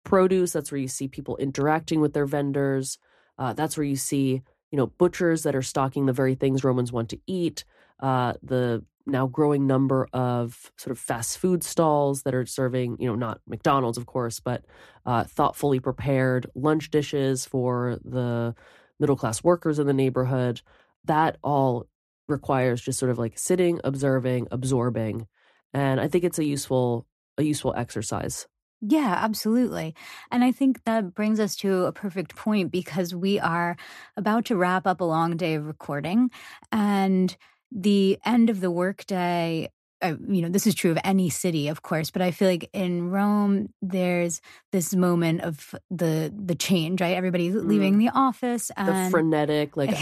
produce. 0.05 0.53
That's 0.53 0.73
where 0.73 0.81
you 0.81 0.89
see 0.89 1.09
people 1.09 1.37
interacting 1.37 2.01
with 2.01 2.15
their 2.15 2.27
vendors. 2.27 2.99
Uh, 3.39 3.53
that's 3.53 3.77
where 3.77 3.85
you 3.85 3.97
see, 3.97 4.43
you 4.71 4.79
know, 4.79 4.87
butchers 4.87 5.43
that 5.43 5.55
are 5.55 5.63
stocking 5.63 6.07
the 6.07 6.13
very 6.13 6.35
things 6.35 6.65
Romans 6.65 6.91
want 6.91 7.11
to 7.11 7.21
eat. 7.27 7.65
Uh, 8.01 8.33
the 8.43 8.85
now 9.05 9.27
growing 9.27 9.67
number 9.67 10.09
of 10.13 10.73
sort 10.79 10.93
of 10.93 10.99
fast 10.99 11.39
food 11.39 11.63
stalls 11.63 12.23
that 12.23 12.35
are 12.35 12.47
serving, 12.47 12.97
you 12.99 13.07
know, 13.07 13.15
not 13.15 13.41
McDonald's, 13.47 13.99
of 13.99 14.07
course, 14.07 14.41
but 14.41 14.65
uh, 15.05 15.25
thoughtfully 15.25 15.81
prepared 15.81 16.47
lunch 16.55 16.91
dishes 16.91 17.45
for 17.45 17.99
the 18.05 18.55
middle 19.03 19.17
class 19.17 19.45
workers 19.45 19.79
in 19.79 19.87
the 19.87 19.93
neighborhood. 19.93 20.63
That 21.05 21.37
all 21.43 21.89
requires 22.29 22.81
just 22.81 22.99
sort 22.99 23.11
of 23.11 23.19
like 23.19 23.39
sitting, 23.39 23.81
observing, 23.85 24.49
absorbing, 24.51 25.27
and 25.75 26.01
I 26.01 26.09
think 26.09 26.25
it's 26.25 26.39
a 26.39 26.45
useful 26.45 27.07
a 27.37 27.43
useful 27.43 27.75
exercise. 27.77 28.47
Yeah, 28.81 29.15
absolutely. 29.17 29.95
And 30.33 30.43
I 30.43 30.51
think 30.51 30.83
that 30.85 31.15
brings 31.15 31.39
us 31.39 31.55
to 31.57 31.85
a 31.85 31.93
perfect 31.93 32.35
point 32.35 32.73
because 32.73 33.15
we 33.15 33.39
are 33.39 33.77
about 34.17 34.47
to 34.47 34.57
wrap 34.57 34.89
up 34.89 35.01
a 35.01 35.05
long 35.05 35.37
day 35.37 35.55
of 35.55 35.67
recording 35.67 36.31
and 36.73 37.37
the 37.71 38.19
end 38.25 38.51
of 38.51 38.61
the 38.61 38.73
workday 38.73 39.71
uh, 40.03 40.17
you 40.29 40.43
know, 40.43 40.49
this 40.49 40.67
is 40.67 40.75
true 40.75 40.91
of 40.91 40.99
any 41.05 41.31
city, 41.31 41.69
of 41.69 41.83
course, 41.83 42.11
but 42.11 42.21
I 42.21 42.33
feel 42.33 42.49
like 42.49 42.69
in 42.73 43.11
Rome, 43.11 43.73
there's 43.81 44.41
this 44.73 44.95
moment 44.95 45.43
of 45.43 45.75
the 45.91 46.33
the 46.37 46.55
change, 46.55 47.01
right? 47.01 47.17
Everybody's 47.17 47.55
mm. 47.55 47.67
leaving 47.67 47.99
the 47.99 48.09
office 48.09 48.71
and 48.77 49.07
the 49.07 49.11
frenetic, 49.11 49.77
like 49.77 49.95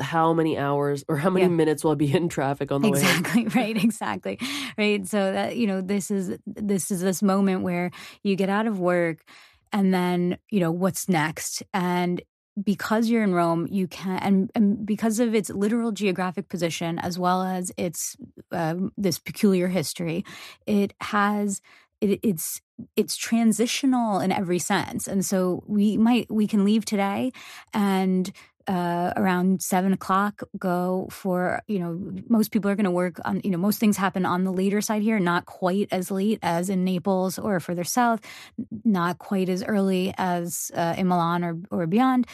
how 0.00 0.32
many 0.32 0.56
hours 0.56 1.04
or 1.08 1.16
how 1.16 1.30
many 1.30 1.46
yeah. 1.46 1.52
minutes 1.52 1.82
will 1.82 1.92
I 1.92 1.96
be 1.96 2.12
in 2.12 2.28
traffic 2.28 2.70
on 2.70 2.82
the 2.82 2.88
exactly, 2.88 3.42
way? 3.42 3.46
Exactly, 3.50 3.62
right, 3.62 3.84
exactly, 3.84 4.38
right. 4.78 5.06
So 5.06 5.32
that 5.32 5.56
you 5.56 5.66
know, 5.66 5.80
this 5.80 6.10
is 6.10 6.38
this 6.46 6.90
is 6.90 7.02
this 7.02 7.22
moment 7.22 7.62
where 7.62 7.90
you 8.22 8.36
get 8.36 8.48
out 8.48 8.66
of 8.66 8.78
work 8.78 9.18
and 9.72 9.92
then 9.92 10.38
you 10.50 10.60
know 10.60 10.70
what's 10.70 11.08
next 11.08 11.62
and 11.74 12.22
because 12.62 13.08
you're 13.08 13.22
in 13.22 13.34
Rome, 13.34 13.66
you 13.70 13.86
can, 13.86 14.18
and, 14.18 14.50
and, 14.54 14.86
because 14.86 15.20
of 15.20 15.34
its 15.34 15.50
literal 15.50 15.92
geographic 15.92 16.48
position 16.48 16.98
as 16.98 17.18
well 17.18 17.42
as 17.42 17.72
its 17.76 18.16
uh, 18.52 18.74
this 18.96 19.18
peculiar 19.18 19.68
history, 19.68 20.24
it 20.66 20.94
has 21.00 21.60
it, 22.00 22.20
it's 22.22 22.60
it's 22.96 23.16
transitional 23.16 24.20
in 24.20 24.32
every 24.32 24.58
sense, 24.58 25.06
and 25.06 25.24
so 25.24 25.62
we 25.66 25.96
might 25.96 26.30
we 26.30 26.46
can 26.46 26.64
leave 26.64 26.84
today 26.84 27.32
and 27.72 28.32
uh, 28.70 29.12
around 29.16 29.60
seven 29.60 29.92
o'clock 29.92 30.42
go 30.56 31.08
for 31.10 31.60
you 31.66 31.80
know 31.80 31.98
most 32.28 32.52
people 32.52 32.70
are 32.70 32.76
going 32.76 32.84
to 32.84 32.90
work 32.90 33.18
on 33.24 33.40
you 33.42 33.50
know 33.50 33.58
most 33.58 33.80
things 33.80 33.96
happen 33.96 34.24
on 34.24 34.44
the 34.44 34.52
later 34.52 34.80
side 34.80 35.02
here 35.02 35.18
not 35.18 35.44
quite 35.44 35.88
as 35.90 36.10
late 36.10 36.38
as 36.40 36.70
in 36.70 36.84
naples 36.84 37.36
or 37.36 37.58
further 37.58 37.82
south 37.82 38.20
not 38.84 39.18
quite 39.18 39.48
as 39.48 39.64
early 39.64 40.14
as 40.16 40.70
uh, 40.76 40.94
in 40.96 41.08
milan 41.08 41.42
or, 41.42 41.58
or 41.70 41.86
beyond. 41.86 42.26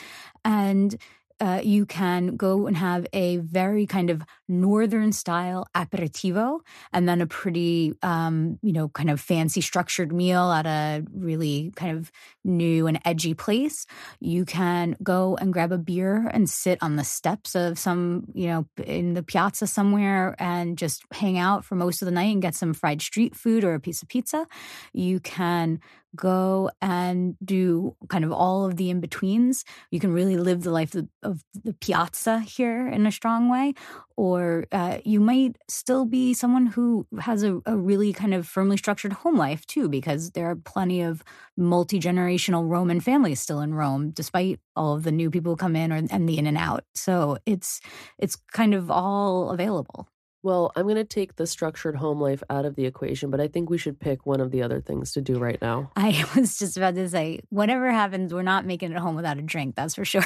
And 0.45 0.97
uh, 1.41 1.61
you 1.63 1.85
can 1.85 2.37
go 2.37 2.67
and 2.67 2.77
have 2.77 3.07
a 3.13 3.37
very 3.39 3.87
kind 3.87 4.09
of 4.11 4.23
northern 4.49 5.13
style 5.13 5.67
aperitivo 5.75 6.61
and 6.93 7.09
then 7.09 7.21
a 7.21 7.27
pretty 7.27 7.93
um, 8.03 8.59
you 8.63 8.73
know 8.73 8.89
kind 8.89 9.11
of 9.11 9.21
fancy 9.21 9.61
structured 9.61 10.13
meal 10.13 10.51
at 10.51 10.67
a 10.67 11.05
really 11.13 11.73
kind 11.77 11.97
of 11.97 12.11
new 12.45 12.87
and 12.87 13.01
edgy 13.05 13.35
place. 13.35 13.87
You 14.21 14.45
can 14.45 14.97
go 15.03 15.37
and 15.37 15.53
grab 15.53 15.73
a 15.73 15.79
beer 15.79 16.29
and 16.33 16.49
sit 16.49 16.79
on 16.83 16.97
the 16.97 17.05
steps 17.05 17.55
of 17.55 17.79
some 17.79 18.25
you 18.35 18.49
know 18.49 18.67
in 18.85 19.15
the 19.15 19.23
piazza 19.23 19.67
somewhere 19.67 20.35
and 20.39 20.79
just 20.79 21.05
hang 21.13 21.39
out 21.39 21.65
for 21.65 21.75
most 21.75 22.01
of 22.03 22.07
the 22.07 22.13
night 22.13 22.33
and 22.33 22.43
get 22.43 22.55
some 22.55 22.73
fried 22.73 23.03
street 23.03 23.35
food 23.35 23.65
or 23.65 23.75
a 23.75 23.81
piece 23.81 24.03
of 24.03 24.09
pizza. 24.09 24.47
You 24.93 25.21
can 25.21 25.81
go 26.17 26.71
and 26.81 27.37
do 27.45 27.95
kind 28.09 28.25
of 28.25 28.33
all 28.33 28.65
of 28.65 28.77
the 28.77 28.91
in 28.91 29.01
betweens. 29.01 29.65
You 29.91 30.01
can 30.01 30.13
really 30.13 30.37
live 30.37 30.63
the 30.63 30.71
life 30.71 30.95
of, 30.95 31.09
of, 31.23 31.43
the 31.65 31.75
piazza 31.75 32.41
here 32.41 32.89
in 32.89 33.07
a 33.07 33.13
strong 33.13 33.49
way. 33.49 33.75
Or 34.17 34.67
uh, 34.73 34.99
you 35.05 35.21
might 35.21 35.57
still 35.69 36.05
be 36.07 36.33
someone 36.33 36.67
who 36.67 37.07
has 37.21 37.43
a, 37.43 37.61
a 37.67 37.77
really 37.77 38.13
kind 38.13 38.35
of 38.35 38.47
firmly 38.47 38.77
structured 38.77 39.13
home 39.13 39.37
life 39.37 39.67
too, 39.67 39.89
because 39.89 40.31
there 40.31 40.47
are 40.51 40.57
plenty 40.57 41.03
of 41.03 41.23
multi 41.57 42.01
generational 42.01 42.69
Roman 42.69 43.01
families 43.01 43.41
still 43.41 43.61
in 43.61 43.75
Rome, 43.75 44.11
despite 44.11 44.59
all 44.75 44.95
of 44.95 45.03
the 45.03 45.13
new 45.13 45.31
people 45.31 45.53
who 45.53 45.57
come 45.57 45.77
in 45.77 45.93
or, 45.93 45.97
and 45.97 46.29
the 46.29 46.39
in 46.39 46.47
and 46.47 46.57
out. 46.57 46.85
So 46.95 47.39
it's 47.45 47.81
it's 48.19 48.37
kind 48.53 48.75
of 48.75 48.91
all 48.91 49.51
available. 49.51 50.09
Well, 50.43 50.71
I'm 50.77 50.85
going 50.85 50.97
to 50.97 51.05
take 51.05 51.37
the 51.37 51.47
structured 51.47 51.97
home 51.97 52.21
life 52.21 52.43
out 52.49 52.65
of 52.65 52.77
the 52.77 52.85
equation, 52.87 53.31
but 53.31 53.41
I 53.41 53.49
think 53.49 53.69
we 53.69 53.79
should 53.79 53.99
pick 53.99 54.27
one 54.27 54.41
of 54.41 54.51
the 54.51 54.63
other 54.63 54.81
things 54.81 55.13
to 55.13 55.21
do 55.21 55.39
right 55.39 55.61
now. 55.61 55.91
I 55.97 56.25
was 56.37 56.59
just 56.59 56.77
about 56.77 56.95
to 56.95 57.09
say, 57.09 57.41
whatever 57.49 57.91
happens, 57.91 58.33
we're 58.33 58.43
not 58.43 58.65
making 58.65 58.93
it 58.93 58.99
home 58.99 59.17
without 59.17 59.39
a 59.39 59.43
drink, 59.43 59.75
that's 59.75 59.95
for 59.95 60.05
sure. 60.05 60.25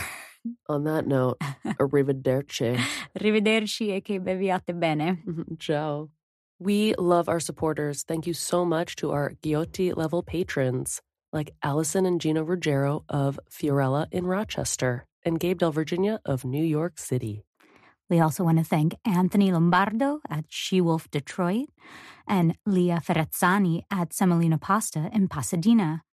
On 0.68 0.84
that 0.84 1.06
note, 1.06 1.38
arrivederci. 1.78 2.78
arrivederci 3.18 3.90
e 3.94 4.00
che 4.00 4.18
beviate 4.18 4.72
bene. 4.78 5.22
Ciao. 5.58 6.10
We 6.58 6.94
love 6.98 7.28
our 7.28 7.40
supporters. 7.40 8.02
Thank 8.02 8.26
you 8.26 8.34
so 8.34 8.64
much 8.64 8.96
to 8.96 9.12
our 9.12 9.32
Ghiotti 9.42 9.96
level 9.96 10.22
patrons 10.22 11.00
like 11.32 11.54
Allison 11.62 12.04
and 12.06 12.20
Gina 12.20 12.42
Ruggiero 12.42 13.04
of 13.08 13.38
Fiorella 13.50 14.06
in 14.10 14.26
Rochester 14.26 15.06
and 15.24 15.38
Gabe 15.38 15.58
Del 15.58 15.72
Virginia 15.72 16.20
of 16.24 16.44
New 16.44 16.64
York 16.64 16.98
City. 16.98 17.44
We 18.10 18.18
also 18.18 18.42
want 18.42 18.58
to 18.58 18.64
thank 18.64 18.96
Anthony 19.04 19.52
Lombardo 19.52 20.20
at 20.28 20.44
She 20.48 20.80
Wolf 20.80 21.08
Detroit 21.12 21.68
and 22.26 22.56
Leah 22.66 23.00
Ferrazzani 23.06 23.82
at 23.88 24.12
Semolina 24.12 24.58
Pasta 24.58 25.08
in 25.12 25.28
Pasadena. 25.28 26.02